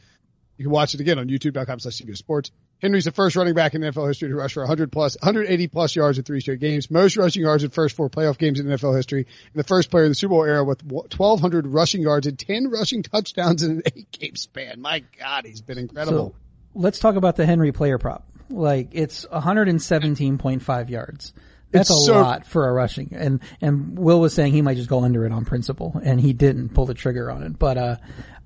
You 0.56 0.64
can 0.64 0.72
watch 0.72 0.92
it 0.92 1.00
again 1.00 1.18
on 1.18 1.28
youtube.com 1.28 1.78
slash 1.80 1.94
CBS 1.94 2.18
Sports. 2.18 2.50
Henry's 2.82 3.04
the 3.04 3.12
first 3.12 3.36
running 3.36 3.54
back 3.54 3.74
in 3.74 3.82
NFL 3.82 4.08
history 4.08 4.28
to 4.28 4.34
rush 4.34 4.54
for 4.54 4.60
100 4.60 4.90
plus, 4.90 5.16
180 5.20 5.68
plus 5.68 5.96
yards 5.96 6.18
in 6.18 6.24
three 6.24 6.40
straight 6.40 6.60
games. 6.60 6.90
Most 6.90 7.16
rushing 7.16 7.42
yards 7.42 7.62
in 7.62 7.70
first 7.70 7.96
four 7.96 8.08
playoff 8.08 8.38
games 8.38 8.58
in 8.58 8.66
NFL 8.66 8.96
history. 8.96 9.26
And 9.52 9.54
the 9.54 9.66
first 9.66 9.90
player 9.90 10.04
in 10.04 10.10
the 10.10 10.14
Super 10.14 10.30
Bowl 10.30 10.44
era 10.44 10.64
with 10.64 10.82
1,200 10.84 11.66
rushing 11.66 12.02
yards 12.02 12.26
and 12.26 12.38
10 12.38 12.68
rushing 12.70 13.02
touchdowns 13.02 13.62
in 13.62 13.70
an 13.70 13.82
eight 13.86 14.10
game 14.12 14.36
span. 14.36 14.80
My 14.80 15.02
God, 15.18 15.46
he's 15.46 15.60
been 15.60 15.78
incredible. 15.78 16.30
So 16.30 16.34
let's 16.74 16.98
talk 16.98 17.16
about 17.16 17.36
the 17.36 17.46
Henry 17.46 17.72
player 17.72 17.98
prop. 17.98 18.26
Like 18.48 18.88
it's 18.92 19.26
117.5 19.26 20.88
yards. 20.90 21.32
That's 21.72 21.90
It's 21.90 22.00
a 22.00 22.02
so- 22.04 22.20
lot 22.20 22.46
for 22.46 22.68
a 22.68 22.72
rushing. 22.72 23.10
And, 23.12 23.40
and 23.60 23.98
Will 23.98 24.20
was 24.20 24.34
saying 24.34 24.52
he 24.52 24.62
might 24.62 24.76
just 24.76 24.88
go 24.88 25.04
under 25.04 25.24
it 25.24 25.32
on 25.32 25.44
principle 25.44 26.00
and 26.02 26.20
he 26.20 26.32
didn't 26.32 26.70
pull 26.70 26.86
the 26.86 26.94
trigger 26.94 27.30
on 27.30 27.42
it. 27.44 27.58
But, 27.58 27.78
uh, 27.78 27.96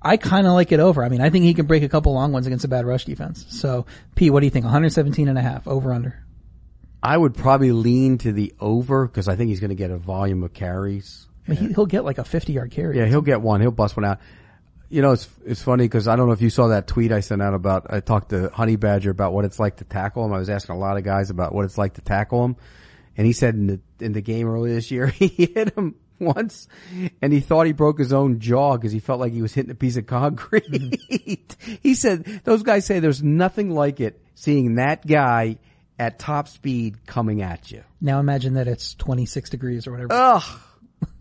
I 0.01 0.17
kind 0.17 0.45
of 0.45 0.53
like 0.53 0.71
it 0.71 0.79
over. 0.79 1.03
I 1.03 1.09
mean, 1.09 1.21
I 1.21 1.31
think 1.31 1.45
he 1.45 1.55
can 1.55 1.65
break 1.65 1.81
a 1.81 1.89
couple 1.89 2.13
long 2.13 2.31
ones 2.31 2.45
against 2.45 2.63
a 2.63 2.67
bad 2.67 2.85
rush 2.85 3.05
defense. 3.05 3.43
So 3.49 3.87
P, 4.13 4.29
what 4.29 4.41
do 4.41 4.45
you 4.45 4.51
think? 4.51 4.65
117 4.65 5.27
and 5.27 5.37
a 5.37 5.41
half 5.41 5.67
over 5.67 5.91
under. 5.91 6.23
I 7.01 7.17
would 7.17 7.33
probably 7.35 7.71
lean 7.71 8.19
to 8.19 8.31
the 8.31 8.53
over 8.59 9.07
because 9.07 9.27
I 9.27 9.35
think 9.35 9.49
he's 9.49 9.59
going 9.59 9.69
to 9.69 9.75
get 9.75 9.89
a 9.91 9.97
volume 9.97 10.43
of 10.43 10.53
carries. 10.53 11.27
I 11.47 11.51
mean, 11.51 11.59
he, 11.59 11.67
he'll 11.73 11.85
get 11.87 12.03
like 12.05 12.19
a 12.19 12.23
50 12.23 12.53
yard 12.53 12.69
carry. 12.71 12.97
Yeah, 12.99 13.05
he'll 13.07 13.21
get 13.21 13.41
one. 13.41 13.61
He'll 13.61 13.71
bust 13.71 13.95
one 13.97 14.05
out. 14.05 14.19
You 14.89 15.01
know, 15.01 15.11
it's 15.13 15.27
it's 15.43 15.61
funny 15.63 15.85
because 15.85 16.07
I 16.07 16.15
don't 16.15 16.27
know 16.27 16.33
if 16.33 16.41
you 16.41 16.51
saw 16.51 16.67
that 16.67 16.85
tweet 16.87 17.11
I 17.11 17.19
sent 17.21 17.41
out 17.41 17.55
about. 17.55 17.87
I 17.91 17.99
talked 17.99 18.29
to 18.29 18.49
Honey 18.49 18.75
Badger 18.75 19.09
about 19.09 19.33
what 19.33 19.43
it's 19.45 19.59
like 19.59 19.77
to 19.77 19.83
tackle 19.83 20.23
him. 20.25 20.33
I 20.33 20.37
was 20.37 20.49
asking 20.49 20.75
a 20.75 20.79
lot 20.79 20.97
of 20.97 21.03
guys 21.03 21.31
about 21.31 21.53
what 21.53 21.65
it's 21.65 21.77
like 21.79 21.95
to 21.95 22.01
tackle 22.01 22.45
him, 22.45 22.55
and 23.17 23.25
he 23.25 23.33
said 23.33 23.55
in 23.55 23.67
the 23.67 23.79
in 23.99 24.13
the 24.13 24.21
game 24.21 24.47
earlier 24.47 24.73
this 24.73 24.91
year 24.91 25.07
he 25.07 25.27
hit 25.27 25.75
him 25.75 25.95
once, 26.19 26.67
and 27.21 27.33
he 27.33 27.39
thought 27.41 27.65
he 27.65 27.73
broke 27.73 27.99
his 27.99 28.13
own 28.13 28.39
jaw 28.39 28.77
because 28.77 28.91
he 28.91 28.99
felt 28.99 29.19
like 29.19 29.33
he 29.33 29.41
was 29.41 29.53
hitting 29.53 29.71
a 29.71 29.75
piece 29.75 29.97
of 29.97 30.05
concrete. 30.05 30.97
he 31.83 31.93
said 31.95 32.23
those 32.43 32.63
guys 32.63 32.85
say 32.85 32.99
there's 32.99 33.23
nothing 33.23 33.71
like 33.71 33.99
it 33.99 34.21
seeing 34.33 34.75
that 34.75 35.05
guy 35.05 35.57
at 35.99 36.19
top 36.19 36.47
speed 36.47 37.05
coming 37.05 37.41
at 37.41 37.71
you. 37.71 37.83
Now 38.01 38.19
imagine 38.19 38.55
that 38.55 38.67
it's 38.67 38.95
26 38.95 39.49
degrees 39.49 39.87
or 39.87 39.91
whatever. 39.91 40.09
Ugh. 40.11 40.59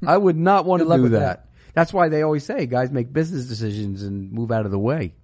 I 0.07 0.16
would 0.16 0.37
not 0.37 0.64
want 0.66 0.80
to 0.80 0.87
Good 0.88 0.96
do 0.96 1.02
with 1.04 1.12
that. 1.12 1.18
that. 1.18 1.48
That's 1.74 1.92
why 1.92 2.09
they 2.09 2.22
always 2.22 2.44
say 2.44 2.66
guys 2.66 2.90
make 2.90 3.12
business 3.12 3.46
decisions 3.46 4.02
and 4.02 4.33
move 4.33 4.52
out 4.52 4.64
of 4.64 4.70
the 4.70 4.78
way. 4.78 5.14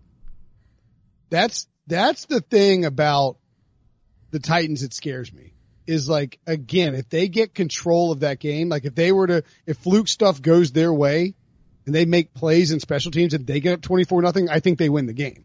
That's 1.30 1.68
that's 1.86 2.26
the 2.26 2.40
thing 2.40 2.84
about 2.84 3.38
the 4.30 4.40
Titans 4.40 4.82
that 4.82 4.94
scares 4.94 5.32
me. 5.32 5.52
Is 5.90 6.08
like 6.08 6.38
again, 6.46 6.94
if 6.94 7.08
they 7.08 7.26
get 7.26 7.52
control 7.52 8.12
of 8.12 8.20
that 8.20 8.38
game, 8.38 8.68
like 8.68 8.84
if 8.84 8.94
they 8.94 9.10
were 9.10 9.26
to 9.26 9.42
if 9.66 9.76
fluke 9.78 10.06
stuff 10.06 10.40
goes 10.40 10.70
their 10.70 10.92
way 10.92 11.34
and 11.84 11.92
they 11.92 12.04
make 12.04 12.32
plays 12.32 12.70
in 12.70 12.78
special 12.78 13.10
teams 13.10 13.34
and 13.34 13.44
they 13.44 13.58
get 13.58 13.74
up 13.74 13.80
twenty 13.82 14.04
four 14.04 14.22
nothing, 14.22 14.48
I 14.48 14.60
think 14.60 14.78
they 14.78 14.88
win 14.88 15.06
the 15.06 15.12
game. 15.12 15.44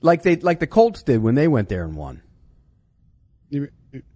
Like 0.00 0.22
they, 0.22 0.36
like 0.36 0.60
the 0.60 0.68
Colts 0.68 1.02
did 1.02 1.20
when 1.20 1.34
they 1.34 1.48
went 1.48 1.68
there 1.68 1.82
and 1.82 1.96
won. 1.96 2.22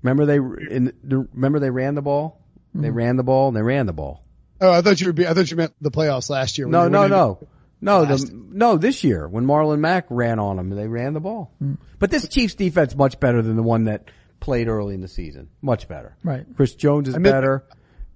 Remember 0.02 0.26
they 0.26 0.36
in 0.36 0.92
the, 1.02 1.28
remember 1.32 1.58
they 1.58 1.70
ran 1.70 1.96
the 1.96 2.02
ball. 2.02 2.40
They 2.72 2.88
mm-hmm. 2.88 2.96
ran 2.96 3.16
the 3.16 3.24
ball 3.24 3.48
and 3.48 3.56
they 3.56 3.62
ran 3.62 3.86
the 3.86 3.92
ball. 3.92 4.24
Oh, 4.60 4.70
I 4.70 4.80
thought 4.80 5.00
you 5.00 5.08
were. 5.08 5.12
be- 5.12 5.26
I 5.26 5.34
thought 5.34 5.50
you 5.50 5.56
meant 5.56 5.74
the 5.80 5.90
playoffs 5.90 6.30
last 6.30 6.56
year. 6.56 6.66
when 6.66 6.72
No, 6.72 6.88
no, 6.88 7.00
went 7.00 7.10
no, 7.10 7.48
no. 7.80 8.04
The, 8.04 8.30
no, 8.32 8.76
this 8.76 9.02
year 9.02 9.26
when 9.26 9.44
Marlon 9.44 9.80
Mack 9.80 10.06
ran 10.08 10.38
on 10.38 10.56
them, 10.56 10.70
they 10.70 10.86
ran 10.86 11.14
the 11.14 11.20
ball. 11.20 11.52
Mm. 11.60 11.78
But 11.98 12.12
this 12.12 12.28
Chiefs 12.28 12.54
defense 12.54 12.94
much 12.94 13.18
better 13.18 13.42
than 13.42 13.56
the 13.56 13.62
one 13.62 13.84
that 13.84 14.08
played 14.44 14.68
early 14.68 14.94
in 14.94 15.00
the 15.00 15.08
season. 15.08 15.48
Much 15.62 15.88
better. 15.88 16.16
Right. 16.22 16.44
Chris 16.54 16.74
Jones 16.74 17.08
is 17.08 17.14
I 17.14 17.18
meant- 17.18 17.34
better. 17.34 17.64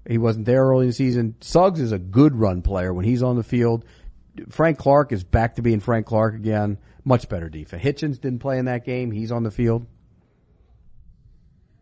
He 0.08 0.18
wasn't 0.18 0.46
there 0.46 0.64
early 0.64 0.84
in 0.84 0.90
the 0.90 0.94
season. 0.94 1.34
Suggs 1.40 1.80
is 1.80 1.92
a 1.92 1.98
good 1.98 2.34
run 2.34 2.62
player 2.62 2.92
when 2.94 3.04
he's 3.04 3.22
on 3.22 3.36
the 3.36 3.42
field. 3.42 3.84
Frank 4.50 4.78
Clark 4.78 5.10
is 5.12 5.24
back 5.24 5.56
to 5.56 5.62
being 5.62 5.80
Frank 5.80 6.06
Clark 6.06 6.34
again. 6.34 6.78
Much 7.04 7.28
better 7.28 7.48
defense. 7.48 7.82
Hitchens 7.82 8.20
didn't 8.20 8.38
play 8.38 8.58
in 8.58 8.66
that 8.66 8.84
game. 8.86 9.10
He's 9.10 9.32
on 9.32 9.42
the 9.42 9.50
field. 9.50 9.86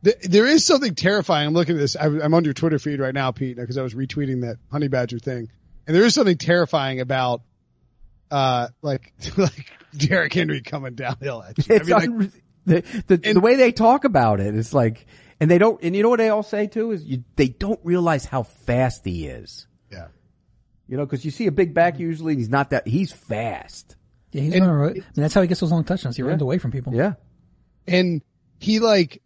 There 0.02 0.46
is 0.46 0.64
something 0.64 0.94
terrifying. 0.94 1.48
I'm 1.48 1.54
looking 1.54 1.74
at 1.76 1.80
this. 1.80 1.96
I- 1.96 2.06
I'm 2.06 2.32
on 2.35 2.44
your 2.44 2.54
Twitter 2.54 2.78
feed 2.78 3.00
right 3.00 3.14
now, 3.14 3.32
Pete, 3.32 3.56
because 3.56 3.76
I 3.76 3.82
was 3.82 3.94
retweeting 3.94 4.42
that 4.42 4.59
Honey 4.70 4.87
Badger 4.88 5.18
thing, 5.18 5.48
and 5.87 5.96
there 5.96 6.04
is 6.04 6.14
something 6.14 6.37
terrifying 6.38 7.00
about, 7.00 7.42
uh, 8.30 8.68
like 8.82 9.12
like 9.37 9.72
Derrick 9.96 10.32
Henry 10.32 10.61
coming 10.62 10.94
downhill 10.94 11.42
at 11.42 11.59
you. 11.59 11.74
I 11.74 11.76
It's 11.78 11.87
mean, 11.88 11.98
like, 11.98 12.09
unre- 12.11 12.32
the, 12.66 12.83
the, 13.07 13.20
And- 13.24 13.37
the 13.37 13.40
way 13.40 13.57
they 13.57 13.72
talk 13.72 14.05
about 14.05 14.40
it, 14.40 14.55
it's 14.55 14.74
like, 14.74 15.07
and 15.40 15.50
they 15.50 15.59
don't, 15.59 15.83
and 15.83 15.94
you 15.96 16.02
know 16.02 16.09
what 16.09 16.18
they 16.18 16.29
all 16.31 16.42
say 16.42 16.66
too 16.66 16.90
is 16.92 17.05
you, 17.05 17.24
they 17.37 17.48
don't 17.48 17.81
realize 17.85 18.24
how 18.24 18.42
fast 18.42 19.05
he 19.05 19.26
is. 19.26 19.66
yeah. 19.90 20.09
You 20.88 20.96
know, 20.96 21.07
cause 21.07 21.24
you 21.24 21.31
see 21.31 21.46
a 21.46 21.52
big 21.52 21.74
back 21.74 21.98
usually, 21.98 22.37
he's 22.37 22.48
not 22.48 22.70
that, 22.70 22.87
he's 22.87 23.11
fast. 23.12 23.96
Yeah, 24.33 24.42
he's 24.42 24.55
And- 24.55 24.62
running. 24.66 24.76
right- 24.81 24.90
I 24.92 24.94
mean, 24.94 25.05
that's 25.16 25.35
how 25.35 25.42
he 25.42 25.48
gets 25.48 25.61
those 25.61 25.72
long 25.72 25.85
touchdowns. 25.85 26.16
He 26.16 26.22
runs 26.22 26.42
away 26.42 26.59
from 26.59 26.70
people. 26.72 26.94
Yeah. 26.94 27.14
and 27.87 28.22
he 28.59 28.79
like 28.81 29.22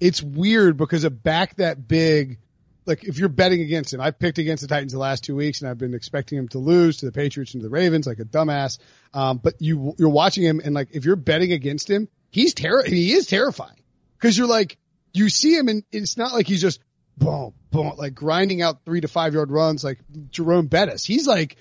it's 0.00 0.22
weird 0.22 0.76
because 0.76 1.04
a 1.04 1.10
back 1.10 1.56
that 1.56 1.88
big 1.88 2.38
like 2.86 3.02
if 3.04 3.18
you're 3.18 3.28
betting 3.30 3.60
against 3.62 3.94
him 3.94 4.00
i've 4.00 4.18
picked 4.18 4.36
against 4.38 4.60
the 4.60 4.68
titans 4.68 4.92
the 4.92 4.98
last 4.98 5.24
two 5.24 5.34
weeks 5.34 5.62
and 5.62 5.70
i've 5.70 5.78
been 5.78 5.94
expecting 5.94 6.36
him 6.36 6.46
to 6.48 6.58
lose 6.58 6.98
to 6.98 7.06
the 7.06 7.12
patriots 7.12 7.54
and 7.54 7.62
to 7.62 7.66
the 7.68 7.70
ravens 7.72 8.06
like 8.06 8.18
a 8.18 8.24
dumbass 8.24 8.78
um, 9.14 9.38
but 9.38 9.54
you 9.60 9.94
you're 9.98 10.10
watching 10.10 10.44
him 10.44 10.60
and 10.62 10.74
like 10.74 10.88
if 10.92 11.04
you're 11.06 11.16
betting 11.16 11.52
against 11.52 11.88
him 11.88 12.08
he's 12.34 12.54
terror 12.54 12.82
he 12.84 13.12
is 13.12 13.26
terrifying 13.26 13.76
because 14.18 14.36
you're 14.36 14.48
like 14.48 14.76
you 15.12 15.28
see 15.28 15.54
him 15.56 15.68
and 15.68 15.84
it's 15.92 16.16
not 16.16 16.32
like 16.32 16.46
he's 16.46 16.60
just 16.60 16.80
boom 17.16 17.54
boom 17.70 17.92
like 17.96 18.14
grinding 18.14 18.60
out 18.60 18.84
three 18.84 19.00
to 19.00 19.08
five 19.08 19.34
yard 19.34 19.50
runs 19.50 19.84
like 19.84 20.00
jerome 20.30 20.66
bettis 20.66 21.04
he's 21.04 21.26
like 21.26 21.56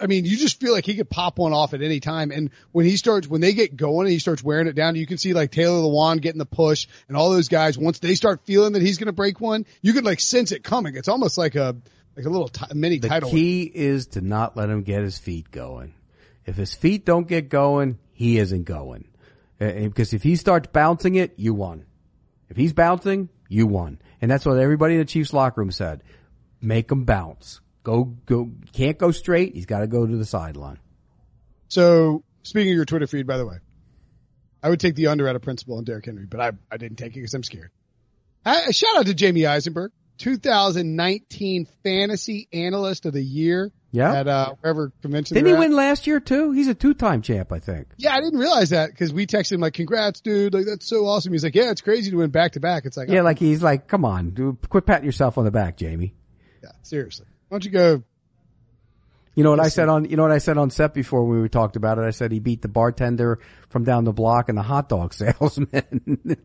I 0.00 0.06
mean, 0.06 0.24
you 0.24 0.36
just 0.36 0.60
feel 0.60 0.72
like 0.72 0.86
he 0.86 0.94
could 0.94 1.10
pop 1.10 1.38
one 1.38 1.52
off 1.52 1.74
at 1.74 1.82
any 1.82 1.98
time. 1.98 2.30
And 2.30 2.50
when 2.70 2.86
he 2.86 2.96
starts, 2.96 3.26
when 3.26 3.40
they 3.40 3.52
get 3.52 3.76
going 3.76 4.06
and 4.06 4.12
he 4.12 4.20
starts 4.20 4.40
wearing 4.40 4.68
it 4.68 4.74
down, 4.74 4.94
you 4.94 5.06
can 5.06 5.18
see 5.18 5.34
like 5.34 5.50
Taylor 5.50 5.80
Lewan 5.80 6.20
getting 6.20 6.38
the 6.38 6.46
push 6.46 6.86
and 7.08 7.16
all 7.16 7.30
those 7.30 7.48
guys. 7.48 7.76
Once 7.76 7.98
they 7.98 8.14
start 8.14 8.42
feeling 8.44 8.74
that 8.74 8.82
he's 8.82 8.96
going 8.98 9.06
to 9.06 9.12
break 9.12 9.40
one, 9.40 9.66
you 9.82 9.92
could 9.92 10.04
like 10.04 10.20
sense 10.20 10.52
it 10.52 10.62
coming. 10.62 10.94
It's 10.96 11.08
almost 11.08 11.36
like 11.36 11.56
a, 11.56 11.74
like 12.16 12.26
a 12.26 12.30
little 12.30 12.46
ti 12.46 12.66
mini 12.74 12.98
The 13.00 13.08
title. 13.08 13.28
key 13.30 13.62
is 13.62 14.06
to 14.08 14.20
not 14.20 14.56
let 14.56 14.70
him 14.70 14.82
get 14.82 15.02
his 15.02 15.18
feet 15.18 15.50
going. 15.50 15.94
If 16.44 16.56
his 16.56 16.72
feet 16.72 17.04
don't 17.04 17.26
get 17.26 17.48
going, 17.48 17.98
he 18.12 18.38
isn't 18.38 18.64
going. 18.64 19.08
Uh, 19.60 19.72
Because 19.72 20.12
if 20.12 20.22
he 20.22 20.36
starts 20.36 20.68
bouncing 20.72 21.14
it, 21.14 21.34
you 21.36 21.54
won. 21.54 21.86
If 22.48 22.56
he's 22.56 22.72
bouncing, 22.72 23.28
you 23.48 23.66
won. 23.66 24.00
And 24.20 24.30
that's 24.30 24.46
what 24.46 24.58
everybody 24.58 24.94
in 24.94 25.00
the 25.00 25.06
Chiefs 25.06 25.32
locker 25.32 25.60
room 25.60 25.70
said. 25.70 26.02
Make 26.60 26.90
him 26.90 27.04
bounce. 27.04 27.60
Go, 27.82 28.04
go, 28.26 28.50
can't 28.72 28.98
go 28.98 29.10
straight. 29.10 29.54
He's 29.54 29.66
got 29.66 29.80
to 29.80 29.86
go 29.86 30.06
to 30.06 30.16
the 30.16 30.24
sideline. 30.24 30.78
So 31.68 32.24
speaking 32.42 32.72
of 32.72 32.76
your 32.76 32.84
Twitter 32.84 33.06
feed, 33.06 33.26
by 33.26 33.36
the 33.36 33.46
way, 33.46 33.56
I 34.62 34.68
would 34.68 34.80
take 34.80 34.94
the 34.96 35.08
under 35.08 35.28
out 35.28 35.36
of 35.36 35.42
principle 35.42 35.76
on 35.78 35.84
Derrick 35.84 36.06
Henry, 36.06 36.26
but 36.26 36.40
I, 36.40 36.52
I 36.70 36.76
didn't 36.76 36.96
take 36.96 37.12
it 37.12 37.20
because 37.20 37.34
I'm 37.34 37.42
scared. 37.42 37.70
I, 38.44 38.70
shout 38.70 38.96
out 38.96 39.06
to 39.06 39.14
Jamey 39.14 39.48
Eisenberg, 39.48 39.92
2019 40.18 41.66
fantasy 41.84 42.48
analyst 42.52 43.06
of 43.06 43.12
the 43.12 43.22
year 43.22 43.72
Yeah. 43.96 44.12
at, 44.14 44.28
uh, 44.28 44.54
wherever 44.60 44.92
convention. 45.00 45.34
Didn't 45.34 45.46
he 45.46 45.54
at. 45.54 45.58
win 45.58 45.72
last 45.72 46.06
year 46.06 46.20
too? 46.20 46.52
He's 46.52 46.68
a 46.68 46.74
two-time 46.74 47.22
champ, 47.22 47.50
I 47.50 47.58
think. 47.60 47.88
Yeah, 47.96 48.12
I 48.14 48.20
didn't 48.20 48.38
realize 48.38 48.70
that 48.70 48.90
because 48.90 49.10
we 49.12 49.26
texted 49.26 49.52
him 49.52 49.60
like, 49.60 49.72
"Congrats, 49.72 50.20
dude! 50.20 50.52
Like 50.52 50.66
that's 50.66 50.86
so 50.86 51.06
awesome." 51.06 51.32
He's 51.32 51.42
like, 51.42 51.54
"Yeah, 51.54 51.70
it's 51.70 51.80
crazy 51.80 52.10
to 52.10 52.18
win 52.18 52.28
back 52.30 52.52
to 52.52 52.60
back." 52.60 52.84
It's 52.84 52.96
like, 52.98 53.08
Yeah, 53.08 53.20
oh, 53.20 53.24
like 53.24 53.38
he's 53.38 53.62
like, 53.62 53.88
come 53.88 54.04
on, 54.04 54.30
dude, 54.30 54.68
quit 54.68 54.84
patting 54.84 55.06
yourself 55.06 55.38
on 55.38 55.44
the 55.46 55.50
back, 55.50 55.78
Jamey. 55.78 56.12
yeah, 56.62 56.72
seriously. 56.82 57.26
Why 57.48 57.54
don't 57.54 57.64
you 57.64 57.70
go? 57.70 58.02
You 59.34 59.44
know 59.44 59.50
what 59.50 59.60
I 59.60 59.68
said 59.68 59.88
on, 59.88 60.06
you 60.06 60.16
know 60.16 60.22
what 60.22 60.32
I 60.32 60.38
said 60.38 60.56
on 60.58 60.70
set 60.70 60.94
before 60.94 61.24
when 61.24 61.42
we 61.42 61.48
talked 61.48 61.76
about 61.76 61.98
it? 61.98 62.02
I 62.04 62.10
said 62.10 62.32
he 62.32 62.38
beat 62.38 62.62
the 62.62 62.68
bartender 62.68 63.38
from 63.68 63.84
down 63.84 64.04
the 64.04 64.12
block 64.12 64.48
and 64.48 64.56
the 64.56 64.62
hot 64.62 64.88
dog 64.88 65.12
salesman. 65.22 66.36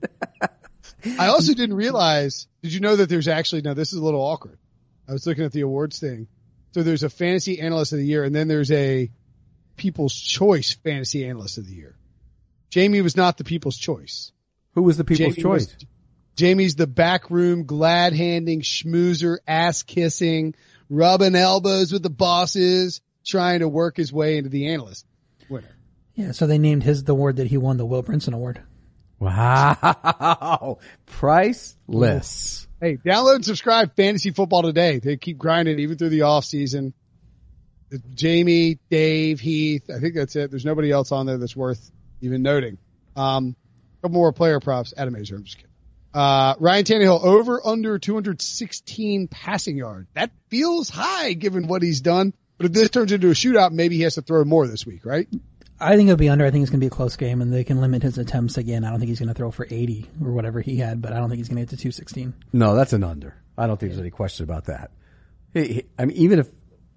I 1.17 1.27
also 1.27 1.53
didn't 1.53 1.75
realize. 1.75 2.47
Did 2.63 2.73
you 2.73 2.79
know 2.79 2.95
that 2.97 3.09
there's 3.09 3.27
actually 3.27 3.61
now 3.61 3.73
this 3.73 3.93
is 3.93 3.99
a 3.99 4.03
little 4.03 4.21
awkward. 4.21 4.57
I 5.07 5.13
was 5.13 5.25
looking 5.25 5.43
at 5.43 5.51
the 5.51 5.61
awards 5.61 5.99
thing. 5.99 6.27
So 6.73 6.83
there's 6.83 7.03
a 7.03 7.09
fantasy 7.09 7.59
analyst 7.59 7.93
of 7.93 7.99
the 7.99 8.05
year, 8.05 8.23
and 8.23 8.33
then 8.33 8.47
there's 8.47 8.71
a 8.71 9.11
People's 9.75 10.13
Choice 10.13 10.73
fantasy 10.73 11.25
analyst 11.25 11.57
of 11.57 11.67
the 11.67 11.73
year. 11.73 11.95
Jamey 12.71 13.03
was 13.03 13.17
not 13.17 13.37
the 13.37 13.43
People's 13.43 13.77
Choice. 13.77 14.31
Who 14.75 14.83
was 14.83 14.97
the 14.97 15.03
people's 15.03 15.35
Jamey 15.35 15.45
was- 15.45 15.67
choice? 15.67 15.85
Jamey's 16.37 16.75
the 16.75 16.87
backroom, 16.87 17.65
glad 17.65 18.13
handing, 18.13 18.61
schmoozer, 18.61 19.37
ass 19.45 19.83
kissing, 19.83 20.55
rubbing 20.89 21.35
elbows 21.35 21.91
with 21.91 22.03
the 22.03 22.09
bosses, 22.09 23.01
trying 23.25 23.59
to 23.59 23.67
work 23.67 23.97
his 23.97 24.13
way 24.13 24.37
into 24.37 24.49
the 24.49 24.69
analyst 24.69 25.05
winner. 25.49 25.75
Yeah, 26.15 26.31
so 26.31 26.47
they 26.47 26.57
named 26.57 26.83
his 26.83 27.03
the 27.03 27.11
award 27.11 27.35
that 27.35 27.47
he 27.47 27.57
won 27.57 27.77
the 27.77 27.85
Will 27.85 28.01
Brinson 28.01 28.33
Award. 28.33 28.61
Wow. 29.19 30.79
Priceless. 31.05 32.67
Hey, 32.81 32.97
download 32.97 33.35
and 33.35 33.45
subscribe 33.45 33.95
Fantasy 33.95 34.31
Football 34.31 34.63
today. 34.63 34.97
They 34.97 35.15
keep 35.15 35.37
grinding 35.37 35.77
even 35.77 35.99
through 35.99 36.09
the 36.09 36.23
off 36.23 36.45
season. 36.45 36.95
Jamey, 37.91 38.79
Dave, 38.89 39.39
Heath. 39.39 39.87
I 39.95 39.99
think 39.99 40.15
that's 40.15 40.35
it. 40.35 40.49
There's 40.49 40.65
nobody 40.65 40.89
else 40.89 41.11
on 41.11 41.27
there 41.27 41.37
that's 41.37 41.55
worth 41.55 41.91
even 42.21 42.41
noting. 42.41 42.79
Um, 43.15 43.55
a 43.99 44.01
couple 44.01 44.15
more 44.17 44.33
player 44.33 44.59
props. 44.59 44.95
Adam 44.97 45.13
Aizer. 45.13 45.33
I'm 45.33 45.43
just 45.43 45.57
kidding. 45.57 45.69
Uh, 46.11 46.55
Ryan 46.59 46.83
Tannehill 46.85 47.23
over 47.23 47.61
under 47.63 47.99
216 47.99 49.27
passing 49.27 49.77
yard. 49.77 50.07
That 50.15 50.31
feels 50.49 50.89
high 50.89 51.33
given 51.33 51.67
what 51.67 51.83
he's 51.83 52.01
done. 52.01 52.33
But 52.57 52.65
if 52.65 52.71
this 52.71 52.89
turns 52.89 53.11
into 53.11 53.27
a 53.27 53.33
shootout, 53.33 53.71
maybe 53.73 53.97
he 53.97 54.01
has 54.03 54.15
to 54.15 54.23
throw 54.23 54.43
more 54.43 54.65
this 54.65 54.87
week, 54.87 55.05
right? 55.05 55.27
I 55.81 55.95
think 55.97 56.07
it'll 56.09 56.17
be 56.17 56.29
under. 56.29 56.45
I 56.45 56.51
think 56.51 56.61
it's 56.61 56.69
going 56.71 56.79
to 56.79 56.83
be 56.83 56.87
a 56.87 56.91
close 56.91 57.15
game, 57.15 57.41
and 57.41 57.51
they 57.51 57.63
can 57.63 57.81
limit 57.81 58.03
his 58.03 58.17
attempts 58.17 58.57
again. 58.57 58.83
I 58.85 58.89
don't 58.91 58.99
think 58.99 59.09
he's 59.09 59.19
going 59.19 59.29
to 59.29 59.33
throw 59.35 59.51
for 59.51 59.65
80 59.69 60.09
or 60.23 60.31
whatever 60.31 60.61
he 60.61 60.77
had, 60.77 61.01
but 61.01 61.11
I 61.13 61.17
don't 61.17 61.29
think 61.29 61.39
he's 61.39 61.49
going 61.49 61.57
to 61.57 61.61
get 61.63 61.69
to 61.71 61.77
216. 61.77 62.33
No, 62.53 62.75
that's 62.75 62.93
an 62.93 63.03
under. 63.03 63.35
I 63.57 63.67
don't 63.67 63.79
think 63.79 63.91
there's 63.91 63.99
any 63.99 64.11
question 64.11 64.43
about 64.43 64.65
that. 64.65 64.91
He, 65.53 65.73
he- 65.73 65.85
I 65.99 66.05
mean, 66.05 66.17
even 66.17 66.39
if 66.39 66.49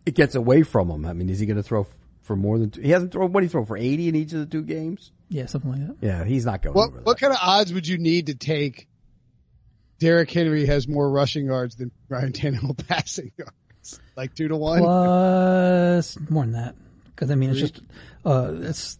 it 0.06 0.14
gets 0.14 0.34
away 0.34 0.62
from 0.62 0.90
him, 0.90 1.06
I 1.06 1.12
mean, 1.14 1.28
is 1.30 1.38
he 1.40 1.46
going 1.46 1.56
to 1.56 1.62
throw 1.62 1.86
for 2.20 2.36
more 2.36 2.58
than 2.58 2.70
two? 2.70 2.80
He 2.82 2.90
hasn't 2.90 3.12
thrown, 3.12 3.32
what 3.32 3.40
did 3.40 3.46
he 3.48 3.52
throw 3.52 3.64
for 3.64 3.76
80 3.76 4.08
in 4.08 4.14
each 4.16 4.32
of 4.32 4.38
the 4.40 4.46
two 4.46 4.62
games? 4.62 5.12
Yeah, 5.28 5.46
something 5.46 5.70
like 5.70 5.86
that. 5.86 5.96
Yeah, 6.06 6.24
he's 6.24 6.44
not 6.44 6.62
going 6.62 6.74
What, 6.74 6.88
over 6.90 7.00
what 7.00 7.16
that. 7.18 7.20
kind 7.20 7.32
of 7.32 7.38
odds 7.42 7.72
would 7.72 7.88
you 7.88 7.98
need 7.98 8.26
to 8.26 8.34
take 8.34 8.86
Derrick 9.98 10.30
Henry 10.30 10.66
has 10.66 10.86
more 10.86 11.10
rushing 11.10 11.46
yards 11.46 11.76
than 11.76 11.90
Ryan 12.08 12.32
Tannehill 12.32 12.86
passing 12.88 13.32
yards? 13.38 14.00
Like 14.16 14.34
two 14.34 14.48
to 14.48 14.56
one? 14.56 14.80
Plus 14.80 16.18
more 16.30 16.44
than 16.44 16.52
that, 16.52 16.74
because 17.14 17.30
I 17.30 17.34
mean 17.34 17.50
it's 17.50 17.60
just 17.60 17.80
uh 18.24 18.52
it's 18.60 18.98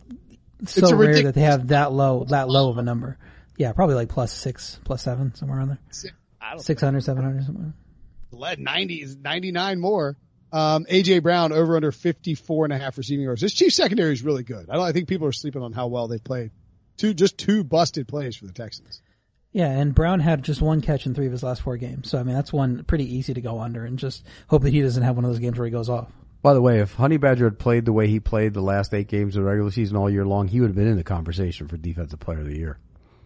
so 0.67 0.81
It's 0.81 0.93
rare 0.93 1.23
that 1.25 1.35
they 1.35 1.43
have 1.43 1.69
that 1.69 1.93
low 1.93 2.25
that 2.29 2.49
low 2.49 2.71
of 2.71 2.79
a 2.79 2.83
number. 2.83 3.19
Yeah, 3.57 3.73
probably 3.73 3.95
like 3.95 4.09
plus 4.09 4.33
six, 4.33 4.81
plus 4.85 5.03
seven, 5.03 5.35
somewhere 5.35 5.59
around 5.59 5.69
there. 5.69 5.79
I 6.41 6.51
don't 6.51 6.61
600, 6.61 7.03
700, 7.03 7.45
somewhere. 7.45 7.73
Let 8.33 8.59
90 8.59 8.95
is 8.97 9.17
99 9.17 9.81
more. 9.81 10.17
Um, 10.53 10.87
AJ 10.87 11.23
Brown 11.23 11.53
over 11.53 11.77
under 11.77 11.91
54 11.93 12.67
and 12.67 12.73
a 12.73 12.79
half 12.79 12.99
receiving 12.99 13.25
yards. 13.25 13.41
This 13.41 13.55
Chiefs 13.55 13.77
secondary 13.77 14.13
is 14.13 14.23
really 14.23 14.43
good. 14.43 14.69
I 14.71 14.75
don't, 14.75 14.85
I 14.85 14.93
think 14.93 15.09
people 15.09 15.27
are 15.27 15.33
sleeping 15.33 15.63
on 15.63 15.73
how 15.73 15.87
well 15.89 16.09
they 16.09 16.19
played. 16.19 16.51
Two, 16.97 17.15
just 17.15 17.39
two 17.39 17.65
busted 17.65 18.07
plays 18.07 18.37
for 18.37 18.47
the 18.47 18.53
Texans. 18.53 19.03
Yeah, 19.53 19.69
and 19.69 19.95
Brown 19.95 20.21
had 20.21 20.43
just 20.43 20.61
one 20.61 20.81
catch 20.81 21.07
in 21.07 21.15
three 21.15 21.27
of 21.27 21.33
his 21.33 21.43
last 21.43 21.63
four 21.63 21.77
games. 21.77 22.11
So 22.11 22.19
I 22.19 22.25
mean 22.25 22.35
that's 22.35 22.53
one 22.53 22.85
pretty 22.85 23.17
easy 23.17 23.35
to 23.35 23.41
go 23.41 23.61
under, 23.61 23.85
and 23.85 23.99
just 23.99 24.25
hope 24.49 24.63
that 24.63 24.71
he 24.71 24.83
doesn't 24.83 25.03
have 25.03 25.15
one 25.17 25.25
of 25.25 25.31
those 25.31 25.39
games 25.39 25.59
where 25.59 25.65
he 25.65 25.71
goes 25.71 25.89
off. 25.89 26.11
By 26.45 26.53
the 26.53 26.61
way, 26.61 26.81
if 26.81 26.93
Honey 26.93 27.17
Badger 27.17 27.47
had 27.47 27.59
played 27.59 27.87
the 27.87 27.93
way 27.95 28.07
he 28.07 28.21
played 28.21 28.53
the 28.53 28.61
last 28.61 28.93
eight 28.93 29.09
games 29.09 29.35
of 29.35 29.43
the 29.43 29.49
regular 29.49 29.71
season 29.71 29.97
all 29.97 30.11
year 30.11 30.27
long, 30.27 30.47
he 30.47 30.61
would 30.61 30.67
have 30.67 30.77
been 30.77 30.87
in 30.87 30.99
the 30.99 31.03
conversation 31.03 31.69
for 31.69 31.79
defensive 31.79 32.21
player 32.21 32.41
of 32.41 32.45
the 32.45 32.59
year. 32.59 32.77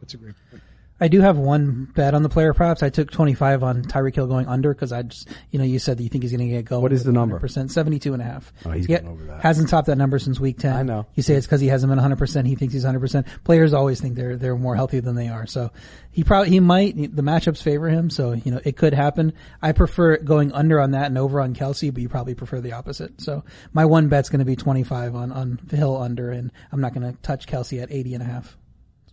That's 0.00 0.14
a 0.14 0.18
great 0.18 0.36
point. 0.48 0.62
I 1.00 1.08
do 1.08 1.20
have 1.20 1.38
one 1.38 1.84
bet 1.94 2.14
on 2.14 2.22
the 2.24 2.28
player 2.28 2.52
props. 2.52 2.82
I 2.82 2.88
took 2.90 3.10
25 3.10 3.62
on 3.62 3.82
Tyreek 3.84 4.16
Hill 4.16 4.26
going 4.26 4.46
under 4.48 4.74
because 4.74 4.92
I 4.92 5.02
just, 5.02 5.28
you 5.50 5.58
know, 5.60 5.64
you 5.64 5.78
said 5.78 5.96
that 5.98 6.02
you 6.02 6.08
think 6.08 6.24
he's 6.24 6.32
going 6.32 6.48
to 6.48 6.52
get 6.54 6.64
going. 6.64 6.82
What 6.82 6.92
is 6.92 7.04
the 7.04 7.12
number? 7.12 7.38
Percent 7.38 7.70
72 7.70 8.12
and 8.12 8.20
a 8.20 8.24
half. 8.24 8.52
Oh, 8.64 8.70
he's 8.70 8.88
Yeah, 8.88 9.00
going 9.00 9.12
over 9.12 9.24
that. 9.26 9.40
Hasn't 9.40 9.68
topped 9.68 9.86
that 9.86 9.96
number 9.96 10.18
since 10.18 10.40
week 10.40 10.58
10. 10.58 10.74
I 10.74 10.82
know. 10.82 11.06
You 11.14 11.22
say 11.22 11.34
it's 11.34 11.46
because 11.46 11.60
he 11.60 11.68
hasn't 11.68 11.88
been 11.94 11.98
100%. 12.00 12.46
He 12.46 12.56
thinks 12.56 12.74
he's 12.74 12.84
100%. 12.84 13.26
Players 13.44 13.72
always 13.72 14.00
think 14.00 14.16
they're, 14.16 14.36
they're 14.36 14.56
more 14.56 14.74
healthy 14.74 14.98
than 14.98 15.14
they 15.14 15.28
are. 15.28 15.46
So 15.46 15.70
he 16.10 16.24
probably, 16.24 16.50
he 16.50 16.58
might, 16.58 16.96
the 16.96 17.22
matchups 17.22 17.62
favor 17.62 17.88
him. 17.88 18.10
So, 18.10 18.32
you 18.32 18.50
know, 18.50 18.60
it 18.64 18.76
could 18.76 18.92
happen. 18.92 19.34
I 19.62 19.70
prefer 19.72 20.16
going 20.16 20.52
under 20.52 20.80
on 20.80 20.90
that 20.92 21.06
and 21.06 21.16
over 21.16 21.40
on 21.40 21.54
Kelce, 21.54 21.92
but 21.94 22.02
you 22.02 22.08
probably 22.08 22.34
prefer 22.34 22.60
the 22.60 22.72
opposite. 22.72 23.20
So 23.20 23.44
my 23.72 23.84
one 23.84 24.08
bet's 24.08 24.30
going 24.30 24.40
to 24.40 24.44
be 24.44 24.56
25 24.56 25.14
on, 25.14 25.30
on 25.30 25.60
Hill 25.70 25.96
under 25.96 26.32
and 26.32 26.50
I'm 26.72 26.80
not 26.80 26.92
going 26.92 27.08
to 27.12 27.16
touch 27.22 27.46
Kelce 27.46 27.80
at 27.80 27.92
80 27.92 28.14
and 28.14 28.22
a 28.24 28.26
half. 28.26 28.56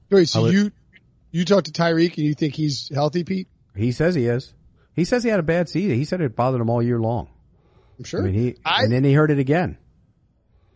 Wait, 0.10 0.30
so 0.30 0.44
would- 0.44 0.54
you, 0.54 0.72
You 1.36 1.44
talked 1.44 1.66
to 1.66 1.74
Tyreek 1.74 2.16
and 2.16 2.26
you 2.26 2.34
think 2.34 2.54
he's 2.56 2.90
healthy, 2.94 3.26
Pete? 3.26 3.50
He 3.76 3.92
says 3.92 4.16
he 4.16 4.26
is. 4.26 4.54
He 4.94 5.04
says 5.04 5.22
he 5.22 5.30
had 5.30 5.42
a 5.42 5.44
bad 5.44 5.68
season. 5.68 5.98
He 5.98 6.06
said 6.06 6.22
it 6.22 6.34
bothered 6.34 6.62
him 6.62 6.70
all 6.70 6.82
year 6.82 6.98
long. 6.98 7.28
I'm 8.00 8.06
sure. 8.06 8.22
I 8.22 8.24
mean, 8.24 8.34
he 8.34 8.56
I- 8.64 8.84
and 8.84 8.92
then 8.94 9.04
he 9.04 9.12
heard 9.12 9.32
it 9.32 9.40
again. 9.40 9.78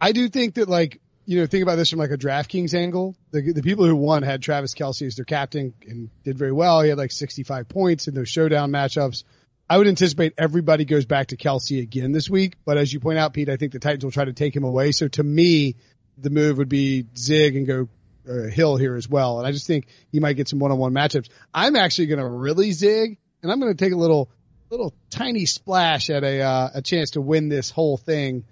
I 0.02 0.12
do 0.12 0.28
think 0.28 0.56
that 0.56 0.68
like, 0.68 1.00
you 1.26 1.40
know, 1.40 1.46
think 1.46 1.64
about 1.64 1.78
this 1.78 1.90
from 1.92 2.00
like 2.00 2.12
a 2.12 2.18
DraftKings 2.18 2.74
angle. 2.74 3.16
The, 3.32 3.54
the 3.54 3.64
people 3.64 3.86
who 3.86 3.96
won 3.96 4.22
had 4.22 4.42
Travis 4.42 4.74
Kelce 4.76 5.08
as 5.08 5.16
their 5.16 5.24
captain 5.24 5.74
and 5.88 6.10
did 6.26 6.38
very 6.38 6.52
well. 6.52 6.82
He 6.82 6.90
had 6.90 6.98
like 6.98 7.14
65 7.14 7.70
points 7.70 8.10
in 8.10 8.14
those 8.14 8.28
showdown 8.28 8.70
matchups. 8.70 9.24
I 9.70 9.78
would 9.78 9.88
anticipate 9.88 10.34
everybody 10.38 10.84
goes 10.84 11.06
back 11.06 11.28
to 11.28 11.38
Kelce 11.38 11.82
again 11.82 12.12
this 12.12 12.30
week. 12.30 12.56
But 12.66 12.78
as 12.78 12.92
you 12.92 13.00
point 13.00 13.18
out, 13.18 13.32
Pete, 13.32 13.48
I 13.48 13.56
think 13.56 13.72
the 13.72 13.80
Titans 13.80 14.04
will 14.04 14.12
try 14.12 14.26
to 14.26 14.34
take 14.34 14.58
him 14.58 14.66
away. 14.66 14.92
So 14.92 15.08
to 15.08 15.24
me, 15.24 15.78
the 16.18 16.30
move 16.30 16.58
would 16.58 16.68
be 16.68 17.06
zig 17.16 17.56
and 17.56 17.66
go 17.66 17.88
uh, 18.30 18.50
Hill 18.50 18.78
here 18.78 18.96
as 18.96 19.10
well. 19.10 19.40
And 19.40 19.48
I 19.48 19.52
just 19.52 19.68
think 19.68 19.88
he 20.12 20.20
might 20.20 20.34
get 20.34 20.48
some 20.48 20.60
one-on-one 20.60 20.94
matchups. 20.94 21.30
I'm 21.54 21.76
actually 21.76 22.08
going 22.08 22.20
to 22.20 22.28
really 22.28 22.72
zig 22.72 23.18
and 23.42 23.52
I'm 23.52 23.60
going 23.60 23.76
to 23.76 23.84
take 23.84 23.94
a 23.94 23.98
little, 23.98 24.30
little 24.70 24.94
tiny 25.10 25.46
splash 25.46 26.10
at 26.10 26.24
a, 26.24 26.42
uh, 26.42 26.70
a 26.76 26.82
chance 26.82 27.12
to 27.12 27.22
win 27.22 27.50
this 27.50 27.70
whole 27.72 27.98
thing, 27.98 28.46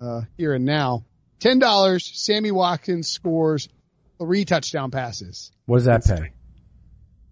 uh, 0.00 0.22
here 0.36 0.54
and 0.54 0.64
now. 0.64 1.04
Ten 1.40 1.58
dollars. 1.58 2.10
Sammy 2.14 2.50
Watkins 2.52 3.08
scores 3.08 3.68
three 4.18 4.44
touchdown 4.44 4.90
passes. 4.90 5.52
What 5.66 5.78
does 5.78 5.84
that 5.86 6.04
pay? 6.04 6.32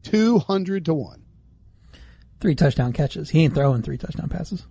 Two 0.03 0.39
hundred 0.39 0.87
to 0.87 0.95
one. 0.95 1.23
Three 2.41 2.55
touchdown 2.55 2.93
catches. 2.93 3.31
He 3.31 3.45
ain't 3.45 3.55
throwing 3.55 3.83
three 3.83 3.99
touchdown 3.99 4.29
passes. 4.29 4.67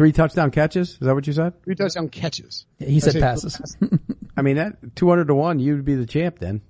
Three 0.00 0.12
touchdown 0.12 0.50
catches? 0.50 0.92
Is 0.92 0.98
that 1.00 1.14
what 1.14 1.26
you 1.26 1.34
said? 1.34 1.62
Three 1.62 1.74
touchdown 1.74 2.08
catches. 2.08 2.64
Yeah, 2.78 2.88
he 2.88 3.00
said 3.00 3.12
say 3.12 3.20
passes. 3.20 3.76
I 4.36 4.40
mean, 4.40 4.56
that 4.56 4.96
two 4.96 5.06
hundred 5.10 5.26
to 5.26 5.34
one, 5.34 5.58
you'd 5.58 5.84
be 5.84 5.94
the 5.94 6.06
champ 6.06 6.38
then. 6.38 6.62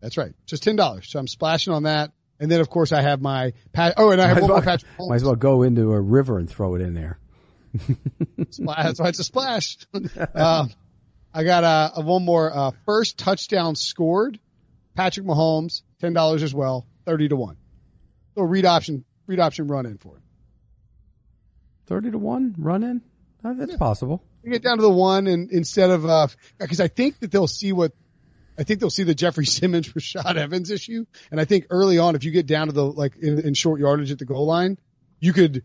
That's 0.00 0.16
right. 0.16 0.32
Just 0.46 0.62
ten 0.62 0.76
dollars. 0.76 1.10
So 1.10 1.18
I'm 1.18 1.26
splashing 1.26 1.72
on 1.72 1.82
that. 1.82 2.12
And 2.38 2.48
then 2.48 2.60
of 2.60 2.70
course 2.70 2.92
I 2.92 3.02
have 3.02 3.20
my 3.20 3.54
pat. 3.72 3.94
Oh, 3.96 4.12
and 4.12 4.20
I 4.20 4.28
have 4.28 4.36
Might 4.36 4.42
as, 4.42 4.42
one 4.42 4.48
more 4.48 4.56
well, 4.58 4.64
Patrick 4.64 4.90
might 5.00 5.16
as 5.16 5.24
well 5.24 5.34
go 5.34 5.62
into 5.64 5.90
a 5.90 6.00
river 6.00 6.38
and 6.38 6.48
throw 6.48 6.76
it 6.76 6.82
in 6.82 6.94
there. 6.94 7.18
That's 8.38 8.60
why 8.60 9.08
it's 9.08 9.18
a 9.18 9.24
splash. 9.24 9.78
uh, 10.32 10.66
I 11.34 11.42
got 11.42 11.64
a, 11.64 11.98
a 11.98 12.04
one 12.04 12.24
more 12.24 12.56
uh, 12.56 12.70
first 12.86 13.18
touchdown 13.18 13.74
scored. 13.74 14.38
Patrick 14.94 15.26
Mahomes, 15.26 15.82
ten 16.00 16.12
dollars 16.12 16.44
as 16.44 16.54
well, 16.54 16.86
thirty 17.06 17.26
to 17.26 17.34
one. 17.34 17.56
So 18.36 18.42
read 18.44 18.66
option, 18.66 19.04
read 19.26 19.40
option 19.40 19.66
run 19.66 19.84
in 19.84 19.98
for 19.98 20.18
it. 20.18 20.21
Thirty 21.86 22.10
to 22.10 22.18
one 22.18 22.54
run 22.58 22.82
in. 22.84 23.02
Uh, 23.44 23.54
that's 23.54 23.76
possible. 23.76 24.22
You 24.42 24.52
get 24.52 24.62
down 24.62 24.76
to 24.76 24.82
the 24.82 24.90
one, 24.90 25.26
and 25.26 25.50
instead 25.50 25.90
of 25.90 26.06
uh, 26.06 26.28
because 26.58 26.80
I 26.80 26.88
think 26.88 27.20
that 27.20 27.30
they'll 27.30 27.46
see 27.48 27.72
what. 27.72 27.92
I 28.58 28.64
think 28.64 28.80
they'll 28.80 28.90
see 28.90 29.04
the 29.04 29.14
Jeffery 29.14 29.46
Simmons 29.46 29.88
Rashaan 29.92 30.36
Evans 30.36 30.70
issue, 30.70 31.06
and 31.30 31.40
I 31.40 31.46
think 31.46 31.66
early 31.70 31.98
on, 31.98 32.14
if 32.14 32.24
you 32.24 32.30
get 32.30 32.46
down 32.46 32.66
to 32.66 32.72
the 32.72 32.84
like 32.84 33.16
in, 33.16 33.38
in 33.40 33.54
short 33.54 33.80
yardage 33.80 34.12
at 34.12 34.18
the 34.18 34.26
goal 34.26 34.46
line, 34.46 34.78
you 35.20 35.32
could, 35.32 35.64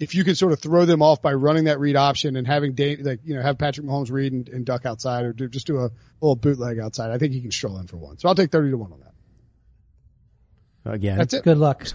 if 0.00 0.14
you 0.14 0.24
could 0.24 0.38
sort 0.38 0.52
of 0.52 0.60
throw 0.60 0.86
them 0.86 1.02
off 1.02 1.20
by 1.20 1.34
running 1.34 1.64
that 1.64 1.78
read 1.78 1.94
option 1.94 2.36
and 2.36 2.46
having 2.46 2.72
Dave, 2.72 3.00
like 3.00 3.20
you 3.24 3.34
know 3.34 3.42
have 3.42 3.58
Patrick 3.58 3.86
Mahomes 3.86 4.10
read 4.10 4.32
and, 4.32 4.48
and 4.48 4.64
duck 4.64 4.86
outside, 4.86 5.24
or 5.24 5.32
do, 5.34 5.48
just 5.48 5.66
do 5.66 5.78
a 5.78 5.90
little 6.20 6.36
bootleg 6.36 6.78
outside. 6.78 7.10
I 7.10 7.18
think 7.18 7.34
he 7.34 7.42
can 7.42 7.50
stroll 7.50 7.78
in 7.78 7.86
for 7.86 7.98
one. 7.98 8.18
So 8.18 8.28
I'll 8.28 8.34
take 8.34 8.50
thirty 8.50 8.70
to 8.70 8.78
one 8.78 8.92
on 8.92 9.00
that. 9.00 10.94
Again, 10.94 11.18
That's 11.18 11.34
it. 11.34 11.44
Good 11.44 11.58
luck. 11.58 11.86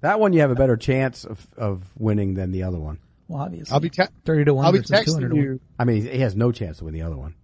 That 0.00 0.20
one 0.20 0.32
you 0.32 0.40
have 0.40 0.50
a 0.50 0.54
better 0.54 0.76
chance 0.76 1.24
of, 1.24 1.46
of 1.56 1.82
winning 1.98 2.34
than 2.34 2.52
the 2.52 2.64
other 2.64 2.78
one. 2.78 2.98
Well, 3.28 3.42
obviously. 3.42 3.72
I'll 3.72 3.80
be 3.80 3.90
te- 3.90 4.04
thirty 4.24 4.44
to 4.44 4.54
one 4.54 4.66
I'll 4.66 4.72
be 4.72 4.78
versus 4.78 5.04
two 5.04 5.12
hundred 5.12 5.32
texting 5.32 5.42
you. 5.42 5.60
I 5.78 5.84
mean, 5.84 6.02
he 6.02 6.20
has 6.20 6.36
no 6.36 6.52
chance 6.52 6.78
to 6.78 6.84
win 6.84 6.94
the 6.94 7.02
other 7.02 7.16
one. 7.16 7.34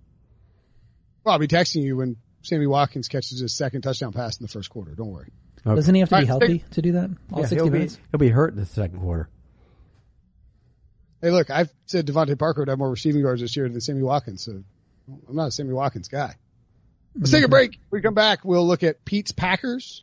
Well, 1.25 1.33
I'll 1.33 1.39
be 1.39 1.49
texting 1.49 1.83
you 1.83 1.97
when 1.97 2.17
Sammy 2.43 2.67
Watkins 2.67 3.09
catches 3.09 3.41
his 3.41 3.55
second 3.55 3.83
touchdown 3.83 4.13
pass 4.13 4.39
in 4.39 4.45
the 4.45 4.53
first 4.53 4.71
quarter. 4.71 4.93
Don't 4.95 5.11
worry. 5.11 5.33
Okay. 5.65 5.75
Doesn't 5.77 5.95
he 5.95 6.01
have 6.01 6.09
to 6.09 6.21
be 6.21 6.29
All 6.31 6.39
right, 6.39 6.49
healthy 6.49 6.65
to 6.73 6.83
do 6.83 6.93
that? 6.93 7.11
All 7.33 7.41
Yeah, 7.41 7.47
sixty 7.47 7.57
he'll 7.57 7.65
be, 7.67 7.71
minutes. 7.71 7.99
he'll 8.11 8.19
be 8.19 8.29
hurt 8.29 8.53
in 8.53 8.59
the 8.59 8.67
second 8.67 9.01
quarter. 9.01 9.29
Hey, 11.21 11.31
look, 11.31 11.51
I've 11.51 11.73
said 11.87 12.07
DeVante 12.07 12.37
Parker 12.37 12.63
would 12.63 12.69
have 12.69 12.79
more 12.79 12.91
receiving 12.91 13.21
yards 13.21 13.41
this 13.41 13.57
year 13.57 13.69
than 13.69 13.81
Sammy 13.81 14.03
Watkins, 14.03 14.45
so 14.45 14.63
I'm 15.29 15.37
not 15.37 15.49
a 15.49 15.51
Sammy 15.53 15.73
Watkins 15.73 16.09
guy. 16.09 16.35
Let's 17.15 17.31
mm-hmm. 17.31 17.37
take 17.37 17.45
a 17.45 17.49
break. 17.49 17.79
When 17.91 17.99
we 17.99 18.03
come 18.03 18.15
back, 18.15 18.45
we'll 18.45 18.67
look 18.67 18.83
at 18.83 19.05
Pete's 19.05 19.31
Packers 19.31 20.03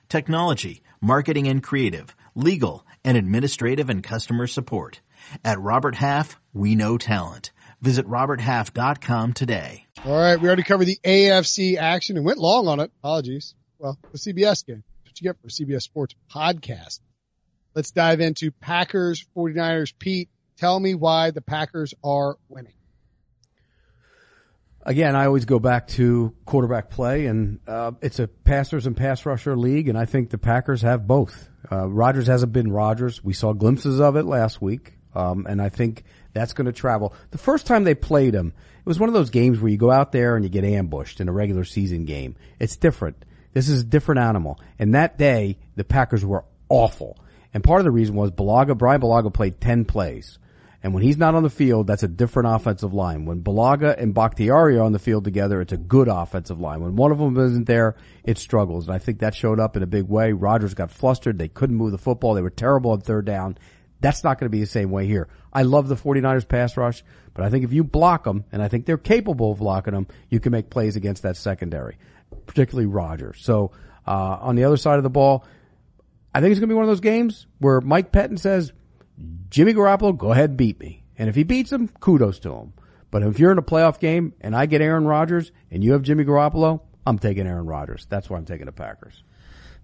technology, 0.11 0.83
marketing 0.99 1.47
and 1.47 1.63
creative, 1.63 2.15
legal, 2.35 2.85
and 3.03 3.17
administrative 3.17 3.89
and 3.89 4.03
customer 4.03 4.45
support. 4.45 5.01
At 5.43 5.59
Robert 5.59 5.95
Half, 5.95 6.39
we 6.53 6.75
know 6.75 6.97
talent. 6.97 7.51
Visit 7.81 8.05
roberthalf.com 8.05 9.33
today. 9.33 9.87
All 10.05 10.11
right. 10.13 10.39
We 10.39 10.47
already 10.47 10.63
covered 10.63 10.85
the 10.85 10.99
AFC 11.03 11.77
action 11.77 12.17
and 12.17 12.25
went 12.25 12.37
long 12.37 12.67
on 12.67 12.79
it. 12.79 12.91
Apologies. 12.99 13.55
Well, 13.79 13.97
the 14.11 14.19
CBS 14.19 14.65
game. 14.65 14.83
What 15.03 15.19
you 15.19 15.29
get 15.29 15.41
for 15.41 15.47
CBS 15.47 15.81
Sports 15.81 16.13
podcast. 16.31 16.99
Let's 17.73 17.91
dive 17.91 18.19
into 18.19 18.51
Packers 18.51 19.25
49ers. 19.35 19.93
Pete, 19.97 20.29
tell 20.57 20.79
me 20.79 20.93
why 20.93 21.31
the 21.31 21.41
Packers 21.41 21.93
are 22.03 22.37
winning. 22.49 22.73
Again, 24.83 25.15
I 25.15 25.25
always 25.25 25.45
go 25.45 25.59
back 25.59 25.87
to 25.89 26.33
quarterback 26.45 26.89
play, 26.89 27.27
and 27.27 27.59
uh, 27.67 27.91
it's 28.01 28.19
a 28.19 28.27
passers 28.27 28.87
and 28.87 28.97
pass 28.97 29.25
rusher 29.25 29.55
league, 29.55 29.87
and 29.87 29.97
I 29.97 30.05
think 30.05 30.31
the 30.31 30.39
Packers 30.39 30.81
have 30.81 31.05
both. 31.05 31.49
Uh, 31.71 31.87
Rodgers 31.87 32.27
hasn't 32.27 32.51
been 32.51 32.71
Rodgers. 32.71 33.23
We 33.23 33.33
saw 33.33 33.53
glimpses 33.53 33.99
of 33.99 34.15
it 34.15 34.25
last 34.25 34.61
week, 34.61 34.93
um, 35.13 35.45
and 35.47 35.61
I 35.61 35.69
think 35.69 36.03
that's 36.33 36.53
going 36.53 36.65
to 36.65 36.71
travel. 36.71 37.13
The 37.29 37.37
first 37.37 37.67
time 37.67 37.83
they 37.83 37.93
played 37.93 38.33
him, 38.33 38.53
it 38.79 38.85
was 38.85 38.99
one 38.99 39.09
of 39.09 39.13
those 39.13 39.29
games 39.29 39.59
where 39.59 39.71
you 39.71 39.77
go 39.77 39.91
out 39.91 40.11
there 40.11 40.35
and 40.35 40.43
you 40.43 40.49
get 40.49 40.63
ambushed 40.63 41.21
in 41.21 41.29
a 41.29 41.31
regular 41.31 41.63
season 41.63 42.05
game. 42.05 42.35
It's 42.59 42.75
different. 42.75 43.23
This 43.53 43.69
is 43.69 43.81
a 43.81 43.85
different 43.85 44.21
animal. 44.21 44.59
And 44.79 44.95
that 44.95 45.17
day, 45.17 45.59
the 45.75 45.83
Packers 45.83 46.25
were 46.25 46.45
awful. 46.69 47.17
And 47.53 47.63
part 47.63 47.81
of 47.81 47.85
the 47.85 47.91
reason 47.91 48.15
was 48.15 48.31
Bulaga, 48.31 48.77
Bryan 48.77 49.01
Bulaga 49.01 49.31
played 49.31 49.61
10 49.61 49.85
plays. 49.85 50.39
And 50.83 50.93
when 50.93 51.03
he's 51.03 51.17
not 51.17 51.35
on 51.35 51.43
the 51.43 51.49
field, 51.49 51.85
that's 51.85 52.01
a 52.01 52.07
different 52.07 52.49
offensive 52.55 52.91
line. 52.91 53.25
When 53.25 53.43
Bulaga 53.43 53.95
and 53.97 54.15
Bakhtiari 54.15 54.77
are 54.77 54.83
on 54.83 54.93
the 54.93 54.99
field 54.99 55.23
together, 55.23 55.61
it's 55.61 55.73
a 55.73 55.77
good 55.77 56.07
offensive 56.07 56.59
line. 56.59 56.81
When 56.81 56.95
one 56.95 57.11
of 57.11 57.19
them 57.19 57.37
isn't 57.37 57.67
there, 57.67 57.95
it 58.23 58.39
struggles. 58.39 58.87
And 58.87 58.95
I 58.95 58.97
think 58.97 59.19
that 59.19 59.35
showed 59.35 59.59
up 59.59 59.77
in 59.77 59.83
a 59.83 59.87
big 59.87 60.05
way. 60.05 60.31
Rodgers 60.33 60.73
got 60.73 60.89
flustered. 60.89 61.37
They 61.37 61.49
couldn't 61.49 61.75
move 61.75 61.91
the 61.91 61.99
football. 61.99 62.33
They 62.33 62.41
were 62.41 62.49
terrible 62.49 62.91
on 62.91 63.01
third 63.01 63.25
down. 63.25 63.59
That's 63.99 64.23
not 64.23 64.39
going 64.39 64.47
to 64.47 64.51
be 64.51 64.59
the 64.59 64.65
same 64.65 64.89
way 64.89 65.05
here. 65.05 65.29
I 65.53 65.61
love 65.61 65.87
the 65.87 65.95
49ers 65.95 66.47
pass 66.47 66.75
rush, 66.75 67.03
but 67.35 67.45
I 67.45 67.51
think 67.51 67.63
if 67.63 67.71
you 67.71 67.83
block 67.83 68.23
them, 68.23 68.45
and 68.51 68.63
I 68.63 68.67
think 68.67 68.87
they're 68.87 68.97
capable 68.97 69.51
of 69.51 69.59
blocking 69.59 69.93
them, 69.93 70.07
you 70.29 70.39
can 70.39 70.51
make 70.51 70.71
plays 70.71 70.95
against 70.95 71.21
that 71.21 71.37
secondary, 71.37 71.97
particularly 72.47 72.87
Rodgers. 72.87 73.41
So, 73.41 73.71
uh, 74.07 74.37
on 74.41 74.55
the 74.55 74.63
other 74.63 74.77
side 74.77 74.97
of 74.97 75.03
the 75.03 75.11
ball, 75.11 75.45
I 76.33 76.41
think 76.41 76.51
it's 76.51 76.59
going 76.59 76.69
to 76.69 76.73
be 76.73 76.77
one 76.77 76.85
of 76.85 76.89
those 76.89 77.01
games 77.01 77.45
where 77.59 77.79
Mike 77.81 78.11
Pettine 78.11 78.39
says, 78.39 78.73
Jimmy 79.49 79.73
Garoppolo, 79.73 80.17
go 80.17 80.31
ahead 80.31 80.51
and 80.51 80.57
beat 80.57 80.79
me. 80.79 81.03
And 81.17 81.29
if 81.29 81.35
he 81.35 81.43
beats 81.43 81.71
him, 81.71 81.87
kudos 81.99 82.39
to 82.39 82.53
him. 82.53 82.73
But 83.11 83.23
if 83.23 83.39
you're 83.39 83.51
in 83.51 83.57
a 83.57 83.63
playoff 83.63 83.99
game 83.99 84.33
and 84.41 84.55
I 84.55 84.65
get 84.65 84.81
Aaron 84.81 85.05
Rodgers 85.05 85.51
and 85.69 85.83
you 85.83 85.91
have 85.91 86.01
Jimmy 86.01 86.23
Garoppolo, 86.23 86.81
I'm 87.05 87.19
taking 87.19 87.45
Aaron 87.45 87.65
Rodgers. 87.65 88.07
That's 88.09 88.29
why 88.29 88.37
I'm 88.37 88.45
taking 88.45 88.67
the 88.67 88.71
Packers. 88.71 89.23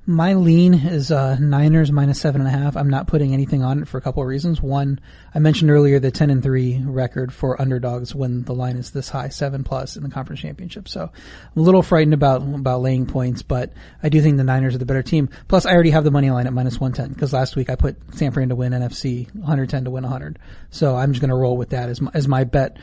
My 0.09 0.35
lean 0.35 0.73
is 0.73 1.11
uh, 1.11 1.35
Niners 1.37 1.91
minus 1.91 2.21
seven 2.21 2.39
and 2.39 2.47
a 2.47 2.57
half. 2.57 2.77
I'm 2.77 2.89
not 2.89 3.07
putting 3.07 3.33
anything 3.33 3.61
on 3.61 3.81
it 3.81 3.89
for 3.89 3.97
a 3.97 4.01
couple 4.01 4.23
of 4.23 4.29
reasons. 4.29 4.61
One, 4.61 5.01
I 5.35 5.39
mentioned 5.39 5.69
earlier 5.69 5.99
the 5.99 6.11
ten 6.11 6.29
and 6.29 6.41
three 6.41 6.81
record 6.81 7.33
for 7.33 7.61
underdogs 7.61 8.15
when 8.15 8.43
the 8.43 8.53
line 8.53 8.77
is 8.77 8.91
this 8.91 9.09
high, 9.09 9.27
seven 9.27 9.65
plus 9.65 9.97
in 9.97 10.03
the 10.03 10.09
conference 10.09 10.39
championship. 10.39 10.87
So 10.87 11.11
I'm 11.11 11.61
a 11.61 11.65
little 11.65 11.83
frightened 11.83 12.13
about 12.13 12.41
about 12.41 12.79
laying 12.79 13.05
points, 13.05 13.41
but 13.43 13.73
I 14.01 14.07
do 14.07 14.21
think 14.21 14.37
the 14.37 14.45
Niners 14.45 14.75
are 14.75 14.77
the 14.77 14.85
better 14.85 15.03
team. 15.03 15.27
Plus, 15.49 15.65
I 15.65 15.73
already 15.73 15.89
have 15.89 16.05
the 16.05 16.11
money 16.11 16.31
line 16.31 16.47
at 16.47 16.53
minus 16.53 16.79
one 16.79 16.93
ten 16.93 17.09
because 17.09 17.33
last 17.33 17.57
week 17.57 17.69
I 17.69 17.75
put 17.75 17.97
San 18.15 18.31
Fran 18.31 18.47
to 18.47 18.55
win 18.55 18.71
NFC, 18.71 19.25
110 19.35 19.83
to 19.83 19.91
win 19.91 20.03
100. 20.03 20.39
So 20.69 20.95
I'm 20.95 21.11
just 21.11 21.19
going 21.19 21.31
to 21.31 21.35
roll 21.35 21.57
with 21.57 21.71
that 21.71 21.89
as 21.89 21.99
my, 21.99 22.11
as 22.13 22.29
my 22.29 22.45
bet 22.45 22.77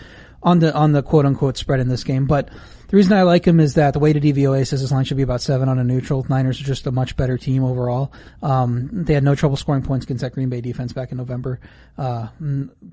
on 0.44 0.60
the 0.60 0.72
on 0.74 0.92
the 0.92 1.02
quote 1.02 1.26
unquote 1.26 1.56
spread 1.56 1.80
in 1.80 1.88
this 1.88 2.04
game. 2.04 2.26
But 2.26 2.50
the 2.88 2.96
reason 2.96 3.14
I 3.14 3.22
like 3.22 3.44
him 3.44 3.58
is 3.58 3.74
that 3.74 3.92
the 3.92 3.98
weighted 3.98 4.22
DVOA 4.22 4.66
says 4.66 4.80
this 4.80 4.92
line 4.92 5.04
should 5.04 5.16
be 5.16 5.22
about 5.22 5.40
seven 5.40 5.68
on 5.68 5.78
a 5.78 5.84
neutral. 5.84 6.24
Niners 6.28 6.60
are 6.60 6.64
just 6.64 6.86
a 6.86 6.92
much 6.92 7.16
better 7.16 7.38
team 7.38 7.64
overall. 7.64 8.12
Um, 8.42 8.88
they 8.92 9.14
had 9.14 9.24
no 9.24 9.34
trouble 9.34 9.56
scoring 9.56 9.82
points 9.82 10.04
against 10.04 10.20
that 10.20 10.32
Green 10.32 10.50
Bay 10.50 10.60
defense 10.60 10.92
back 10.92 11.10
in 11.10 11.18
November. 11.18 11.58
Uh, 11.96 12.28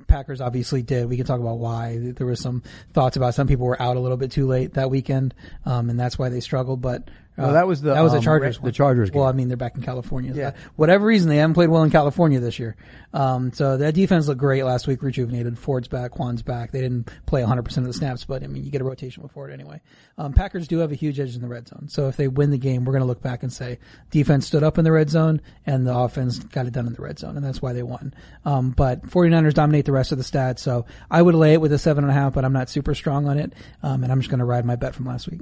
Packers 0.07 0.41
obviously 0.41 0.81
did. 0.81 1.07
We 1.07 1.17
can 1.17 1.25
talk 1.25 1.39
about 1.39 1.59
why. 1.59 1.97
There 1.99 2.25
was 2.25 2.39
some 2.39 2.63
thoughts 2.93 3.17
about 3.17 3.35
some 3.35 3.47
people 3.47 3.67
were 3.67 3.79
out 3.81 3.97
a 3.97 3.99
little 3.99 4.17
bit 4.17 4.31
too 4.31 4.47
late 4.47 4.73
that 4.73 4.89
weekend, 4.89 5.35
um, 5.65 5.89
and 5.89 5.99
that's 5.99 6.17
why 6.17 6.29
they 6.29 6.39
struggled. 6.39 6.81
But 6.81 7.09
uh, 7.41 7.47
No, 7.47 7.53
that 7.53 7.67
was 7.67 7.81
the, 7.81 7.93
that 7.93 8.01
was 8.01 8.13
um, 8.13 8.19
the 8.19 8.23
Chargers. 8.23 8.59
the. 8.59 8.71
Chargers 8.71 9.11
Well. 9.11 9.25
I 9.25 9.31
mean, 9.31 9.47
they're 9.47 9.57
back 9.57 9.75
in 9.75 9.81
California. 9.81 10.33
Yeah. 10.33 10.53
Whatever 10.75 11.05
reason, 11.05 11.29
they 11.29 11.37
haven't 11.37 11.53
played 11.53 11.69
well 11.69 11.83
in 11.83 11.89
California 11.91 12.39
this 12.39 12.59
year. 12.59 12.75
Um, 13.13 13.51
so 13.51 13.77
that 13.77 13.93
defense 13.93 14.27
looked 14.27 14.39
great 14.39 14.63
last 14.63 14.87
week, 14.87 15.03
rejuvenated. 15.03 15.57
Ford's 15.59 15.87
back, 15.87 16.11
Kwon's 16.11 16.41
back. 16.41 16.71
They 16.71 16.81
didn't 16.81 17.09
play 17.25 17.41
100% 17.41 17.77
of 17.77 17.85
the 17.85 17.93
snaps, 17.93 18.23
but 18.23 18.43
I 18.43 18.47
mean, 18.47 18.63
you 18.63 18.71
get 18.71 18.81
a 18.81 18.85
rotation 18.85 19.21
with 19.23 19.31
Ford 19.33 19.51
anyway. 19.51 19.81
Um, 20.17 20.33
Packers 20.33 20.67
do 20.67 20.77
have 20.79 20.91
a 20.91 20.95
huge 20.95 21.19
edge 21.19 21.35
in 21.35 21.41
the 21.41 21.47
red 21.47 21.67
zone. 21.67 21.87
So 21.89 22.07
if 22.07 22.15
they 22.15 22.27
win 22.27 22.51
the 22.51 22.57
game, 22.57 22.85
we're 22.85 22.93
going 22.93 23.01
to 23.01 23.07
look 23.07 23.21
back 23.21 23.43
and 23.43 23.51
say 23.51 23.79
defense 24.11 24.47
stood 24.47 24.63
up 24.63 24.77
in 24.77 24.85
the 24.85 24.91
red 24.91 25.09
zone 25.09 25.41
and 25.65 25.85
the 25.85 25.95
offense 25.95 26.39
got 26.39 26.65
it 26.65 26.73
done 26.73 26.87
in 26.87 26.93
the 26.93 27.01
red 27.01 27.19
zone, 27.19 27.35
and 27.35 27.45
that's 27.45 27.61
why 27.61 27.73
they 27.73 27.83
won. 27.83 28.13
Um, 28.45 28.71
but 28.71 29.03
49ers 29.03 29.53
dominate 29.53 29.85
the 29.85 29.91
rest 29.91 30.11
of 30.11 30.17
the 30.17 30.23
stats. 30.23 30.59
So 30.59 30.85
I 31.09 31.21
would 31.21 31.35
lay 31.35 31.53
it 31.53 31.61
with 31.61 31.73
a 31.73 31.77
seven 31.77 32.03
and 32.03 32.11
a 32.11 32.13
half, 32.13 32.33
but 32.33 32.45
I'm 32.45 32.53
not 32.53 32.69
super 32.69 32.95
strong 32.95 33.27
on 33.27 33.37
it. 33.37 33.53
Um, 33.83 34.03
and 34.03 34.11
I'm 34.11 34.19
just 34.19 34.29
going 34.29 34.39
to 34.39 34.45
ride 34.45 34.65
my 34.65 34.75
bet 34.75 34.95
from 34.95 35.05
last 35.05 35.29
week. 35.29 35.41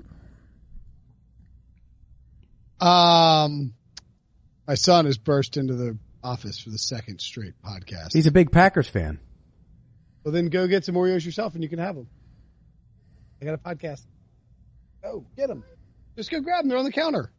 Um, 2.82 3.74
my 4.68 4.76
son 4.76 5.06
has 5.06 5.18
burst 5.18 5.58
into 5.58 5.74
the 5.74 5.98
office 6.24 6.60
for 6.60 6.70
the 6.70 6.78
second 6.78 7.20
straight 7.22 7.54
podcast. 7.64 8.14
He's 8.14 8.28
a 8.28 8.32
big 8.32 8.52
Packers 8.52 8.88
fan. 8.88 9.20
well, 10.24 10.32
then 10.34 10.48
go 10.50 10.68
get 10.68 10.86
some 10.86 10.96
Oreos 10.96 11.26
yourself 11.26 11.54
and 11.56 11.64
you 11.64 11.70
can 11.70 11.80
have 11.80 11.96
them. 11.96 12.08
I 13.42 13.46
got 13.46 13.54
a 13.54 13.58
podcast. 13.58 14.02
Go 15.02 15.26
get 15.38 15.48
them. 15.48 15.64
Just 16.18 16.30
go 16.30 16.42
grab 16.42 16.62
them. 16.62 16.70
They're 16.70 16.78
on 16.78 16.84
the 16.86 16.92
counter. 16.92 17.32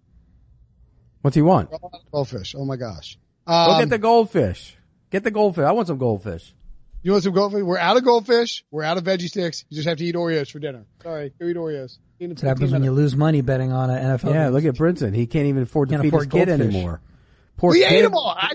What's 1.23 1.35
he 1.37 1.43
want? 1.43 1.69
Goldfish. 2.11 2.55
Oh 2.57 2.65
my 2.65 2.77
gosh. 2.77 3.19
Go 3.47 3.53
Um, 3.53 3.81
get 3.81 3.91
the 3.91 3.99
goldfish. 3.99 4.77
Get 5.11 5.25
the 5.25 5.31
goldfish. 5.31 5.65
I 5.65 5.73
want 5.73 5.89
some 5.89 5.99
goldfish. 5.99 6.55
you 7.03 7.13
want 7.13 7.25
some 7.25 7.35
goldfish? 7.35 7.63
We're 7.63 7.77
out 7.79 7.99
of 7.99 8.05
goldfish. 8.05 8.65
We're 8.71 8.85
out 8.85 8.97
of 8.97 9.05
veggie 9.05 9.29
sticks. 9.29 9.65
You 9.69 9.77
just 9.77 9.89
have 9.89 9.99
to 9.99 10.05
eat 10.05 10.15
Oreos 10.15 10.51
for 10.51 10.59
dinner. 10.59 10.85
Sorry. 11.03 11.33
Go 11.39 11.47
eat 11.47 11.57
Oreos. 11.57 11.99
Eat 12.21 12.29
That's 12.29 12.43
what 12.43 12.49
happens 12.49 12.73
when 12.73 12.85
you 12.85 12.93
lose 12.93 13.17
money 13.17 13.41
betting 13.41 13.73
on 13.73 13.89
an 13.89 14.19
NFL. 14.19 14.35
Yeah, 14.35 14.45
game. 14.45 14.53
look 14.53 14.65
at 14.67 14.75
Brinson. 14.75 15.15
He 15.15 15.27
can't 15.27 15.47
even 15.47 15.63
afford 15.63 15.89
to 15.89 15.95
Can't 15.95 16.03
feed 16.03 16.13
his 16.13 16.27
afford 16.27 16.31
kid 16.31 16.49
goldfish. 16.49 16.75
anymore. 16.75 17.01
Poor 17.57 17.71
We 17.73 17.81
kid. 17.81 17.93
ate 17.93 18.03
them 18.03 18.15
all. 18.15 18.35
I, 18.37 18.53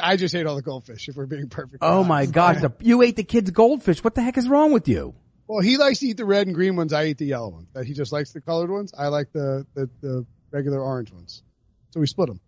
I 0.00 0.16
just 0.16 0.34
ate 0.36 0.46
all 0.46 0.54
the 0.56 0.62
goldfish 0.62 1.08
if 1.08 1.16
we're 1.16 1.26
being 1.26 1.48
perfect. 1.48 1.78
Oh 1.82 2.04
my 2.04 2.26
gosh, 2.26 2.60
the, 2.60 2.72
you 2.80 3.02
ate 3.02 3.16
the 3.16 3.24
kid's 3.24 3.50
goldfish. 3.50 4.02
What 4.04 4.14
the 4.14 4.22
heck 4.22 4.36
is 4.38 4.48
wrong 4.48 4.72
with 4.72 4.86
you? 4.88 5.14
Well, 5.48 5.60
he 5.60 5.78
likes 5.78 5.98
to 6.00 6.06
eat 6.06 6.16
the 6.16 6.24
red 6.24 6.46
and 6.46 6.54
green 6.54 6.76
ones. 6.76 6.92
I 6.92 7.06
eat 7.06 7.18
the 7.18 7.26
yellow 7.26 7.48
ones. 7.48 7.68
He 7.86 7.92
just 7.94 8.12
likes 8.12 8.32
the 8.32 8.40
colored 8.40 8.70
ones. 8.70 8.92
I 8.96 9.08
like 9.08 9.32
the, 9.32 9.66
the, 9.74 9.88
the 10.00 10.26
regular 10.52 10.80
orange 10.80 11.10
ones. 11.12 11.42
So 11.90 12.00
we 12.00 12.06
split 12.06 12.28
them. 12.28 12.40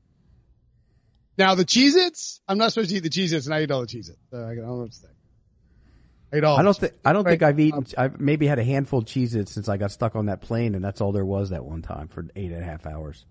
Now 1.38 1.54
the 1.54 1.64
Cheez-Its, 1.64 2.40
I'm 2.46 2.58
not 2.58 2.72
supposed 2.72 2.90
to 2.90 2.96
eat 2.96 3.02
the 3.02 3.08
Cheez-Its 3.10 3.46
and 3.46 3.54
I 3.54 3.62
eat 3.62 3.70
all 3.70 3.80
the 3.80 3.86
Cheez-Its. 3.86 4.18
So 4.30 4.36
I 4.44 4.54
don't 4.54 4.66
know 4.66 4.74
what 4.74 4.92
to 4.92 4.96
say. 4.98 5.08
I 6.32 6.36
eat 6.38 6.44
I 6.44 6.62
don't 6.62 6.64
them. 6.64 6.74
think 6.74 6.92
I 7.04 7.12
don't 7.12 7.24
think 7.24 7.42
I've 7.42 7.58
eaten. 7.60 7.86
I've 7.98 8.20
maybe 8.20 8.46
had 8.46 8.58
a 8.58 8.64
handful 8.64 9.00
of 9.00 9.04
Cheez-Its 9.06 9.52
since 9.52 9.68
I 9.68 9.76
got 9.76 9.90
stuck 9.90 10.14
on 10.16 10.26
that 10.26 10.40
plane, 10.40 10.74
and 10.74 10.84
that's 10.84 11.00
all 11.00 11.12
there 11.12 11.24
was 11.24 11.50
that 11.50 11.64
one 11.64 11.82
time 11.82 12.08
for 12.08 12.24
eight 12.36 12.52
and 12.52 12.62
a 12.62 12.64
half 12.64 12.86
hours. 12.86 13.24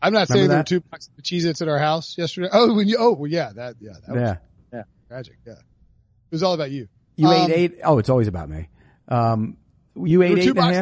I'm 0.00 0.12
not 0.12 0.28
saying 0.28 0.48
there 0.48 0.58
were 0.58 0.62
two 0.64 0.80
boxes 0.80 1.10
of 1.16 1.24
Cheez-Its 1.24 1.62
at 1.62 1.68
our 1.68 1.78
house 1.78 2.16
yesterday. 2.18 2.50
Oh, 2.52 2.74
when 2.74 2.86
you, 2.86 2.96
oh, 2.98 3.14
well, 3.14 3.30
yeah, 3.30 3.52
that, 3.54 3.76
yeah, 3.80 3.92
that 4.06 4.14
was 4.14 4.36
Yeah, 4.72 4.82
tragic. 5.08 5.38
Yeah. 5.46 5.52
It 5.54 5.60
was 6.30 6.42
all 6.42 6.52
about 6.52 6.70
you. 6.70 6.88
you 7.16 7.26
Um, 7.26 7.50
ate 7.50 7.78
Oh, 7.82 7.98
it's 7.98 8.10
always 8.10 8.28
about 8.28 8.48
me. 8.50 8.68
Um, 9.08 9.56
you 9.96 10.20
ate 10.22 10.30
were 10.32 10.38
eight 10.38 10.42
two 10.44 10.50
and 10.50 10.58
a 10.58 10.62
boxes, 10.62 10.76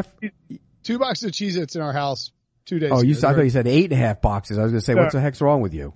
half. 0.50 0.58
two 0.82 0.98
boxes 0.98 1.24
of 1.24 1.32
Cheez-Its 1.32 1.76
in 1.76 1.82
our 1.82 1.92
house 1.92 2.32
two 2.66 2.78
days 2.80 2.90
Oh, 2.92 2.98
ago. 2.98 3.02
you. 3.08 3.14
I 3.16 3.20
thought 3.20 3.38
you 3.44 3.50
said 3.50 3.68
eight 3.68 3.84
and 3.84 3.92
a 3.92 3.96
half 3.96 4.20
boxes. 4.20 4.58
I 4.58 4.62
was 4.64 4.72
going 4.72 4.80
to 4.80 4.84
say, 4.84 4.94
what 4.96 5.12
the 5.12 5.20
heck's 5.20 5.40
wrong 5.40 5.60
with 5.60 5.72
you? 5.72 5.92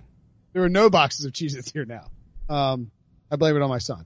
There 0.53 0.63
are 0.63 0.69
no 0.69 0.89
boxes 0.89 1.25
of 1.25 1.33
Cheez-Its 1.33 1.69
here 1.71 1.85
now. 1.85 2.09
Um, 2.49 2.91
I 3.29 3.35
blame 3.35 3.55
it 3.57 3.61
on 3.61 3.69
my 3.69 3.79
son. 3.79 4.05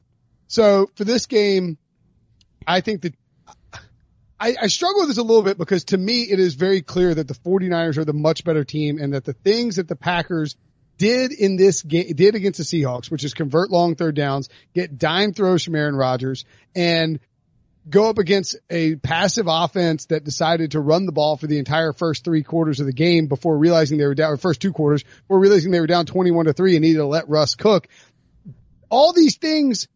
So 0.52 0.92
for 0.96 1.06
this 1.06 1.28
game, 1.28 1.78
I 2.68 2.82
think 2.82 3.04
that 3.04 3.16
I, 4.38 4.54
I 4.62 4.68
struggle 4.68 5.04
with 5.04 5.08
this 5.08 5.18
a 5.18 5.24
little 5.24 5.44
bit 5.44 5.58
because 5.58 5.86
to 5.86 5.98
me, 5.98 6.24
it 6.24 6.42
is 6.42 6.56
very 6.56 6.82
clear 6.82 7.16
that 7.16 7.30
the 7.30 7.36
49ers 7.36 7.98
are 7.98 8.04
the 8.04 8.12
much 8.12 8.44
better 8.44 8.66
team 8.66 8.98
and 9.00 9.14
that 9.14 9.24
the 9.24 9.32
things 9.32 9.78
that 9.78 9.88
the 9.88 9.96
Packers 9.96 10.58
did 10.98 11.32
in 11.32 11.56
this 11.56 11.82
game, 11.84 12.14
did 12.14 12.36
against 12.36 12.58
the 12.58 12.66
Seahawks, 12.66 13.10
which 13.10 13.24
is 13.24 13.34
convert 13.34 13.72
long 13.72 13.96
third 13.96 14.14
downs, 14.14 14.50
get 14.74 14.98
dime 14.98 15.32
throws 15.32 15.64
from 15.64 15.76
Aaron 15.76 15.96
Rodgers 15.96 16.44
and 16.76 17.22
go 17.90 18.10
up 18.10 18.18
against 18.18 18.58
a 18.70 18.98
passive 18.98 19.46
offense 19.48 20.08
that 20.08 20.26
decided 20.26 20.72
to 20.72 20.82
run 20.82 21.06
the 21.06 21.14
ball 21.14 21.38
for 21.38 21.48
the 21.48 21.60
entire 21.60 21.94
first 21.94 22.26
three 22.26 22.44
quarters 22.44 22.82
of 22.82 22.88
the 22.88 22.94
game 22.94 23.28
before 23.28 23.58
realizing 23.58 23.98
they 23.98 24.06
were 24.06 24.16
down, 24.16 24.34
or 24.34 24.38
first 24.38 24.60
two 24.60 24.74
quarters, 24.74 25.04
before 25.04 25.40
realizing 25.40 25.72
they 25.72 25.80
were 25.80 25.88
down 25.88 26.06
21 26.06 26.48
to 26.48 26.52
three 26.54 26.76
and 26.76 26.84
needed 26.84 27.00
to 27.00 27.06
let 27.06 27.30
Russ 27.30 27.56
cook. 27.56 27.88
All 28.90 29.14
these 29.14 29.38
things 29.38 29.88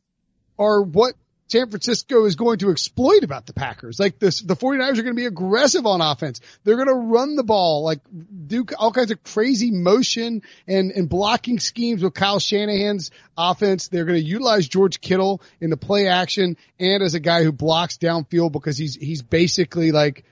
are 0.57 0.81
what 0.81 1.15
San 1.47 1.69
Francisco 1.69 2.25
is 2.25 2.35
going 2.35 2.57
to 2.59 2.71
exploit 2.71 3.23
about 3.23 3.45
the 3.45 3.53
Packers. 3.53 3.99
Like 3.99 4.17
this, 4.17 4.41
the 4.41 4.55
49ers 4.55 4.97
are 4.97 5.03
going 5.03 5.05
to 5.05 5.13
be 5.13 5.27
aggressive 5.27 5.85
on 5.85 6.01
offense. 6.01 6.41
They're 6.63 6.75
going 6.75 6.87
to 6.87 6.93
run 6.93 7.35
the 7.35 7.43
ball, 7.43 7.83
like 7.83 7.99
do 8.47 8.65
all 8.79 8.91
kinds 8.91 9.11
of 9.11 9.23
crazy 9.23 9.69
motion 9.69 10.41
and, 10.67 10.91
and 10.91 11.07
blocking 11.07 11.59
schemes 11.59 12.01
with 12.01 12.15
Kyle 12.15 12.39
Shanahan's 12.39 13.11
offense. 13.37 13.89
They're 13.89 14.05
going 14.05 14.19
to 14.19 14.25
utilize 14.25 14.67
George 14.67 15.01
Kittle 15.01 15.41
in 15.61 15.69
the 15.69 15.77
play 15.77 16.07
action 16.07 16.57
and 16.79 17.03
as 17.03 17.13
a 17.13 17.19
guy 17.19 17.43
who 17.43 17.51
blocks 17.51 17.97
downfield 17.97 18.51
because 18.51 18.77
he's, 18.77 18.95
he's 18.95 19.21
basically 19.21 19.91
like, 19.91 20.25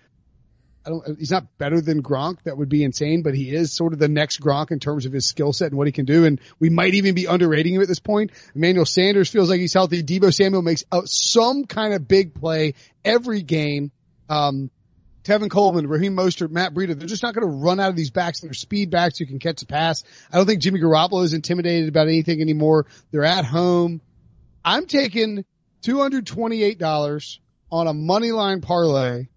I 0.86 0.90
don't, 0.90 1.18
he's 1.18 1.32
not 1.32 1.58
better 1.58 1.80
than 1.80 2.04
Gronk. 2.04 2.44
That 2.44 2.58
would 2.58 2.70
be 2.70 2.84
insane, 2.84 3.24
but 3.24 3.34
he 3.34 3.50
is 3.56 3.72
sort 3.72 3.94
of 3.94 4.00
the 4.00 4.10
next 4.10 4.42
Gronk 4.42 4.72
in 4.72 4.80
terms 4.80 5.06
of 5.06 5.14
his 5.14 5.26
skill 5.26 5.54
set 5.54 5.68
and 5.68 5.78
what 5.78 5.88
he 5.88 5.94
can 5.94 6.06
do. 6.06 6.26
And 6.26 6.42
we 6.60 6.70
might 6.70 6.94
even 6.96 7.16
be 7.16 7.26
underrating 7.26 7.76
him 7.76 7.82
at 7.82 7.88
this 7.88 8.00
point. 8.00 8.32
Emmanuel 8.54 8.86
Sanders 8.86 9.30
feels 9.30 9.50
like 9.50 9.60
he's 9.60 9.74
healthy. 9.74 10.04
Deebo 10.04 10.34
Samuel 10.34 10.62
makes 10.62 10.84
out 10.92 11.08
some 11.08 11.66
kind 11.66 11.94
of 11.94 12.08
big 12.08 12.34
play 12.34 12.74
every 13.06 13.42
game. 13.42 13.92
Um, 14.30 14.72
Tevin 15.24 15.50
Coleman, 15.50 15.88
Raheem 15.88 16.18
Mostert, 16.18 16.52
Matt 16.52 16.74
Breida, 16.74 17.00
they're 17.00 17.08
just 17.08 17.24
not 17.24 17.34
going 17.34 17.48
to 17.48 17.56
run 17.56 17.80
out 17.80 17.90
of 17.90 17.96
these 17.96 18.12
backs. 18.12 18.42
They're 18.42 18.54
speed 18.54 18.90
backs 18.90 19.18
who 19.18 19.26
can 19.26 19.40
catch 19.40 19.62
a 19.62 19.66
pass. 19.66 20.04
I 20.32 20.38
don't 20.38 20.46
think 20.46 20.62
Jimmy 20.62 20.82
Garoppolo 20.82 21.24
is 21.24 21.34
intimidated 21.34 21.88
about 21.88 22.08
anything 22.08 22.42
anymore. 22.42 22.88
They're 23.12 23.24
at 23.24 23.46
home. 23.46 24.02
I'm 24.66 24.86
taking 24.86 25.46
$228 25.84 27.38
on 27.72 27.88
a 27.88 27.94
money 27.94 28.32
line 28.32 28.60
parlay 28.60 29.28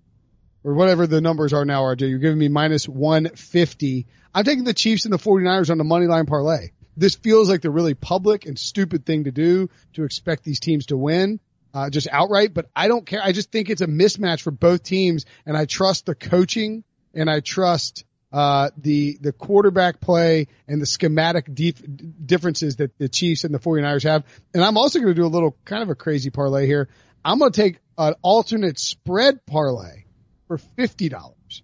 or 0.67 0.75
whatever 0.75 1.07
the 1.07 1.21
numbers 1.21 1.53
are 1.53 1.65
now, 1.65 1.83
RJ. 1.83 2.11
You're 2.11 2.19
giving 2.19 2.41
me 2.41 2.49
minus 2.49 2.89
150. 2.89 4.07
I'm 4.35 4.45
taking 4.45 4.65
the 4.65 4.75
Chiefs 4.75 5.05
and 5.05 5.15
the 5.15 5.19
49ers 5.19 5.71
on 5.71 5.79
the 5.79 5.85
money 5.85 6.07
line 6.07 6.27
parlay. 6.27 6.71
This 6.97 7.15
feels 7.15 7.49
like 7.49 7.61
the 7.61 7.71
really 7.71 7.95
public 7.95 8.47
and 8.47 8.59
stupid 8.59 9.07
thing 9.07 9.25
to 9.25 9.31
do 9.31 9.71
to 9.93 10.03
expect 10.03 10.43
these 10.43 10.59
teams 10.59 10.87
to 10.87 10.97
win, 10.97 11.39
uh, 11.73 11.89
just 11.89 12.09
outright, 12.11 12.53
but 12.53 12.67
I 12.75 12.89
don't 12.89 13.07
care. 13.07 13.21
I 13.23 13.31
just 13.31 13.53
think 13.53 13.71
it's 13.71 13.81
a 13.81 13.87
mismatch 13.87 14.41
for 14.43 14.51
both 14.51 14.83
teams 14.83 15.25
and 15.47 15.57
I 15.57 15.67
trust 15.67 16.07
the 16.07 16.17
coaching 16.17 16.83
and 17.15 17.31
I 17.31 17.39
trust, 17.39 18.05
uh, 18.33 18.71
the, 18.77 19.19
the 19.21 19.33
quarterback 19.33 20.01
play 20.01 20.49
and 20.67 20.83
the 20.83 20.87
schematic 20.87 21.55
dif- 21.55 21.81
differences 22.27 22.77
that 22.77 22.99
the 22.99 23.09
Chiefs 23.09 23.45
and 23.45 23.55
the 23.55 23.61
49ers 23.61 24.03
have. 24.03 24.25
And 24.53 24.65
I'm 24.65 24.77
also 24.77 24.99
going 24.99 25.15
to 25.15 25.21
do 25.21 25.27
a 25.27 25.29
little 25.29 25.57
kind 25.65 25.85
of 25.85 25.91
a 25.91 25.95
crazy 25.95 26.31
parlay 26.31 26.67
here. 26.67 26.89
I'm 27.25 27.39
going 27.39 27.53
to 27.53 27.63
take 27.63 27.79
an 27.97 28.15
alternate 28.23 28.81
spread 28.81 29.47
parlay 29.47 30.06
for 30.47 30.59
fifty 30.59 31.09
dollars. 31.09 31.63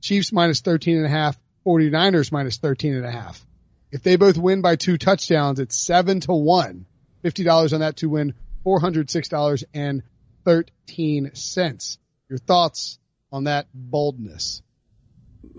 Chiefs 0.00 0.32
minus 0.32 0.60
thirteen 0.60 0.96
and 0.96 1.06
a 1.06 1.10
half, 1.10 1.38
49ers 1.66 2.32
minus 2.32 2.58
thirteen 2.58 2.94
and 2.94 3.06
a 3.06 3.10
half. 3.10 3.44
If 3.90 4.02
they 4.02 4.16
both 4.16 4.36
win 4.36 4.60
by 4.60 4.76
two 4.76 4.98
touchdowns, 4.98 5.60
it's 5.60 5.76
seven 5.76 6.20
to 6.20 6.32
one. 6.32 6.86
Fifty 7.22 7.44
dollars 7.44 7.72
on 7.72 7.80
that 7.80 7.96
to 7.98 8.08
win 8.08 8.34
four 8.62 8.80
hundred 8.80 9.10
six 9.10 9.28
dollars 9.28 9.64
and 9.72 10.02
thirteen 10.44 11.30
cents. 11.34 11.98
Your 12.28 12.38
thoughts 12.38 12.98
on 13.30 13.44
that 13.44 13.66
boldness? 13.72 14.62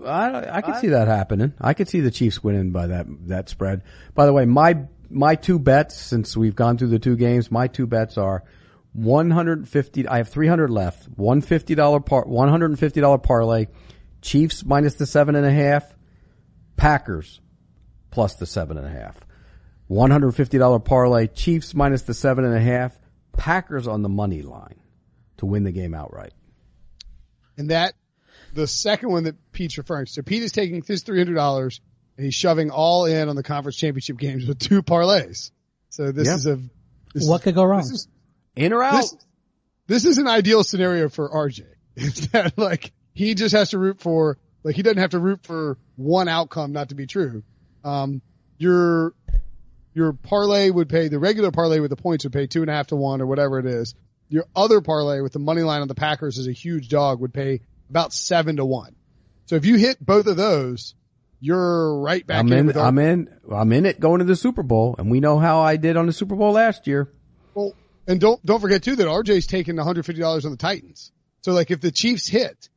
I, 0.04 0.56
I 0.58 0.60
could 0.62 0.76
see 0.76 0.88
that 0.88 1.08
happening. 1.08 1.54
I 1.60 1.74
could 1.74 1.88
see 1.88 2.00
the 2.00 2.10
Chiefs 2.10 2.42
winning 2.42 2.70
by 2.70 2.88
that 2.88 3.06
that 3.28 3.48
spread. 3.48 3.82
By 4.14 4.26
the 4.26 4.32
way, 4.32 4.44
my 4.44 4.84
my 5.08 5.34
two 5.36 5.58
bets 5.58 5.96
since 5.96 6.36
we've 6.36 6.56
gone 6.56 6.78
through 6.78 6.88
the 6.88 6.98
two 6.98 7.16
games, 7.16 7.50
my 7.50 7.68
two 7.68 7.86
bets 7.86 8.18
are 8.18 8.44
one 8.96 9.30
hundred 9.30 9.68
fifty. 9.68 10.08
I 10.08 10.18
have 10.18 10.28
three 10.28 10.46
hundred 10.46 10.70
left. 10.70 11.04
One 11.16 11.40
fifty 11.42 11.74
dollar 11.74 12.00
par, 12.00 12.24
one 12.26 12.48
hundred 12.48 12.70
and 12.70 12.78
fifty 12.78 13.00
dollar 13.00 13.18
parlay. 13.18 13.66
Chiefs 14.22 14.64
minus 14.64 14.94
the 14.94 15.06
seven 15.06 15.34
and 15.36 15.44
a 15.46 15.52
half. 15.52 15.84
Packers 16.76 17.40
plus 18.10 18.34
the 18.36 18.46
seven 18.46 18.78
and 18.78 18.86
a 18.86 18.90
half. 18.90 19.16
One 19.86 20.10
hundred 20.10 20.32
fifty 20.32 20.58
dollar 20.58 20.78
parlay. 20.78 21.26
Chiefs 21.28 21.74
minus 21.74 22.02
the 22.02 22.14
seven 22.14 22.44
and 22.44 22.54
a 22.54 22.60
half. 22.60 22.96
Packers 23.32 23.86
on 23.86 24.02
the 24.02 24.08
money 24.08 24.42
line 24.42 24.80
to 25.38 25.46
win 25.46 25.62
the 25.64 25.72
game 25.72 25.94
outright. 25.94 26.32
And 27.58 27.70
that, 27.70 27.94
the 28.54 28.66
second 28.66 29.10
one 29.10 29.24
that 29.24 29.36
Pete's 29.52 29.76
referring 29.78 30.06
to. 30.06 30.12
So 30.12 30.22
Pete 30.22 30.42
is 30.42 30.52
taking 30.52 30.82
his 30.82 31.04
$300 31.04 31.80
and 32.16 32.24
he's 32.24 32.34
shoving 32.34 32.70
all 32.70 33.04
in 33.04 33.28
on 33.28 33.36
the 33.36 33.42
conference 33.42 33.76
championship 33.76 34.16
games 34.18 34.46
with 34.46 34.58
two 34.58 34.82
parlays. 34.82 35.50
So 35.90 36.12
this 36.12 36.26
Yeah. 36.28 36.34
is 36.34 36.46
a, 36.46 36.56
this 37.14 37.26
What 37.28 37.36
is- 37.40 37.44
could 37.44 37.54
go 37.54 37.64
wrong? 37.64 37.80
This 37.80 37.90
is, 37.92 38.08
In 38.56 38.72
or 38.72 38.82
out? 38.82 38.94
this, 38.94 39.16
this 39.86 40.04
is 40.04 40.18
an 40.18 40.26
ideal 40.26 40.64
scenario 40.64 41.08
for 41.08 41.28
RJ. 41.28 41.64
Is 41.96 42.28
that 42.28 42.58
like 42.58 42.92
he 43.14 43.34
just 43.34 43.54
has 43.54 43.70
to 43.70 43.78
root 43.78 44.00
for 44.00 44.38
like 44.62 44.74
he 44.76 44.82
doesn't 44.82 44.98
have 44.98 45.10
to 45.10 45.18
root 45.18 45.44
for 45.44 45.78
one 45.96 46.28
outcome 46.28 46.72
not 46.72 46.90
to 46.90 46.94
be 46.94 47.06
true. 47.06 47.42
Um, 47.84 48.20
your 48.58 49.14
your 49.94 50.12
parlay 50.12 50.68
would 50.68 50.90
pay 50.90 51.08
the 51.08 51.18
regular 51.18 51.50
parlay 51.50 51.80
with 51.80 51.90
the 51.90 51.96
points 51.96 52.24
would 52.24 52.32
pay 52.32 52.46
two 52.46 52.60
and 52.60 52.70
a 52.70 52.74
half 52.74 52.88
to 52.88 52.96
one 52.96 53.22
or 53.22 53.26
whatever 53.26 53.58
it 53.58 53.66
is. 53.66 53.94
Your 54.28 54.44
other 54.54 54.80
parlay 54.80 55.20
with 55.20 55.32
the 55.32 55.38
money 55.38 55.62
line 55.62 55.80
on 55.80 55.88
the 55.88 55.94
Packers 55.94 56.38
as 56.38 56.48
a 56.48 56.52
huge 56.52 56.88
dog 56.88 57.20
would 57.20 57.32
pay 57.32 57.60
about 57.88 58.12
seven 58.12 58.56
to 58.56 58.64
one. 58.64 58.94
So 59.46 59.54
if 59.54 59.64
you 59.64 59.76
hit 59.76 60.04
both 60.04 60.26
of 60.26 60.36
those, 60.36 60.94
you're 61.40 61.98
right 62.00 62.26
back 62.26 62.40
I'm 62.40 62.52
in. 62.52 62.68
in. 62.68 62.76
I'm 62.76 62.98
in. 62.98 63.40
I'm 63.50 63.72
in 63.72 63.86
it 63.86 64.00
going 64.00 64.18
to 64.18 64.24
the 64.24 64.36
Super 64.36 64.62
Bowl, 64.62 64.96
and 64.98 65.10
we 65.10 65.20
know 65.20 65.38
how 65.38 65.60
I 65.60 65.76
did 65.76 65.96
on 65.96 66.06
the 66.06 66.12
Super 66.12 66.34
Bowl 66.34 66.52
last 66.52 66.86
year. 66.86 67.08
Well, 67.54 67.72
and 68.06 68.20
don't 68.20 68.44
don't 68.44 68.60
forget 68.60 68.82
too 68.82 68.96
that 68.96 69.06
RJ's 69.06 69.46
taking 69.46 69.76
150 69.76 70.20
dollars 70.20 70.44
on 70.44 70.50
the 70.50 70.56
Titans. 70.56 71.12
So 71.42 71.52
like 71.52 71.70
if 71.70 71.80
the 71.80 71.90
Chiefs 71.90 72.26
hit, 72.28 72.68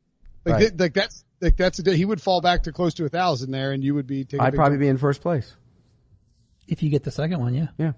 like 0.44 0.52
Right. 0.54 0.60
th- 0.60 0.72
like 0.78 0.94
that's 0.94 1.24
like 1.40 1.56
that's 1.56 1.78
a 1.78 1.82
day 1.82 1.96
he 1.96 2.04
would 2.04 2.20
fall 2.20 2.40
back 2.40 2.64
to 2.64 2.72
close 2.72 2.94
to 2.94 3.04
a 3.04 3.08
thousand 3.08 3.50
there, 3.50 3.72
and 3.72 3.82
you 3.82 3.94
would 3.94 4.06
be 4.06 4.24
taking. 4.24 4.40
a 4.40 4.44
I'd 4.44 4.54
probably 4.54 4.74
jump. 4.76 4.80
be 4.80 4.88
in 4.88 4.98
first 4.98 5.20
place. 5.22 5.52
If 6.68 6.82
you 6.82 6.90
get 6.90 7.02
the 7.02 7.10
second 7.10 7.40
one, 7.40 7.54
yeah. 7.54 7.68
Yeah. 7.78 7.92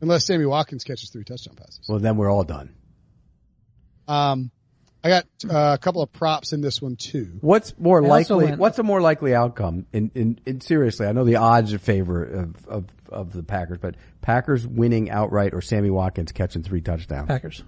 unless 0.00 0.26
Sammy 0.26 0.44
Watkins 0.44 0.84
catches 0.84 1.08
three 1.10 1.24
touchdown 1.24 1.54
passes. 1.56 1.80
Well, 1.88 1.98
then 2.00 2.16
we're 2.16 2.30
all 2.30 2.44
done. 2.44 2.74
Um, 4.06 4.50
I 5.04 5.08
got 5.10 5.26
uh, 5.48 5.74
a 5.74 5.78
couple 5.78 6.00
of 6.02 6.10
props 6.12 6.54
in 6.54 6.62
this 6.62 6.80
one 6.80 6.96
too. 6.96 7.36
What's 7.42 7.78
more 7.78 8.02
I 8.02 8.08
likely? 8.08 8.44
went- 8.46 8.58
What's 8.58 8.78
a 8.78 8.82
more 8.82 9.02
likely 9.02 9.34
outcome? 9.34 9.84
In, 9.92 10.10
in, 10.14 10.40
in 10.46 10.60
seriously, 10.62 11.06
I 11.06 11.12
know 11.12 11.24
the 11.24 11.36
odds 11.36 11.72
in 11.74 11.78
favor 11.78 12.24
of, 12.24 12.66
of 12.66 12.84
of 13.10 13.32
the 13.34 13.42
Packers, 13.42 13.78
but 13.78 13.96
Packers 14.22 14.66
winning 14.66 15.10
outright 15.10 15.52
or 15.54 15.60
Sammy 15.60 15.90
Watkins 15.90 16.32
catching 16.32 16.62
three 16.62 16.80
touchdowns. 16.80 17.28
Packers 17.28 17.62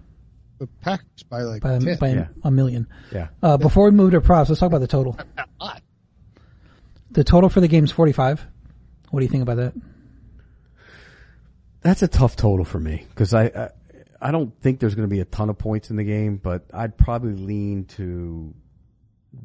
The 0.58 0.66
Packers 0.80 1.22
by 1.28 1.42
like 1.42 1.62
by, 1.62 1.78
10. 1.78 1.98
by 1.98 2.08
Yeah. 2.08 2.26
a 2.42 2.50
million. 2.50 2.88
Yeah. 3.12 3.28
Uh, 3.42 3.56
before 3.58 3.84
we 3.84 3.90
move 3.90 4.12
to 4.12 4.20
props, 4.22 4.48
let's 4.48 4.58
talk 4.60 4.68
about 4.68 4.80
the 4.80 4.86
total. 4.88 5.16
lot. 5.60 5.82
The 7.10 7.22
total 7.22 7.50
for 7.50 7.60
the 7.60 7.68
game 7.68 7.84
is 7.84 7.92
45. 7.92 8.44
What 9.10 9.20
do 9.20 9.24
you 9.24 9.30
think 9.30 9.42
about 9.42 9.58
that? 9.58 9.74
That's 11.82 12.02
a 12.02 12.08
tough 12.08 12.34
total 12.36 12.64
for 12.64 12.80
me 12.80 13.04
because 13.10 13.32
I, 13.32 13.44
I 13.44 13.70
I 14.20 14.30
don't 14.30 14.52
think 14.60 14.80
there's 14.80 14.94
going 14.94 15.08
to 15.08 15.14
be 15.14 15.20
a 15.20 15.24
ton 15.26 15.50
of 15.50 15.58
points 15.58 15.90
in 15.90 15.96
the 15.96 16.04
game, 16.04 16.36
but 16.36 16.64
I'd 16.72 16.96
probably 16.96 17.34
lean 17.34 17.84
to 17.96 18.54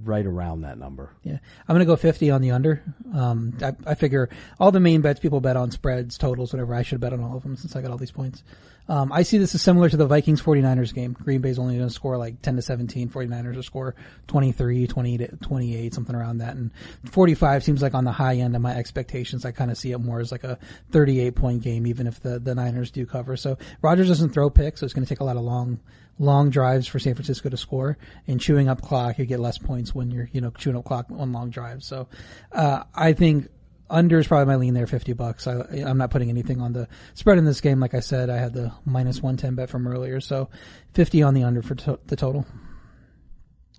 right 0.03 0.25
around 0.25 0.61
that 0.61 0.77
number. 0.77 1.11
Yeah, 1.23 1.37
I'm 1.67 1.75
gonna 1.75 1.85
go 1.85 1.95
50 1.95 2.31
on 2.31 2.41
the 2.41 2.51
under. 2.51 2.83
Um, 3.13 3.57
I, 3.61 3.73
I 3.85 3.95
figure 3.95 4.29
all 4.59 4.71
the 4.71 4.79
main 4.79 5.01
bets 5.01 5.19
people 5.19 5.41
bet 5.41 5.57
on 5.57 5.71
spreads, 5.71 6.17
totals, 6.17 6.53
whatever. 6.53 6.75
I 6.75 6.81
should 6.83 6.99
bet 6.99 7.13
on 7.13 7.23
all 7.23 7.37
of 7.37 7.43
them 7.43 7.55
since 7.55 7.75
I 7.75 7.81
got 7.81 7.91
all 7.91 7.97
these 7.97 8.11
points. 8.11 8.43
Um, 8.91 9.11
I 9.13 9.23
see 9.23 9.37
this 9.37 9.55
as 9.55 9.61
similar 9.61 9.89
to 9.89 9.95
the 9.95 10.05
Vikings 10.05 10.41
49ers 10.41 10.93
game. 10.93 11.13
Green 11.13 11.39
Bay's 11.39 11.57
only 11.57 11.77
going 11.77 11.87
to 11.87 11.93
score 11.93 12.17
like 12.17 12.41
10 12.41 12.57
to 12.57 12.61
17. 12.61 13.09
49ers 13.09 13.55
will 13.55 13.63
score 13.63 13.95
23, 14.27 14.85
20 14.87 15.17
to 15.17 15.27
28, 15.37 15.93
something 15.93 16.15
around 16.15 16.39
that. 16.39 16.55
And 16.55 16.71
45 17.05 17.63
seems 17.63 17.81
like 17.81 17.93
on 17.93 18.03
the 18.03 18.11
high 18.11 18.35
end 18.35 18.53
of 18.53 18.61
my 18.61 18.75
expectations. 18.75 19.45
I 19.45 19.51
kind 19.51 19.71
of 19.71 19.77
see 19.77 19.91
it 19.91 19.97
more 19.99 20.19
as 20.19 20.31
like 20.31 20.43
a 20.43 20.57
38 20.91 21.35
point 21.35 21.61
game, 21.61 21.87
even 21.87 22.05
if 22.05 22.19
the, 22.19 22.39
the 22.39 22.53
Niners 22.53 22.91
do 22.91 23.05
cover. 23.05 23.37
So 23.37 23.57
Rodgers 23.81 24.09
doesn't 24.09 24.31
throw 24.31 24.49
picks, 24.49 24.81
so 24.81 24.85
it's 24.85 24.93
going 24.93 25.05
to 25.05 25.09
take 25.09 25.21
a 25.21 25.25
lot 25.25 25.37
of 25.37 25.43
long, 25.43 25.79
long 26.21 26.51
drives 26.51 26.87
for 26.87 26.99
San 26.99 27.15
Francisco 27.15 27.49
to 27.49 27.57
score 27.57 27.97
and 28.27 28.39
chewing 28.39 28.69
up 28.69 28.81
clock. 28.81 29.17
You 29.17 29.25
get 29.25 29.39
less 29.39 29.57
points 29.57 29.93
when 29.93 30.11
you're, 30.11 30.29
you 30.31 30.39
know, 30.39 30.51
chewing 30.51 30.77
up 30.77 30.85
clock 30.85 31.07
on 31.11 31.31
long 31.33 31.49
drives. 31.49 31.85
So, 31.85 32.07
uh, 32.51 32.83
I 32.93 33.13
think 33.13 33.49
under 33.89 34.19
is 34.19 34.27
probably 34.27 34.45
my 34.45 34.55
lean 34.55 34.73
there, 34.73 34.87
50 34.87 35.13
bucks. 35.13 35.47
I, 35.47 35.59
I'm 35.85 35.97
not 35.97 36.11
putting 36.11 36.29
anything 36.29 36.61
on 36.61 36.73
the 36.73 36.87
spread 37.15 37.37
in 37.37 37.45
this 37.45 37.59
game. 37.59 37.79
Like 37.79 37.93
I 37.93 37.99
said, 37.99 38.29
I 38.29 38.37
had 38.37 38.53
the 38.53 38.71
minus 38.85 39.17
110 39.17 39.55
bet 39.55 39.69
from 39.69 39.87
earlier. 39.87 40.21
So 40.21 40.49
50 40.93 41.23
on 41.23 41.33
the 41.33 41.43
under 41.43 41.61
for 41.61 41.75
to- 41.75 41.99
the 42.05 42.15
total. 42.15 42.45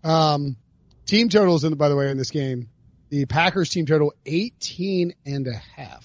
Um, 0.05 0.57
team 1.07 1.29
totals 1.29 1.65
in 1.65 1.71
the, 1.71 1.77
by 1.77 1.89
the 1.89 1.97
way 1.97 2.11
in 2.11 2.19
this 2.19 2.31
game, 2.31 2.69
the 3.09 3.25
Packers 3.27 3.71
team 3.71 3.87
total 3.87 4.13
18 4.27 5.15
and 5.25 5.47
a 5.47 5.55
half. 5.55 6.05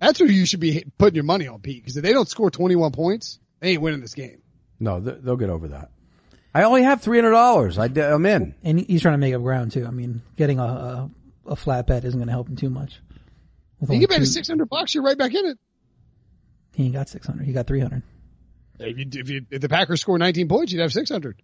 That's 0.00 0.18
who 0.18 0.26
you 0.26 0.46
should 0.46 0.60
be 0.60 0.84
putting 0.98 1.14
your 1.14 1.24
money 1.24 1.48
on, 1.48 1.60
Pete, 1.60 1.82
because 1.82 1.96
if 1.96 2.02
they 2.02 2.12
don't 2.12 2.28
score 2.28 2.50
21 2.50 2.92
points, 2.92 3.38
they 3.60 3.70
ain't 3.72 3.82
winning 3.82 4.00
this 4.00 4.14
game. 4.14 4.42
No, 4.78 5.00
they'll 5.00 5.36
get 5.36 5.50
over 5.50 5.68
that. 5.68 5.90
I 6.54 6.62
only 6.62 6.82
have 6.84 7.02
three 7.02 7.18
hundred 7.18 7.32
dollars. 7.32 7.78
I 7.78 7.86
am 7.86 8.24
in. 8.26 8.54
And 8.62 8.80
he's 8.80 9.02
trying 9.02 9.14
to 9.14 9.18
make 9.18 9.34
up 9.34 9.42
ground 9.42 9.72
too. 9.72 9.86
I 9.86 9.90
mean, 9.90 10.22
getting 10.36 10.58
a, 10.58 10.64
a, 10.64 11.10
a 11.46 11.56
flat 11.56 11.86
bet 11.86 12.04
isn't 12.04 12.18
going 12.18 12.28
to 12.28 12.32
help 12.32 12.48
him 12.48 12.56
too 12.56 12.70
much. 12.70 13.00
With 13.80 13.90
You 13.90 13.96
only 13.96 14.06
get 14.06 14.10
back 14.10 14.20
to 14.20 14.26
600 14.26 14.68
bucks, 14.68 14.94
you're 14.94 15.04
right 15.04 15.18
back 15.18 15.34
in 15.34 15.44
it. 15.44 15.58
He 16.74 16.84
ain't 16.84 16.94
got 16.94 17.08
600. 17.08 17.44
He 17.46 17.52
got 17.52 17.66
300. 17.66 18.02
If, 18.78 18.98
you, 18.98 19.06
if, 19.12 19.28
you, 19.30 19.46
if 19.50 19.60
the 19.60 19.68
Packers 19.68 20.00
score 20.00 20.18
19 20.18 20.48
points, 20.48 20.72
you'd 20.72 20.80
have 20.80 20.92
600. 20.92 21.42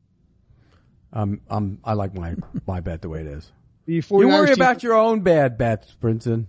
Um, 1.12 1.40
I'm, 1.48 1.78
I 1.84 1.92
like 1.92 2.14
my 2.14 2.36
my 2.66 2.80
bet 2.80 3.02
the 3.02 3.08
way 3.08 3.20
it 3.20 3.26
is. 3.26 3.50
The 3.84 3.94
You 3.94 4.02
worry 4.10 4.46
team, 4.46 4.54
about 4.54 4.82
your 4.82 4.94
own 4.94 5.20
bad 5.20 5.58
bets, 5.58 5.94
Brinson. 6.00 6.46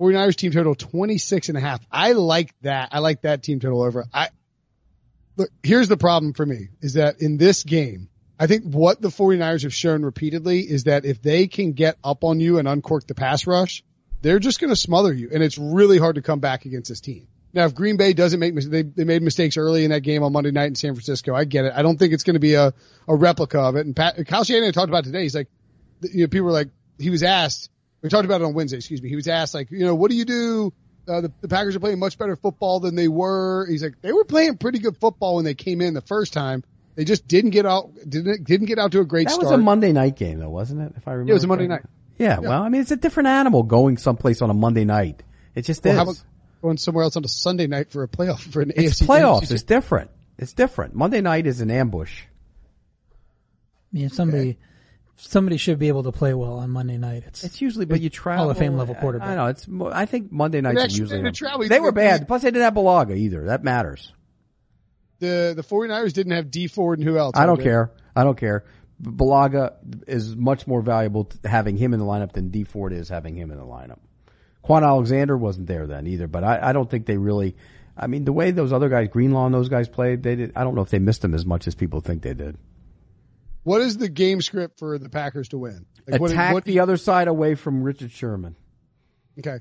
49ers 0.00 0.36
team 0.36 0.52
total 0.52 0.74
26 0.74 1.48
and 1.48 1.58
a 1.58 1.60
half. 1.60 1.80
I 1.90 2.12
like 2.12 2.54
that. 2.62 2.90
I 2.92 3.00
like 3.00 3.22
that 3.22 3.42
team 3.42 3.60
total 3.60 3.82
over. 3.82 4.06
I 4.12 4.28
look, 5.38 5.50
here's 5.62 5.88
the 5.88 5.96
problem 5.96 6.34
for 6.34 6.44
me 6.44 6.68
is 6.82 6.94
that 6.94 7.22
in 7.22 7.38
this 7.38 7.62
game, 7.62 8.10
I 8.38 8.46
think 8.46 8.64
what 8.64 9.00
the 9.00 9.08
49ers 9.08 9.62
have 9.62 9.72
shown 9.72 10.02
repeatedly 10.02 10.60
is 10.60 10.84
that 10.84 11.04
if 11.04 11.22
they 11.22 11.46
can 11.46 11.72
get 11.72 11.96
up 12.04 12.24
on 12.24 12.40
you 12.40 12.58
and 12.58 12.68
uncork 12.68 13.06
the 13.06 13.14
pass 13.14 13.46
rush, 13.46 13.82
they're 14.20 14.38
just 14.38 14.60
going 14.60 14.70
to 14.70 14.76
smother 14.76 15.12
you. 15.12 15.30
And 15.32 15.42
it's 15.42 15.56
really 15.58 15.98
hard 15.98 16.16
to 16.16 16.22
come 16.22 16.40
back 16.40 16.66
against 16.66 16.88
this 16.88 17.00
team. 17.00 17.28
Now, 17.54 17.64
if 17.64 17.74
Green 17.74 17.96
Bay 17.96 18.12
doesn't 18.12 18.38
make, 18.38 18.54
they, 18.54 18.82
they 18.82 19.04
made 19.04 19.22
mistakes 19.22 19.56
early 19.56 19.84
in 19.84 19.90
that 19.90 20.00
game 20.00 20.22
on 20.22 20.32
Monday 20.32 20.50
night 20.50 20.66
in 20.66 20.74
San 20.74 20.94
Francisco. 20.94 21.34
I 21.34 21.44
get 21.44 21.64
it. 21.64 21.72
I 21.74 21.82
don't 21.82 21.96
think 21.96 22.12
it's 22.12 22.24
going 22.24 22.34
to 22.34 22.40
be 22.40 22.54
a, 22.54 22.74
a 23.08 23.14
replica 23.14 23.60
of 23.60 23.76
it. 23.76 23.86
And 23.86 23.96
Pat, 23.96 24.24
Kyle 24.26 24.44
Shanahan 24.44 24.72
talked 24.72 24.90
about 24.90 25.04
today. 25.04 25.22
He's 25.22 25.34
like, 25.34 25.48
you 26.02 26.22
know, 26.22 26.28
people 26.28 26.46
were 26.46 26.52
like, 26.52 26.68
he 26.98 27.10
was 27.10 27.22
asked, 27.22 27.70
we 28.02 28.08
talked 28.08 28.26
about 28.26 28.42
it 28.42 28.44
on 28.44 28.54
Wednesday, 28.54 28.76
excuse 28.76 29.00
me. 29.00 29.08
He 29.08 29.16
was 29.16 29.28
asked 29.28 29.54
like, 29.54 29.70
you 29.70 29.84
know, 29.84 29.94
what 29.94 30.10
do 30.10 30.16
you 30.16 30.24
do? 30.24 30.72
Uh, 31.08 31.20
the, 31.22 31.32
the 31.40 31.48
Packers 31.48 31.74
are 31.76 31.80
playing 31.80 31.98
much 31.98 32.18
better 32.18 32.36
football 32.36 32.80
than 32.80 32.94
they 32.94 33.08
were. 33.08 33.66
He's 33.68 33.82
like, 33.82 34.00
they 34.02 34.12
were 34.12 34.24
playing 34.24 34.58
pretty 34.58 34.78
good 34.78 34.96
football 34.96 35.36
when 35.36 35.44
they 35.44 35.54
came 35.54 35.80
in 35.80 35.94
the 35.94 36.02
first 36.02 36.32
time. 36.32 36.62
They 36.96 37.04
just 37.04 37.26
didn't 37.28 37.50
get 37.50 37.64
out, 37.64 37.90
didn't, 38.08 38.44
didn't 38.44 38.66
get 38.66 38.78
out 38.78 38.92
to 38.92 39.00
a 39.00 39.04
great 39.04 39.28
That 39.28 39.34
start. 39.34 39.44
was 39.44 39.52
a 39.52 39.58
Monday 39.58 39.92
night 39.92 40.16
game, 40.16 40.38
though, 40.40 40.50
wasn't 40.50 40.82
it? 40.82 40.92
If 40.96 41.06
I 41.08 41.12
remember, 41.12 41.30
it 41.30 41.34
was 41.34 41.44
a 41.44 41.46
Monday 41.46 41.66
correctly? 41.66 41.90
night. 42.18 42.30
Yeah, 42.30 42.38
well, 42.40 42.62
I 42.62 42.68
mean, 42.68 42.80
it's 42.80 42.90
a 42.90 42.96
different 42.96 43.28
animal 43.28 43.62
going 43.62 43.96
someplace 43.96 44.42
on 44.42 44.50
a 44.50 44.54
Monday 44.54 44.84
night. 44.84 45.22
It 45.54 45.62
just 45.62 45.84
Well, 45.84 45.92
is. 45.92 45.96
how 45.96 46.02
about 46.02 46.16
going 46.60 46.76
somewhere 46.76 47.04
else 47.04 47.16
on 47.16 47.24
a 47.24 47.28
Sunday 47.28 47.68
night 47.68 47.90
for 47.90 48.02
a 48.02 48.08
playoff 48.08 48.40
for 48.40 48.60
an 48.62 48.72
it's 48.74 49.00
AFC 49.00 49.06
playoffs. 49.06 49.18
championship? 49.40 49.50
It's 49.52 49.62
different. 49.62 50.10
It's 50.38 50.52
different. 50.52 50.94
Monday 50.96 51.20
night 51.20 51.46
is 51.46 51.60
an 51.60 51.70
ambush. 51.70 52.22
I 53.92 53.96
mean, 53.96 54.06
if 54.06 54.12
somebody, 55.18 55.30
somebody 55.32 55.56
should 55.58 55.78
be 55.78 55.88
able 55.88 56.04
to 56.04 56.12
play 56.12 56.32
well 56.34 56.54
on 56.58 56.70
Monday 56.70 56.96
night. 56.96 57.24
It's, 57.26 57.44
It's 57.44 57.60
usually, 57.60 57.84
but 57.86 58.00
you 58.00 58.08
travel. 58.10 58.44
Hall 58.44 58.50
of 58.50 58.58
Fame 58.58 58.76
level 58.76 58.94
I- 58.96 59.00
quarterback. 59.00 59.28
I, 59.28 59.34
know. 59.34 59.46
It's. 59.46 59.68
mo- 59.68 59.90
I 59.92 60.06
think 60.06 60.32
Monday 60.32 60.60
nights 60.60 60.76
are 60.80 60.84
extra 60.84 61.00
usually. 61.02 61.18
day 61.22 61.24
to 61.28 61.32
travel. 61.32 61.62
You 61.64 61.68
They 61.68 61.74
think 61.76 61.82
were 61.82 61.88
it'd 61.88 61.94
be- 61.96 62.00
bad. 62.00 62.26
Plus, 62.28 62.42
they 62.42 62.50
didn't 62.50 62.62
have 62.64 62.74
Bulaga 62.74 63.16
either. 63.16 63.44
That 63.46 63.62
matters. 63.64 64.12
the, 65.18 65.52
the 65.56 65.62
49ers 65.62 66.12
didn't 66.12 66.32
have 66.32 66.50
Dee 66.50 66.68
Ford 66.68 66.98
and 66.98 67.06
who 67.08 67.18
else? 67.18 67.32
I 67.36 67.40
don't 67.46 67.50
Andre? 67.58 67.64
care. 67.64 67.92
I 68.16 68.24
don't 68.24 68.38
care. 68.38 68.64
Bulaga 69.02 69.74
is 70.06 70.34
much 70.36 70.66
more 70.66 70.82
valuable 70.82 71.24
to 71.24 71.48
having 71.48 71.76
him 71.76 71.92
in 71.94 72.00
the 72.00 72.06
lineup 72.06 72.32
than 72.32 72.48
Dee 72.50 72.64
Ford 72.64 72.92
is 72.92 73.08
having 73.08 73.36
him 73.36 73.50
in 73.50 73.58
the 73.58 73.64
lineup. 73.64 73.98
Kwon 74.64 74.82
Alexander 74.82 75.36
wasn't 75.36 75.66
there 75.68 75.86
then 75.86 76.06
either, 76.06 76.26
but 76.26 76.42
I, 76.44 76.70
I 76.70 76.72
don't 76.72 76.90
think 76.90 77.06
they 77.06 77.16
really. 77.16 77.56
I 77.96 78.06
mean, 78.06 78.24
the 78.24 78.32
way 78.32 78.50
those 78.50 78.72
other 78.72 78.88
guys, 78.88 79.08
Greenlaw 79.08 79.46
and 79.46 79.54
those 79.54 79.68
guys 79.68 79.88
played, 79.88 80.22
they 80.22 80.36
did. 80.36 80.52
I 80.56 80.62
don't 80.64 80.74
know 80.74 80.82
if 80.82 80.90
they 80.90 80.98
missed 80.98 81.24
him 81.24 81.34
as 81.34 81.46
much 81.46 81.66
as 81.66 81.74
people 81.74 82.00
think 82.00 82.22
they 82.22 82.34
did. 82.34 82.56
What 83.68 83.82
is 83.82 83.98
the 83.98 84.08
game 84.08 84.40
script 84.40 84.78
for 84.78 84.98
the 84.98 85.10
Packers 85.10 85.50
to 85.50 85.58
win? 85.58 85.84
Like, 86.06 86.22
what- 86.22 86.30
Attack 86.30 86.54
what- 86.54 86.64
the 86.64 86.80
other 86.80 86.96
side 86.96 87.28
away 87.28 87.54
from 87.54 87.82
Richard 87.82 88.10
Sherman. 88.10 88.56
Okay. 89.38 89.58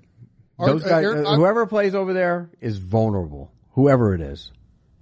Those 0.58 0.84
guys, 0.84 1.05
uh, 1.05 1.36
whoever 1.36 1.68
plays 1.68 1.93
over 1.93 2.14
there 2.14 2.49
is 2.62 2.78
vulnerable. 2.78 3.51
Whoever 3.74 4.16
it 4.16 4.22
is. 4.22 4.49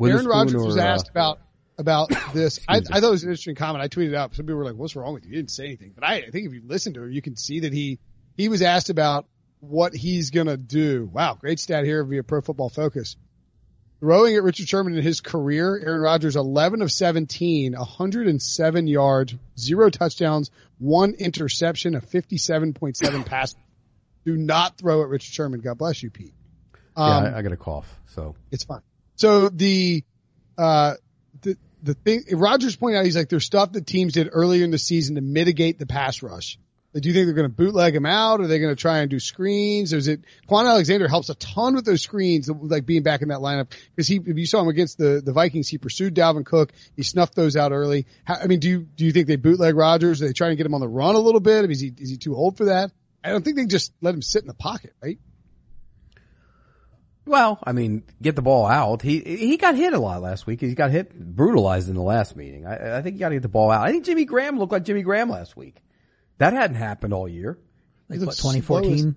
Aaron 0.01 0.25
Rodgers 0.25 0.55
was 0.55 0.75
or, 0.75 0.81
uh, 0.81 0.85
asked 0.85 1.09
about 1.09 1.39
about 1.77 2.09
this. 2.33 2.59
I, 2.67 2.77
I 2.77 2.81
thought 2.81 3.03
it 3.03 3.11
was 3.11 3.23
an 3.23 3.29
interesting 3.29 3.55
comment. 3.55 3.83
I 3.83 3.87
tweeted 3.87 4.15
out. 4.15 4.35
Some 4.35 4.47
people 4.47 4.57
were 4.57 4.65
like, 4.65 4.75
"What's 4.75 4.95
wrong 4.95 5.13
with 5.13 5.23
you?" 5.23 5.29
You 5.31 5.35
didn't 5.37 5.51
say 5.51 5.65
anything, 5.65 5.93
but 5.93 6.03
I, 6.03 6.15
I 6.15 6.29
think 6.31 6.47
if 6.47 6.53
you 6.53 6.63
listen 6.65 6.93
to 6.95 7.03
him, 7.03 7.11
you 7.11 7.21
can 7.21 7.37
see 7.37 7.61
that 7.61 7.71
he 7.73 7.99
he 8.35 8.49
was 8.49 8.61
asked 8.63 8.89
about 8.89 9.27
what 9.59 9.95
he's 9.95 10.31
gonna 10.31 10.57
do. 10.57 11.09
Wow, 11.13 11.37
great 11.39 11.59
stat 11.59 11.85
here 11.85 12.03
via 12.03 12.23
Pro 12.23 12.41
Football 12.41 12.69
Focus. 12.69 13.15
Throwing 13.99 14.35
at 14.35 14.43
Richard 14.43 14.67
Sherman 14.67 14.95
in 14.95 15.03
his 15.03 15.21
career, 15.21 15.79
Aaron 15.83 16.01
Rodgers 16.01 16.35
11 16.35 16.81
of 16.81 16.91
17, 16.91 17.73
107 17.73 18.87
yards, 18.87 19.35
zero 19.57 19.89
touchdowns, 19.89 20.51
one 20.79 21.13
interception, 21.13 21.95
a 21.95 22.01
57.7 22.01 23.25
pass. 23.25 23.55
Do 24.25 24.35
not 24.35 24.77
throw 24.77 25.01
at 25.01 25.09
Richard 25.09 25.33
Sherman. 25.33 25.61
God 25.61 25.77
bless 25.77 26.03
you, 26.03 26.09
Pete. 26.09 26.33
Um, 26.95 27.23
yeah, 27.23 27.31
I, 27.31 27.39
I 27.39 27.41
got 27.41 27.51
a 27.51 27.57
cough, 27.57 27.99
so 28.07 28.35
it's 28.51 28.63
fine. 28.63 28.81
So 29.15 29.49
the, 29.49 30.03
uh, 30.57 30.95
the, 31.41 31.57
the 31.81 31.93
thing, 31.93 32.23
Rodgers 32.31 32.75
pointed 32.75 32.97
out, 32.97 33.05
he's 33.05 33.15
like, 33.15 33.29
there's 33.29 33.45
stuff 33.45 33.71
that 33.73 33.87
teams 33.87 34.13
did 34.13 34.29
earlier 34.31 34.63
in 34.63 34.71
the 34.71 34.77
season 34.77 35.15
to 35.15 35.21
mitigate 35.21 35.79
the 35.79 35.85
pass 35.85 36.21
rush. 36.21 36.57
Do 36.97 37.09
you 37.09 37.13
think 37.13 37.27
they're 37.27 37.35
going 37.35 37.49
to 37.49 37.55
bootleg 37.55 37.93
him 37.93 38.05
out? 38.05 38.39
Are 38.39 38.47
they 38.47 38.57
going 38.57 38.73
to 38.73 38.79
try 38.79 38.99
and 38.99 39.09
do 39.09 39.19
screens? 39.19 39.91
Is 39.91 40.07
it 40.07 40.21
Kwon 40.47 40.65
Alexander 40.65 41.09
helps 41.09 41.29
a 41.29 41.35
ton 41.35 41.75
with 41.75 41.83
those 41.83 42.01
screens, 42.01 42.49
like 42.49 42.85
being 42.85 43.03
back 43.03 43.21
in 43.21 43.27
that 43.27 43.39
lineup 43.39 43.73
because 43.93 44.07
he, 44.07 44.21
if 44.25 44.37
you 44.37 44.45
saw 44.45 44.61
him 44.61 44.69
against 44.69 44.97
the, 44.97 45.21
the 45.23 45.33
Vikings, 45.33 45.67
he 45.67 45.77
pursued 45.77 46.15
Dalvin 46.15 46.45
Cook. 46.45 46.71
He 46.95 47.03
snuffed 47.03 47.35
those 47.35 47.57
out 47.57 47.73
early. 47.73 48.05
How, 48.23 48.35
I 48.35 48.47
mean, 48.47 48.59
do 48.59 48.69
you, 48.69 48.79
do 48.79 49.03
you 49.03 49.11
think 49.11 49.27
they 49.27 49.35
bootleg 49.35 49.75
Rodgers? 49.75 50.21
Are 50.21 50.27
they 50.27 50.33
trying 50.33 50.51
to 50.51 50.55
get 50.55 50.65
him 50.65 50.73
on 50.73 50.79
the 50.79 50.87
run 50.87 51.15
a 51.15 51.19
little 51.19 51.41
bit? 51.41 51.69
Is 51.69 51.81
he, 51.81 51.91
is 51.97 52.09
he 52.09 52.17
too 52.17 52.33
old 52.33 52.55
for 52.55 52.65
that? 52.65 52.91
I 53.25 53.29
don't 53.29 53.43
think 53.43 53.57
they 53.57 53.65
just 53.65 53.91
let 54.01 54.15
him 54.15 54.21
sit 54.21 54.43
in 54.43 54.47
the 54.47 54.53
pocket, 54.53 54.93
right? 55.03 55.19
Well, 57.25 57.59
I 57.63 57.71
mean, 57.71 58.03
get 58.21 58.35
the 58.35 58.43
ball 58.43 58.67
out. 58.67 59.01
He 59.01 59.19
he 59.19 59.57
got 59.57 59.73
hit 59.73 59.93
a 59.93 59.99
lot 59.99 60.21
last 60.21 60.45
week. 60.45 60.61
He 60.61 60.75
got 60.75 60.91
hit, 60.91 61.11
brutalized 61.11 61.89
in 61.89 61.95
the 61.95 62.03
last 62.03 62.35
meeting. 62.35 62.67
I, 62.67 62.99
I 62.99 63.01
think 63.01 63.15
you 63.15 63.19
got 63.19 63.29
to 63.29 63.35
get 63.35 63.41
the 63.41 63.49
ball 63.49 63.71
out. 63.71 63.83
I 63.83 63.91
think 63.91 64.05
Jimmy 64.05 64.25
Graham 64.25 64.59
looked 64.59 64.71
like 64.71 64.83
Jimmy 64.83 65.01
Graham 65.01 65.29
last 65.29 65.57
week. 65.57 65.77
That 66.37 66.53
hadn't 66.53 66.77
happened 66.77 67.13
all 67.13 67.27
year. 67.27 67.57
Like 68.09 68.19
what, 68.19 68.27
looks 68.27 68.37
slow 68.37 68.51
2014? 68.53 69.15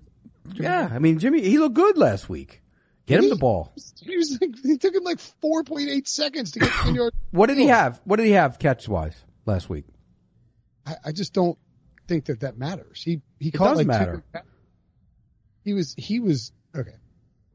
Yeah, 0.55 0.89
I 0.91 0.99
mean, 0.99 1.19
Jimmy, 1.19 1.41
he 1.41 1.59
looked 1.59 1.75
good 1.75 1.97
last 1.97 2.29
week. 2.29 2.61
Get 3.05 3.15
Did 3.15 3.17
him 3.17 3.23
he? 3.23 3.29
the 3.31 3.35
ball. 3.37 3.73
He 4.01 4.17
was 4.17 4.37
like, 4.39 4.51
he 4.63 4.77
took 4.77 4.93
him 4.93 5.03
like 5.03 5.17
4.8 5.17 6.07
seconds 6.07 6.51
to 6.51 6.59
get 6.59 6.71
10 6.71 6.95
yards. 6.95 7.15
What 7.31 7.47
did 7.47 7.57
he 7.59 7.65
oh. 7.65 7.73
have? 7.73 8.01
What 8.05 8.15
did 8.15 8.25
he 8.25 8.31
have 8.31 8.57
catch 8.57 8.87
wise 8.87 9.15
last 9.45 9.69
week? 9.69 9.85
I, 10.85 10.95
I 11.05 11.11
just 11.11 11.33
don't 11.33 11.57
think 12.07 12.25
that 12.25 12.39
that 12.39 12.57
matters. 12.57 13.03
He, 13.03 13.21
he 13.39 13.49
It 13.49 13.53
caught 13.53 13.75
does 13.75 13.77
like 13.77 13.85
two- 13.85 13.87
matter. 13.87 14.23
he 15.63 15.73
was, 15.73 15.93
he 15.95 16.19
was, 16.19 16.51
okay. 16.75 16.95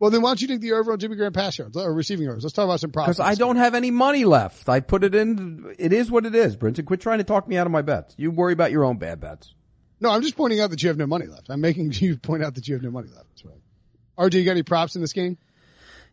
Well, 0.05 0.11
then 0.11 0.21
why 0.21 0.29
don't 0.29 0.43
you 0.43 0.49
take 0.49 0.61
the 0.61 0.73
over 0.73 0.93
on 0.93 0.99
Jimmy 0.99 1.17
Graham 1.17 1.33
pass 1.33 1.57
yards 1.57 1.79
or 1.79 1.91
receiving 1.95 2.27
yards? 2.27 2.45
Let's 2.45 2.53
talk 2.53 2.67
about 2.67 2.79
some 2.79 2.91
props. 2.91 3.07
Because 3.07 3.21
I 3.21 3.37
don't 3.37 3.57
have 3.57 3.75
any 3.75 3.91
money 3.91 4.27
left. 4.27 4.69
I 4.69 4.81
put 4.81 5.03
it 5.03 5.15
in. 5.15 5.75
It 5.79 5.95
is 5.95 6.11
what 6.11 6.27
it 6.27 6.35
is, 6.35 6.59
Brinson. 6.59 6.85
Quit 6.85 7.01
trying 7.01 7.21
to 7.21 7.25
talk 7.25 7.49
me 7.49 7.57
out 7.57 7.67
of 7.67 7.73
my 7.73 7.81
bets. 7.81 8.15
You 8.19 8.31
worry 8.31 8.53
about 8.53 8.71
your 8.71 8.85
own 8.85 8.99
bad 8.99 9.19
bets. 9.19 9.55
No, 10.01 10.11
I'm 10.11 10.21
just 10.21 10.37
pointing 10.37 10.61
out 10.61 10.69
that 10.69 10.83
you 10.83 10.91
have 10.91 10.99
no 10.99 11.07
money 11.07 11.25
left. 11.25 11.49
I'm 11.49 11.63
making 11.63 11.91
you 11.95 12.19
point 12.19 12.45
out 12.45 12.57
that 12.57 12.69
you 12.69 12.75
have 12.75 12.83
no 12.83 12.91
money 12.91 13.09
left. 13.09 13.29
That's 13.31 13.47
right. 13.47 13.57
RJ, 14.19 14.35
you 14.35 14.45
got 14.45 14.51
any 14.51 14.63
props 14.63 14.95
in 14.95 15.01
this 15.01 15.15
game? 15.15 15.39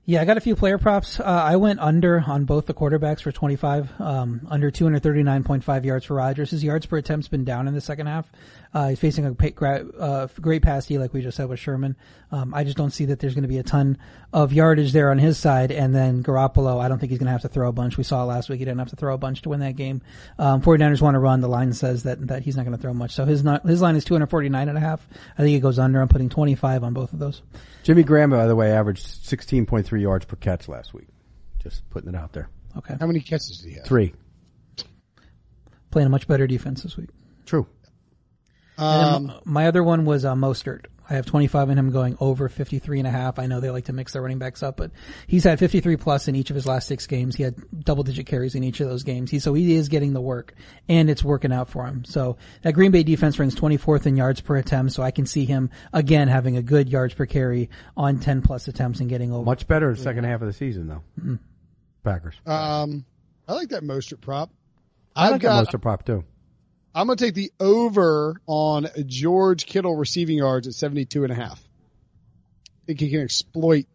Yeah, 0.05 0.21
I 0.21 0.25
got 0.25 0.37
a 0.37 0.41
few 0.41 0.55
player 0.55 0.77
props. 0.77 1.19
Uh, 1.19 1.23
I 1.23 1.57
went 1.57 1.81
under 1.81 2.23
on 2.25 2.45
both 2.45 2.67
the 2.67 2.73
quarterbacks 2.73 3.21
for 3.21 3.33
25, 3.33 3.99
um, 3.99 4.47
under 4.49 4.71
239.5 4.71 5.83
yards 5.83 6.05
for 6.05 6.15
Rodgers. 6.15 6.51
His 6.51 6.63
yards 6.63 6.85
per 6.85 6.95
attempt's 6.95 7.27
been 7.27 7.43
down 7.43 7.67
in 7.67 7.73
the 7.73 7.81
second 7.81 8.07
half. 8.07 8.25
Uh, 8.73 8.89
he's 8.89 8.99
facing 8.99 9.25
a 9.25 9.33
pa- 9.33 9.49
gra- 9.53 9.85
uh, 9.99 10.27
great 10.39 10.61
pass 10.61 10.85
D, 10.85 10.97
like 10.97 11.13
we 11.13 11.21
just 11.21 11.35
said 11.35 11.49
with 11.49 11.59
Sherman. 11.59 11.95
Um, 12.31 12.53
I 12.53 12.63
just 12.63 12.77
don't 12.77 12.91
see 12.91 13.05
that 13.05 13.19
there's 13.19 13.33
going 13.33 13.41
to 13.43 13.49
be 13.49 13.57
a 13.57 13.63
ton 13.63 13.97
of 14.31 14.53
yardage 14.53 14.93
there 14.93 15.11
on 15.11 15.17
his 15.17 15.37
side. 15.37 15.71
And 15.71 15.93
then 15.93 16.23
Garoppolo, 16.23 16.81
I 16.81 16.87
don't 16.87 16.97
think 16.97 17.09
he's 17.09 17.19
going 17.19 17.25
to 17.25 17.33
have 17.33 17.41
to 17.41 17.49
throw 17.49 17.67
a 17.67 17.73
bunch. 17.73 17.97
We 17.97 18.05
saw 18.05 18.23
last 18.23 18.49
week 18.49 18.59
he 18.59 18.65
didn't 18.65 18.79
have 18.79 18.89
to 18.91 18.95
throw 18.95 19.13
a 19.13 19.17
bunch 19.17 19.41
to 19.41 19.49
win 19.49 19.59
that 19.59 19.75
game. 19.75 20.01
Um, 20.39 20.61
49ers 20.61 21.01
want 21.01 21.15
to 21.15 21.19
run. 21.19 21.41
The 21.41 21.49
line 21.49 21.73
says 21.73 22.03
that, 22.03 22.25
that 22.27 22.43
he's 22.43 22.55
not 22.55 22.63
going 22.65 22.75
to 22.75 22.81
throw 22.81 22.93
much. 22.93 23.11
So 23.11 23.25
his 23.25 23.43
not, 23.43 23.65
his 23.65 23.81
line 23.81 23.97
is 23.97 24.05
249 24.05 24.69
and 24.69 24.77
a 24.77 24.81
half. 24.81 25.05
I 25.37 25.41
think 25.41 25.57
it 25.57 25.61
goes 25.61 25.77
under. 25.77 25.99
I'm 25.99 26.07
putting 26.07 26.29
25 26.29 26.83
on 26.83 26.93
both 26.93 27.11
of 27.11 27.19
those. 27.19 27.41
Jimmy 27.83 28.03
Graham, 28.03 28.29
by 28.29 28.47
the 28.47 28.55
way, 28.55 28.71
averaged 28.71 29.05
16.3 29.05 30.01
yards 30.01 30.25
per 30.25 30.37
catch 30.37 30.69
last 30.69 30.93
week. 30.93 31.07
Just 31.61 31.87
putting 31.89 32.09
it 32.09 32.15
out 32.15 32.31
there. 32.31 32.49
Okay. 32.77 32.95
How 32.99 33.07
many 33.07 33.19
catches 33.19 33.57
did 33.57 33.69
he 33.69 33.75
have? 33.75 33.85
Three. 33.85 34.13
Playing 35.89 36.07
a 36.07 36.09
much 36.09 36.27
better 36.27 36.47
defense 36.47 36.83
this 36.83 36.95
week. 36.95 37.09
True. 37.45 37.67
Um, 38.81 39.33
My 39.45 39.67
other 39.67 39.83
one 39.83 40.05
was 40.05 40.25
uh, 40.25 40.33
Mostert. 40.33 40.85
I 41.09 41.15
have 41.15 41.25
25 41.25 41.71
in 41.71 41.77
him 41.77 41.91
going 41.91 42.15
over 42.21 42.47
53 42.47 42.99
and 42.99 43.07
a 43.07 43.11
half. 43.11 43.37
I 43.37 43.45
know 43.45 43.59
they 43.59 43.69
like 43.69 43.85
to 43.85 43.93
mix 43.93 44.13
their 44.13 44.21
running 44.21 44.39
backs 44.39 44.63
up, 44.63 44.77
but 44.77 44.91
he's 45.27 45.43
had 45.43 45.59
53 45.59 45.97
plus 45.97 46.29
in 46.29 46.37
each 46.37 46.49
of 46.51 46.55
his 46.55 46.65
last 46.65 46.87
six 46.87 47.05
games. 47.05 47.35
He 47.35 47.43
had 47.43 47.55
double 47.83 48.03
digit 48.03 48.27
carries 48.27 48.55
in 48.55 48.63
each 48.63 48.79
of 48.79 48.87
those 48.87 49.03
games. 49.03 49.29
He, 49.29 49.39
so 49.39 49.53
he 49.53 49.75
is 49.75 49.89
getting 49.89 50.13
the 50.13 50.21
work 50.21 50.53
and 50.87 51.09
it's 51.09 51.21
working 51.21 51.51
out 51.51 51.67
for 51.67 51.85
him. 51.85 52.05
So 52.05 52.37
that 52.61 52.71
Green 52.75 52.91
Bay 52.91 53.03
defense 53.03 53.37
ranks 53.39 53.55
24th 53.55 54.05
in 54.05 54.15
yards 54.15 54.39
per 54.39 54.55
attempt. 54.55 54.93
So 54.93 55.03
I 55.03 55.11
can 55.11 55.25
see 55.25 55.43
him 55.43 55.69
again 55.91 56.29
having 56.29 56.55
a 56.55 56.61
good 56.61 56.87
yards 56.87 57.13
per 57.13 57.25
carry 57.25 57.69
on 57.97 58.19
10 58.19 58.41
plus 58.41 58.69
attempts 58.69 59.01
and 59.01 59.09
getting 59.09 59.33
over. 59.33 59.43
Much 59.43 59.67
better 59.67 59.89
in 59.89 59.97
the 59.97 60.01
second 60.01 60.23
half 60.23 60.39
of 60.41 60.47
the 60.47 60.53
season, 60.53 60.87
though. 60.87 61.37
Packers. 62.05 62.35
um, 62.45 63.03
I 63.49 63.53
like 63.53 63.69
that 63.69 63.83
Mostert 63.83 64.21
prop. 64.21 64.49
I 65.13 65.25
I've 65.25 65.31
like 65.33 65.41
got, 65.41 65.65
that 65.65 65.77
Mostert 65.77 65.81
prop 65.81 66.05
too. 66.05 66.23
I'm 66.93 67.07
going 67.07 67.17
to 67.17 67.23
take 67.23 67.35
the 67.35 67.51
over 67.59 68.41
on 68.47 68.87
George 69.05 69.65
Kittle 69.65 69.95
receiving 69.95 70.37
yards 70.37 70.67
at 70.67 70.73
72 70.73 71.23
and 71.23 71.31
a 71.31 71.35
half. 71.35 71.61
I 72.67 72.85
think 72.87 72.99
he 72.99 73.09
can 73.09 73.21
exploit 73.21 73.85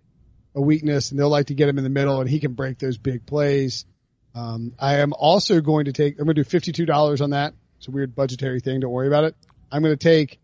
a 0.55 0.61
weakness 0.61 1.11
and 1.11 1.20
they'll 1.20 1.28
like 1.28 1.47
to 1.47 1.55
get 1.55 1.68
him 1.68 1.76
in 1.76 1.84
the 1.84 1.90
middle 1.90 2.20
and 2.20 2.30
he 2.30 2.40
can 2.40 2.55
break 2.55 2.78
those 2.78 2.97
big 2.97 3.26
plays. 3.26 3.84
Um, 4.34 4.72
I 4.78 4.97
am 4.97 5.12
also 5.12 5.61
going 5.61 5.86
to 5.86 5.92
take, 5.92 6.18
I'm 6.18 6.24
going 6.24 6.36
to 6.36 6.44
do 6.44 6.49
$52 6.49 7.20
on 7.20 7.30
that. 7.30 7.55
It's 7.78 7.88
a 7.88 7.90
weird 7.90 8.14
budgetary 8.14 8.61
thing. 8.61 8.80
Don't 8.80 8.90
worry 8.90 9.09
about 9.09 9.24
it. 9.24 9.34
I'm 9.70 9.82
going 9.82 9.97
to 9.97 10.03
take 10.03 10.38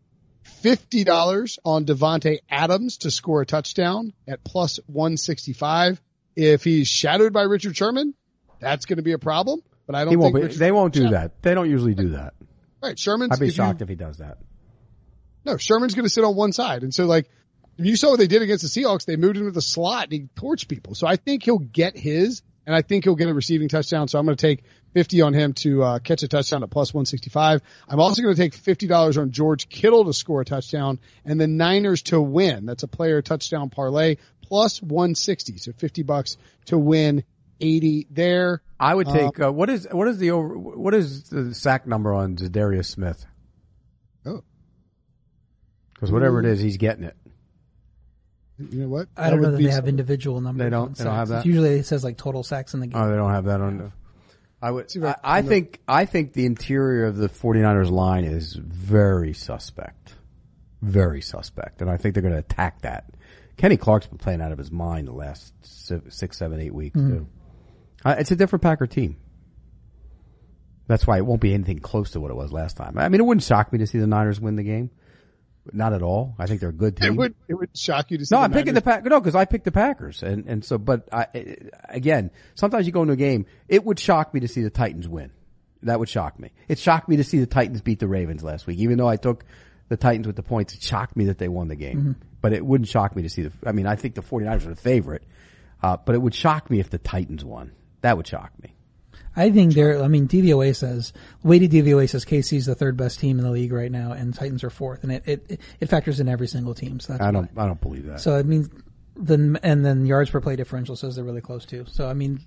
$50 0.62 1.58
on 1.64 1.86
Davante 1.86 2.40
Adams 2.50 2.98
to 2.98 3.10
score 3.10 3.42
a 3.42 3.46
touchdown 3.46 4.12
at 4.28 4.44
plus 4.44 4.78
165. 4.86 6.00
If 6.36 6.64
he's 6.64 6.88
shadowed 6.88 7.32
by 7.32 7.42
Richard 7.42 7.76
Sherman, 7.76 8.14
that's 8.60 8.86
going 8.86 8.96
to 8.96 9.02
be 9.02 9.12
a 9.12 9.18
problem, 9.18 9.62
but 9.92 9.98
I 9.98 10.04
don't 10.04 10.12
He 10.12 10.16
won't. 10.16 10.34
think 10.34 10.50
Be, 10.50 10.56
they 10.56 10.72
won't 10.72 10.94
do 10.94 11.10
that. 11.10 11.42
They 11.42 11.54
don't 11.54 11.70
usually 11.70 11.94
do 11.94 12.10
that. 12.10 12.34
Right. 12.82 12.98
Sherman's, 12.98 13.32
I'd 13.32 13.40
be 13.40 13.46
if 13.46 13.52
you- 13.52 13.56
shocked 13.56 13.82
if 13.82 13.88
he 13.88 13.94
does 13.94 14.18
that. 14.18 14.38
no, 15.44 15.56
Sherman's 15.56 15.94
going 15.94 16.04
to 16.04 16.10
sit 16.10 16.24
on 16.24 16.34
one 16.34 16.52
side. 16.52 16.82
And 16.82 16.92
so 16.94 17.04
like, 17.06 17.28
if 17.78 17.86
you 17.86 17.96
saw 17.96 18.10
what 18.10 18.18
they 18.18 18.26
did 18.26 18.42
against 18.42 18.62
the 18.62 18.68
Seahawks, 18.82 19.04
they 19.06 19.16
moved 19.16 19.36
him 19.36 19.44
to 19.46 19.50
the 19.50 19.62
slot 19.62 20.04
and 20.04 20.12
he 20.12 20.20
torched 20.36 20.68
people. 20.68 20.94
So 20.94 21.06
I 21.06 21.16
think 21.16 21.42
he'll 21.44 21.58
get 21.58 21.96
his 21.96 22.42
and 22.66 22.76
I 22.76 22.82
think 22.82 23.04
he'll 23.04 23.16
get 23.16 23.28
a 23.28 23.34
receiving 23.34 23.68
touchdown. 23.68 24.08
So 24.08 24.18
I'm 24.18 24.24
going 24.24 24.36
to 24.36 24.46
take 24.46 24.62
50 24.94 25.22
on 25.22 25.32
him 25.32 25.52
to 25.54 25.82
uh, 25.82 25.98
catch 25.98 26.22
a 26.22 26.28
touchdown 26.28 26.62
at 26.62 26.70
plus 26.70 26.92
165. 26.94 27.60
I'm 27.88 27.98
also 27.98 28.22
going 28.22 28.34
to 28.36 28.40
take 28.40 28.54
$50 28.54 29.18
on 29.20 29.30
George 29.32 29.68
Kittle 29.68 30.04
to 30.04 30.12
score 30.12 30.42
a 30.42 30.44
touchdown 30.44 31.00
and 31.24 31.40
the 31.40 31.48
Niners 31.48 32.02
to 32.04 32.20
win. 32.20 32.66
That's 32.66 32.82
a 32.84 32.88
player 32.88 33.20
touchdown 33.22 33.70
parlay 33.70 34.16
plus 34.42 34.80
160. 34.82 35.56
So 35.56 35.72
50 35.72 36.02
bucks 36.02 36.36
to 36.66 36.78
win 36.78 37.24
80 37.62 38.08
there. 38.10 38.62
I 38.80 38.94
would 38.94 39.06
take. 39.06 39.40
Uh, 39.40 39.52
what 39.52 39.70
is 39.70 39.86
what 39.90 40.08
is 40.08 40.18
the 40.18 40.32
over? 40.32 40.58
What 40.58 40.92
is 40.94 41.24
the 41.30 41.54
sack 41.54 41.86
number 41.86 42.12
on 42.12 42.36
Za'Darius 42.36 42.86
Smith? 42.86 43.24
Oh, 44.26 44.42
Because 45.94 46.10
whatever 46.10 46.40
it 46.40 46.46
is, 46.46 46.60
he's 46.60 46.76
getting 46.76 47.04
it. 47.04 47.16
you 48.58 48.80
know 48.82 48.88
what? 48.88 49.08
I 49.16 49.30
don't 49.30 49.40
know 49.40 49.48
would 49.50 49.58
that 49.58 49.62
they 49.62 49.70
have 49.70 49.88
individual 49.88 50.40
numbers. 50.40 50.64
They 50.66 50.70
don't- 50.70 50.96
they 50.96 51.04
don't 51.04 51.14
have 51.14 51.28
sacks. 51.28 51.44
that? 51.44 51.48
Usually 51.48 51.70
it 51.78 51.86
says 51.86 52.02
like 52.04 52.16
total 52.16 52.42
sacks 52.42 52.74
in 52.74 52.80
the 52.80 52.86
game. 52.88 53.00
Oh, 53.00 53.08
they 53.08 53.16
don't 53.16 53.30
have 53.32 53.44
that 53.46 53.60
on. 53.60 53.78
The, 53.78 53.92
I 54.60 54.70
would. 54.70 54.90
See 54.90 54.98
if 54.98 55.04
I 55.04 55.08
I, 55.24 55.38
I 55.38 55.40
can- 55.40 55.48
think. 55.48 55.80
I 55.88 56.04
think 56.04 56.32
the 56.32 56.44
interior 56.46 57.06
of 57.06 57.16
the 57.16 57.28
49ers 57.28 57.90
line 57.90 58.24
is 58.24 58.54
very 58.54 59.32
suspect. 59.32 60.14
Very 60.82 61.22
suspect, 61.22 61.80
and 61.80 61.88
I 61.88 61.96
think 61.96 62.14
they're 62.14 62.22
going 62.22 62.34
to 62.34 62.40
attack 62.40 62.82
that. 62.82 63.14
Kenny 63.56 63.76
Clark's 63.76 64.08
been 64.08 64.18
playing 64.18 64.40
out 64.40 64.50
of 64.50 64.58
his 64.58 64.72
mind 64.72 65.06
the 65.06 65.12
last 65.12 65.52
six, 66.12 66.36
seven, 66.36 66.60
eight 66.60 66.74
weeks 66.74 66.98
too. 66.98 67.28
Uh, 68.04 68.16
it's 68.18 68.30
a 68.30 68.36
different 68.36 68.62
Packer 68.62 68.86
team. 68.86 69.16
That's 70.88 71.06
why 71.06 71.16
it 71.18 71.24
won't 71.26 71.40
be 71.40 71.54
anything 71.54 71.78
close 71.78 72.10
to 72.12 72.20
what 72.20 72.30
it 72.30 72.34
was 72.36 72.52
last 72.52 72.76
time. 72.76 72.98
I 72.98 73.08
mean, 73.08 73.20
it 73.20 73.24
wouldn't 73.24 73.44
shock 73.44 73.72
me 73.72 73.78
to 73.78 73.86
see 73.86 73.98
the 73.98 74.06
Niners 74.06 74.40
win 74.40 74.56
the 74.56 74.62
game. 74.62 74.90
Not 75.72 75.92
at 75.92 76.02
all. 76.02 76.34
I 76.40 76.46
think 76.46 76.60
they're 76.60 76.70
a 76.70 76.72
good 76.72 76.96
team. 76.96 77.12
It 77.12 77.16
would, 77.16 77.34
it 77.46 77.54
would 77.54 77.70
shock 77.78 78.10
you 78.10 78.18
to 78.18 78.26
see 78.26 78.34
No, 78.34 78.40
the 78.40 78.44
I'm 78.46 78.50
picking 78.52 78.74
Niners- 78.74 78.82
the 78.82 78.90
Pack. 78.90 79.04
No, 79.04 79.20
because 79.20 79.36
I 79.36 79.44
picked 79.44 79.64
the 79.64 79.70
Packers, 79.70 80.24
and 80.24 80.46
and 80.48 80.64
so, 80.64 80.76
but 80.76 81.08
I, 81.12 81.28
again, 81.88 82.32
sometimes 82.56 82.84
you 82.84 82.92
go 82.92 83.02
into 83.02 83.12
a 83.14 83.16
game. 83.16 83.46
It 83.68 83.84
would 83.84 84.00
shock 84.00 84.34
me 84.34 84.40
to 84.40 84.48
see 84.48 84.62
the 84.62 84.70
Titans 84.70 85.08
win. 85.08 85.30
That 85.84 86.00
would 86.00 86.08
shock 86.08 86.38
me. 86.40 86.50
It 86.66 86.80
shocked 86.80 87.08
me 87.08 87.16
to 87.18 87.24
see 87.24 87.38
the 87.38 87.46
Titans 87.46 87.80
beat 87.80 88.00
the 88.00 88.08
Ravens 88.08 88.42
last 88.42 88.66
week, 88.66 88.78
even 88.80 88.98
though 88.98 89.08
I 89.08 89.16
took 89.16 89.44
the 89.88 89.96
Titans 89.96 90.26
with 90.26 90.34
the 90.34 90.42
points. 90.42 90.74
It 90.74 90.82
shocked 90.82 91.16
me 91.16 91.26
that 91.26 91.38
they 91.38 91.48
won 91.48 91.68
the 91.68 91.76
game, 91.76 92.16
but 92.40 92.52
it 92.52 92.66
wouldn't 92.66 92.88
shock 92.88 93.14
me 93.14 93.22
to 93.22 93.28
see 93.28 93.42
the. 93.42 93.52
I 93.64 93.70
mean, 93.70 93.86
I 93.86 93.94
think 93.94 94.16
the 94.16 94.22
49ers 94.22 94.66
are 94.66 94.70
the 94.70 94.74
favorite, 94.76 95.22
uh, 95.80 95.96
but 96.04 96.16
it 96.16 96.18
would 96.18 96.34
shock 96.34 96.70
me 96.70 96.80
if 96.80 96.90
the 96.90 96.98
Titans 96.98 97.44
won. 97.44 97.70
That 98.02 98.16
would 98.16 98.26
shock 98.26 98.52
me. 98.62 98.74
I 99.34 99.50
think 99.50 99.72
they're, 99.72 100.02
I 100.02 100.08
mean, 100.08 100.28
DVOA 100.28 100.76
says, 100.76 101.14
weighted 101.42 101.70
DVOA 101.70 102.08
says 102.08 102.24
KC's 102.26 102.66
the 102.66 102.74
third 102.74 102.98
best 102.98 103.18
team 103.18 103.38
in 103.38 103.44
the 103.44 103.50
league 103.50 103.72
right 103.72 103.90
now 103.90 104.12
and 104.12 104.34
Titans 104.34 104.62
are 104.62 104.68
fourth 104.68 105.02
and 105.04 105.12
it, 105.12 105.22
it, 105.26 105.60
it 105.80 105.86
factors 105.86 106.20
in 106.20 106.28
every 106.28 106.46
single 106.46 106.74
team. 106.74 107.00
So 107.00 107.14
that's 107.14 107.24
I 107.24 107.30
don't. 107.30 107.50
I 107.56 107.66
don't 107.66 107.80
believe 107.80 108.04
that. 108.06 108.20
So 108.20 108.36
I 108.36 108.42
mean, 108.42 108.70
Then 109.16 109.58
and 109.62 109.84
then 109.84 110.04
yards 110.04 110.28
per 110.30 110.40
play 110.40 110.56
differential 110.56 110.96
says 110.96 111.16
they're 111.16 111.24
really 111.24 111.40
close 111.40 111.64
too. 111.64 111.86
So 111.88 112.08
I 112.08 112.12
mean, 112.12 112.40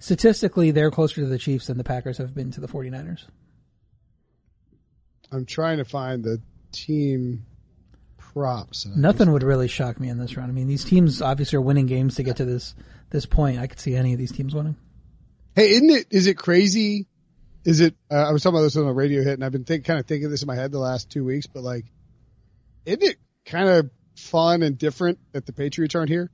statistically, 0.00 0.72
they're 0.72 0.90
closer 0.90 1.20
to 1.20 1.26
the 1.26 1.38
Chiefs 1.38 1.66
than 1.68 1.78
the 1.78 1.84
Packers 1.84 2.18
have 2.18 2.34
been 2.34 2.50
to 2.52 2.60
the 2.60 2.68
49ers. 2.68 3.24
I'm 5.30 5.46
trying 5.46 5.78
to 5.78 5.84
find 5.84 6.22
the 6.24 6.40
team 6.72 7.44
props. 8.18 8.86
Nothing 8.86 9.32
would 9.32 9.42
really 9.42 9.68
shock 9.68 9.98
me 10.00 10.08
in 10.08 10.18
this 10.18 10.36
round. 10.36 10.50
I 10.50 10.54
mean, 10.54 10.66
these 10.66 10.84
teams 10.84 11.22
obviously 11.22 11.56
are 11.56 11.62
winning 11.62 11.86
games 11.86 12.16
to 12.16 12.22
get 12.22 12.36
to 12.36 12.44
this 12.44 12.74
this 13.10 13.26
point. 13.26 13.58
I 13.58 13.66
could 13.66 13.78
see 13.78 13.94
any 13.94 14.12
of 14.12 14.18
these 14.18 14.32
teams 14.32 14.54
winning. 14.54 14.76
Hey, 15.54 15.72
isn't 15.72 15.90
it? 15.90 16.06
Is 16.10 16.26
it 16.26 16.38
crazy? 16.38 17.06
Is 17.64 17.80
it? 17.80 17.94
Uh, 18.10 18.14
I 18.14 18.32
was 18.32 18.42
talking 18.42 18.56
about 18.56 18.64
this 18.64 18.76
on 18.76 18.86
a 18.86 18.92
radio 18.92 19.22
hit, 19.22 19.34
and 19.34 19.44
I've 19.44 19.52
been 19.52 19.64
think, 19.64 19.84
kind 19.84 20.00
of 20.00 20.06
thinking 20.06 20.30
this 20.30 20.42
in 20.42 20.46
my 20.46 20.54
head 20.54 20.72
the 20.72 20.78
last 20.78 21.10
two 21.10 21.24
weeks. 21.24 21.46
But 21.46 21.62
like, 21.62 21.84
isn't 22.86 23.02
it 23.02 23.16
kind 23.44 23.68
of 23.68 23.90
fun 24.16 24.62
and 24.62 24.78
different 24.78 25.18
that 25.32 25.44
the 25.44 25.52
Patriots 25.52 25.94
aren't 25.94 26.08
here? 26.08 26.30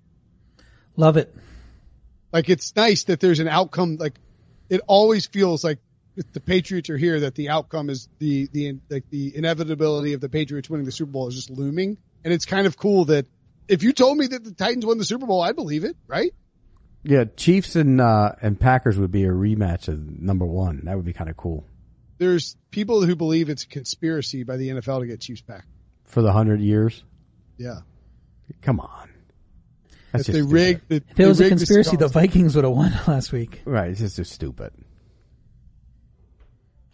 Love 0.96 1.16
it. 1.16 1.34
Like, 2.32 2.48
it's 2.48 2.74
nice 2.76 3.04
that 3.04 3.20
there's 3.20 3.40
an 3.40 3.48
outcome. 3.48 3.96
Like, 3.96 4.14
it 4.68 4.82
always 4.86 5.26
feels 5.26 5.64
like 5.64 5.78
if 6.16 6.32
the 6.32 6.40
Patriots 6.40 6.88
are 6.88 6.96
here, 6.96 7.20
that 7.20 7.34
the 7.34 7.48
outcome 7.48 7.90
is 7.90 8.08
the 8.18 8.48
the 8.52 8.78
like 8.88 9.10
the 9.10 9.36
inevitability 9.36 10.12
of 10.12 10.20
the 10.20 10.28
Patriots 10.28 10.70
winning 10.70 10.86
the 10.86 10.92
Super 10.92 11.10
Bowl 11.10 11.26
is 11.26 11.34
just 11.34 11.50
looming. 11.50 11.98
And 12.24 12.32
it's 12.32 12.44
kind 12.44 12.68
of 12.68 12.76
cool 12.76 13.06
that 13.06 13.26
if 13.66 13.82
you 13.82 13.92
told 13.92 14.16
me 14.16 14.28
that 14.28 14.44
the 14.44 14.52
Titans 14.52 14.86
won 14.86 14.98
the 14.98 15.04
Super 15.04 15.26
Bowl, 15.26 15.42
I 15.42 15.52
believe 15.52 15.82
it, 15.82 15.96
right? 16.06 16.32
Yeah, 17.04 17.24
Chiefs 17.36 17.76
and 17.76 18.00
uh, 18.00 18.32
and 18.42 18.58
Packers 18.58 18.98
would 18.98 19.10
be 19.12 19.24
a 19.24 19.28
rematch 19.30 19.88
of 19.88 19.98
number 20.20 20.44
one. 20.44 20.82
That 20.84 20.96
would 20.96 21.04
be 21.06 21.12
kind 21.12 21.30
of 21.30 21.36
cool 21.36 21.64
There's 22.18 22.56
people 22.70 23.04
who 23.04 23.14
believe 23.16 23.48
it's 23.48 23.62
a 23.64 23.68
conspiracy 23.68 24.42
by 24.42 24.56
the 24.56 24.68
NFL 24.70 25.00
to 25.00 25.06
get 25.06 25.20
Chiefs 25.20 25.40
back. 25.42 25.64
for 26.04 26.22
the 26.22 26.32
hundred 26.32 26.60
years. 26.60 27.02
Yeah. 27.56 27.80
Come 28.62 28.80
on, 28.80 29.08
If 29.90 30.12
that's 30.12 30.26
they 30.26 30.32
just 30.32 30.48
stupid. 30.48 30.52
rigged 30.52 30.88
the, 30.88 30.96
If 30.96 31.20
it 31.20 31.26
was 31.26 31.40
a 31.40 31.48
conspiracy, 31.48 31.96
the 31.96 32.06
Seahawks- 32.06 32.12
Vikings 32.12 32.54
would 32.56 32.64
have 32.64 32.72
won 32.72 32.92
last 33.06 33.30
week. 33.32 33.62
right. 33.64 33.90
It's 33.90 34.00
just, 34.00 34.16
just 34.16 34.32
stupid. 34.32 34.72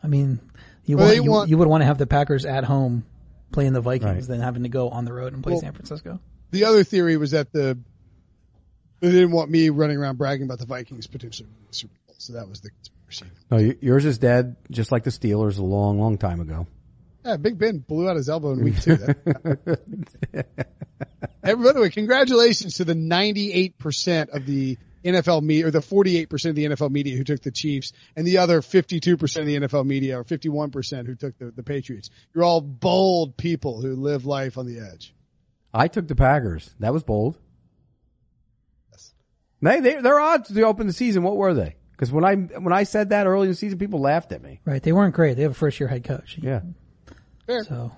I 0.02 0.06
mean, 0.06 0.40
you 0.84 0.96
Well, 0.96 1.06
want, 1.06 1.16
you, 1.24 1.30
want- 1.30 1.50
you 1.50 1.58
would 1.58 1.68
want 1.68 1.80
to 1.82 1.86
have 1.86 1.98
the 1.98 2.06
Packers 2.06 2.44
at 2.44 2.64
home 2.64 3.04
playing 3.52 3.72
the 3.72 3.80
Vikings 3.80 4.12
Right. 4.12 4.26
than 4.26 4.40
having 4.40 4.64
to 4.64 4.68
go 4.68 4.90
on 4.90 5.04
the 5.04 5.12
road 5.12 5.32
and 5.32 5.42
play 5.42 5.52
Well- 5.52 5.60
San 5.62 5.72
Francisco. 5.72 6.20
the 6.50 6.64
other 6.64 6.84
theory 6.84 7.16
was 7.16 7.30
that 7.32 7.52
the 7.52 7.78
they 9.00 9.10
didn't 9.10 9.32
want 9.32 9.50
me 9.50 9.68
running 9.70 9.96
around 9.96 10.18
bragging 10.18 10.44
about 10.44 10.58
the 10.58 10.66
Vikings 10.66 11.06
potentially 11.06 11.48
winning 11.48 11.66
the 11.68 11.74
Super 11.74 11.94
Bowl, 12.06 12.16
so 12.18 12.32
that 12.34 12.48
was 12.48 12.60
the 12.60 12.70
conspiracy. 12.70 13.36
No, 13.50 13.58
yours 13.80 14.04
is 14.04 14.18
dead, 14.18 14.56
just 14.70 14.92
like 14.92 15.04
the 15.04 15.10
Steelers 15.10 15.58
a 15.58 15.62
long, 15.62 16.00
long 16.00 16.18
time 16.18 16.40
ago. 16.40 16.66
Yeah, 17.24 17.36
Big 17.38 17.58
Ben 17.58 17.78
blew 17.78 18.08
out 18.08 18.16
his 18.16 18.28
elbow 18.28 18.52
in 18.52 18.62
week 18.62 18.80
two. 18.80 18.98
Hey, 21.44 21.52
by 21.52 21.72
the 21.72 21.80
way, 21.82 21.90
congratulations 21.90 22.76
to 22.76 22.86
the 22.86 22.94
98% 22.94 24.30
of 24.30 24.46
the 24.46 24.78
NFL 25.04 25.42
media, 25.42 25.66
or 25.66 25.70
the 25.70 25.80
48% 25.80 26.46
of 26.46 26.54
the 26.54 26.64
NFL 26.64 26.90
media 26.90 27.18
who 27.18 27.24
took 27.24 27.42
the 27.42 27.50
Chiefs, 27.50 27.92
and 28.16 28.26
the 28.26 28.38
other 28.38 28.62
52% 28.62 29.12
of 29.20 29.46
the 29.46 29.60
NFL 29.60 29.84
media, 29.84 30.18
or 30.18 30.24
51% 30.24 31.06
who 31.06 31.14
took 31.14 31.36
the, 31.36 31.50
the 31.50 31.62
Patriots. 31.62 32.08
You're 32.34 32.44
all 32.44 32.62
bold 32.62 33.36
people 33.36 33.82
who 33.82 33.94
live 33.94 34.24
life 34.24 34.56
on 34.56 34.64
the 34.64 34.80
edge. 34.80 35.14
I 35.74 35.88
took 35.88 36.08
the 36.08 36.14
Packers. 36.14 36.74
That 36.80 36.94
was 36.94 37.02
bold. 37.02 37.36
They, 39.64 39.80
they, 39.80 40.00
their 40.00 40.20
odds 40.20 40.52
to 40.52 40.62
open 40.62 40.86
the 40.86 40.92
season. 40.92 41.22
What 41.22 41.36
were 41.36 41.54
they? 41.54 41.76
Because 41.92 42.12
when 42.12 42.24
I 42.24 42.34
when 42.34 42.72
I 42.72 42.84
said 42.84 43.10
that 43.10 43.26
early 43.26 43.44
in 43.46 43.50
the 43.52 43.56
season, 43.56 43.78
people 43.78 44.00
laughed 44.00 44.32
at 44.32 44.42
me. 44.42 44.60
Right. 44.64 44.82
They 44.82 44.92
weren't 44.92 45.14
great. 45.14 45.34
They 45.36 45.42
have 45.42 45.52
a 45.52 45.54
first 45.54 45.78
year 45.80 45.88
head 45.88 46.04
coach. 46.04 46.38
Yeah. 46.40 46.60
Fair. 47.46 47.64
So 47.64 47.92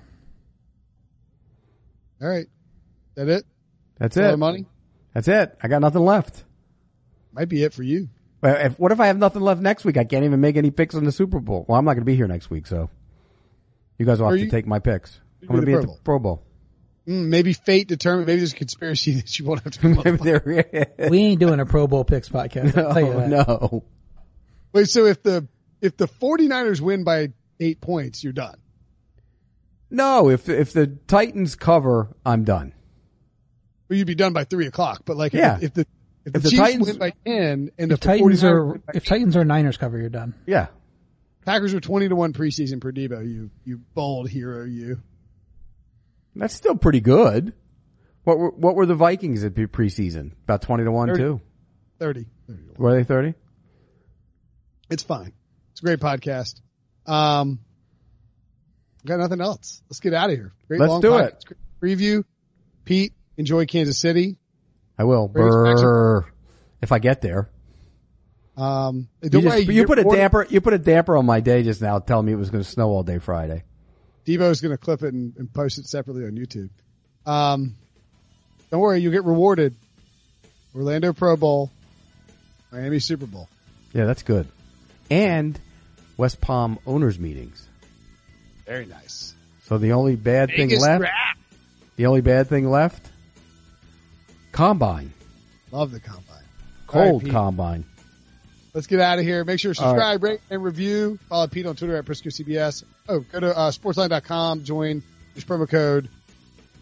All 2.22 2.28
right. 2.28 2.46
That 3.14 3.28
it? 3.28 3.44
That's 3.98 4.16
All 4.16 4.24
it. 4.24 4.36
money? 4.36 4.66
That's 5.14 5.28
it. 5.28 5.56
I 5.62 5.68
got 5.68 5.80
nothing 5.80 6.02
left. 6.04 6.44
Might 7.32 7.48
be 7.48 7.62
it 7.62 7.72
for 7.74 7.82
you. 7.82 8.08
Well, 8.42 8.54
If, 8.66 8.78
what 8.78 8.92
if 8.92 9.00
I 9.00 9.06
have 9.06 9.18
nothing 9.18 9.42
left 9.42 9.60
next 9.60 9.84
week? 9.84 9.96
I 9.96 10.04
can't 10.04 10.24
even 10.24 10.40
make 10.40 10.56
any 10.56 10.70
picks 10.70 10.94
on 10.94 11.04
the 11.04 11.12
Super 11.12 11.40
Bowl. 11.40 11.64
Well, 11.68 11.78
I'm 11.78 11.84
not 11.84 11.92
going 11.94 12.02
to 12.02 12.06
be 12.06 12.16
here 12.16 12.28
next 12.28 12.50
week, 12.50 12.66
so 12.66 12.90
you 13.98 14.04
guys 14.06 14.20
will 14.20 14.26
Are 14.28 14.30
have 14.32 14.38
you- 14.40 14.44
to 14.46 14.50
take 14.50 14.66
my 14.66 14.78
picks. 14.78 15.20
you 15.40 15.48
I'm 15.48 15.54
going 15.56 15.60
to 15.62 15.66
be 15.66 15.72
the 15.72 15.78
at 15.80 15.86
the 15.86 15.96
Pro 16.04 16.18
Bowl. 16.18 16.42
Mm, 17.06 17.26
maybe 17.28 17.52
fate 17.52 17.86
determined. 17.88 18.26
Maybe 18.26 18.38
there's 18.38 18.52
a 18.52 18.56
conspiracy 18.56 19.12
that 19.16 19.38
you 19.38 19.44
won't 19.44 19.62
have 19.62 19.72
to 19.74 19.88
Maybe 19.88 20.10
with. 20.10 20.20
there- 20.22 21.08
we 21.10 21.18
ain't 21.18 21.40
doing 21.40 21.60
a 21.60 21.66
Pro 21.66 21.86
Bowl 21.86 22.04
picks 22.04 22.28
podcast. 22.28 22.76
I'll 22.76 22.92
tell 22.94 23.00
you 23.04 23.12
oh, 23.12 23.20
that. 23.20 23.28
no. 23.48 23.84
Wait, 24.72 24.88
so 24.88 25.06
if 25.06 25.22
the 25.22 25.46
if 25.80 25.96
the 25.96 26.08
49ers 26.08 26.80
win 26.80 27.04
by 27.04 27.28
eight 27.60 27.80
points, 27.80 28.24
you're 28.24 28.32
done. 28.32 28.56
No, 29.90 30.30
if 30.30 30.48
if 30.48 30.72
the 30.72 30.86
Titans 30.88 31.54
cover, 31.54 32.08
I'm 32.24 32.44
done. 32.44 32.72
Well, 33.88 33.98
you'd 33.98 34.06
be 34.08 34.16
done 34.16 34.32
by 34.32 34.44
three 34.44 34.66
o'clock. 34.66 35.02
But 35.04 35.16
like, 35.16 35.32
Yeah. 35.32 35.58
if, 35.58 35.62
if 35.64 35.74
the 35.74 35.80
if 36.24 36.32
the, 36.32 36.38
If 36.38 36.42
the 36.42 36.50
Chiefs 36.50 36.60
Titans- 36.62 36.86
win 36.88 36.98
by 36.98 37.12
ten 37.24 37.70
and 37.78 37.92
If 37.92 38.00
the 38.00 38.06
Titans 38.06 38.42
49ers 38.42 38.44
are 38.44 38.66
win 38.66 38.82
by 38.84 38.92
if 38.96 39.04
Titans 39.04 39.36
or 39.36 39.44
Niners 39.44 39.76
cover, 39.76 39.96
you're 39.98 40.08
done. 40.08 40.34
Yeah. 40.46 40.66
Packers 41.44 41.72
were 41.72 41.80
twenty 41.80 42.08
to 42.08 42.16
one 42.16 42.32
preseason 42.32 42.80
per 42.80 42.90
Debo. 42.90 43.24
You 43.24 43.50
you 43.64 43.80
bold 43.94 44.28
hero, 44.28 44.64
you. 44.64 45.00
That's 46.38 46.54
still 46.54 46.76
pretty 46.76 47.00
good. 47.00 47.52
What 48.24 48.38
were, 48.38 48.50
what 48.50 48.74
were 48.74 48.86
the 48.86 48.94
Vikings 48.94 49.44
at 49.44 49.54
preseason? 49.54 50.32
About 50.44 50.62
20 50.62 50.84
to 50.84 50.90
1 50.90 51.08
Thirty. 51.08 51.20
too. 51.22 51.40
30. 51.98 52.26
30 52.48 52.62
to 52.62 52.72
one. 52.72 52.74
Were 52.78 52.94
they 52.96 53.04
30? 53.04 53.34
It's 54.90 55.02
fine. 55.02 55.32
It's 55.72 55.80
a 55.80 55.84
great 55.84 56.00
podcast. 56.00 56.60
Um, 57.06 57.60
got 59.04 59.18
nothing 59.18 59.40
else. 59.40 59.82
Let's 59.88 60.00
get 60.00 60.14
out 60.14 60.30
of 60.30 60.36
here. 60.36 60.52
Great 60.68 60.80
Let's 60.80 61.00
do 61.00 61.10
podcast. 61.10 61.50
it. 61.50 61.56
Preview. 61.80 62.24
Pete, 62.84 63.12
enjoy 63.36 63.66
Kansas 63.66 63.98
City. 63.98 64.36
I 64.98 65.04
will. 65.04 65.28
Brr. 65.28 66.26
If 66.80 66.92
I 66.92 66.98
get 66.98 67.20
there. 67.20 67.50
Um, 68.56 69.08
You, 69.22 69.28
just- 69.30 69.66
you 69.66 69.86
put 69.86 69.98
a 69.98 70.04
damper, 70.04 70.46
you 70.48 70.60
put 70.60 70.72
a 70.72 70.78
damper 70.78 71.16
on 71.16 71.26
my 71.26 71.40
day 71.40 71.62
just 71.62 71.82
now 71.82 71.98
telling 71.98 72.26
me 72.26 72.32
it 72.32 72.36
was 72.36 72.50
going 72.50 72.62
to 72.64 72.68
snow 72.68 72.88
all 72.88 73.02
day 73.02 73.18
Friday. 73.18 73.64
Debo's 74.26 74.60
going 74.60 74.72
to 74.72 74.78
clip 74.78 75.02
it 75.02 75.14
and, 75.14 75.34
and 75.36 75.52
post 75.52 75.78
it 75.78 75.86
separately 75.86 76.24
on 76.24 76.32
YouTube. 76.32 76.70
Um, 77.24 77.74
don't 78.70 78.80
worry, 78.80 79.00
you'll 79.00 79.12
get 79.12 79.24
rewarded. 79.24 79.74
Orlando 80.74 81.12
Pro 81.12 81.36
Bowl, 81.36 81.70
Miami 82.70 82.98
Super 82.98 83.26
Bowl. 83.26 83.48
Yeah, 83.94 84.04
that's 84.04 84.22
good. 84.22 84.46
And 85.10 85.58
West 86.16 86.40
Palm 86.40 86.78
owners 86.86 87.18
meetings. 87.18 87.66
Very 88.66 88.84
nice. 88.84 89.34
So 89.64 89.78
the 89.78 89.92
only 89.92 90.16
bad 90.16 90.50
thing 90.50 90.68
left, 90.78 91.00
draft. 91.00 91.38
the 91.96 92.06
only 92.06 92.20
bad 92.20 92.48
thing 92.48 92.68
left, 92.68 93.08
combine, 94.52 95.12
Love 95.72 95.90
the 95.92 96.00
combine. 96.00 96.22
Cold 96.86 97.22
Pete. 97.22 97.32
combine. 97.32 97.84
Let's 98.76 98.88
get 98.88 99.00
out 99.00 99.18
of 99.18 99.24
here. 99.24 99.42
Make 99.42 99.58
sure 99.58 99.72
to 99.72 99.80
All 99.80 99.86
right. 99.86 100.00
subscribe, 100.00 100.22
rate, 100.22 100.40
and 100.50 100.62
review. 100.62 101.18
Follow 101.30 101.46
Pete 101.46 101.64
on 101.64 101.76
Twitter 101.76 101.96
at 101.96 102.04
Prisco 102.04 102.26
CBS. 102.26 102.84
Oh, 103.08 103.20
go 103.20 103.40
to 103.40 103.56
uh, 103.56 103.70
sportsline.com. 103.70 104.64
Join. 104.64 105.02
Use 105.34 105.44
promo 105.46 105.66
code 105.66 106.10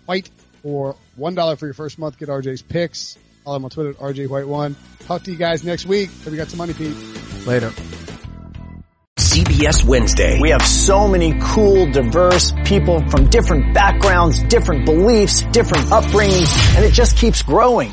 WHITE 0.06 0.28
for 0.60 0.96
$1 1.16 1.58
for 1.58 1.66
your 1.66 1.72
first 1.72 2.00
month. 2.00 2.18
Get 2.18 2.30
RJ's 2.30 2.62
picks. 2.62 3.16
Follow 3.44 3.58
him 3.58 3.64
on 3.66 3.70
Twitter 3.70 3.90
at 3.90 3.98
RJ 3.98 4.28
White 4.28 4.48
One. 4.48 4.74
Talk 5.06 5.22
to 5.22 5.30
you 5.30 5.36
guys 5.36 5.62
next 5.62 5.86
week. 5.86 6.10
Hope 6.24 6.32
you 6.32 6.36
got 6.36 6.48
some 6.48 6.58
money, 6.58 6.74
Pete. 6.74 6.96
Later. 7.46 7.70
CBS 9.16 9.84
Wednesday. 9.84 10.40
We 10.40 10.50
have 10.50 10.66
so 10.66 11.06
many 11.06 11.38
cool, 11.40 11.92
diverse 11.92 12.52
people 12.64 13.08
from 13.08 13.30
different 13.30 13.72
backgrounds, 13.72 14.42
different 14.42 14.84
beliefs, 14.84 15.42
different 15.52 15.84
upbringings, 15.90 16.74
and 16.74 16.84
it 16.84 16.92
just 16.92 17.16
keeps 17.18 17.42
growing. 17.42 17.92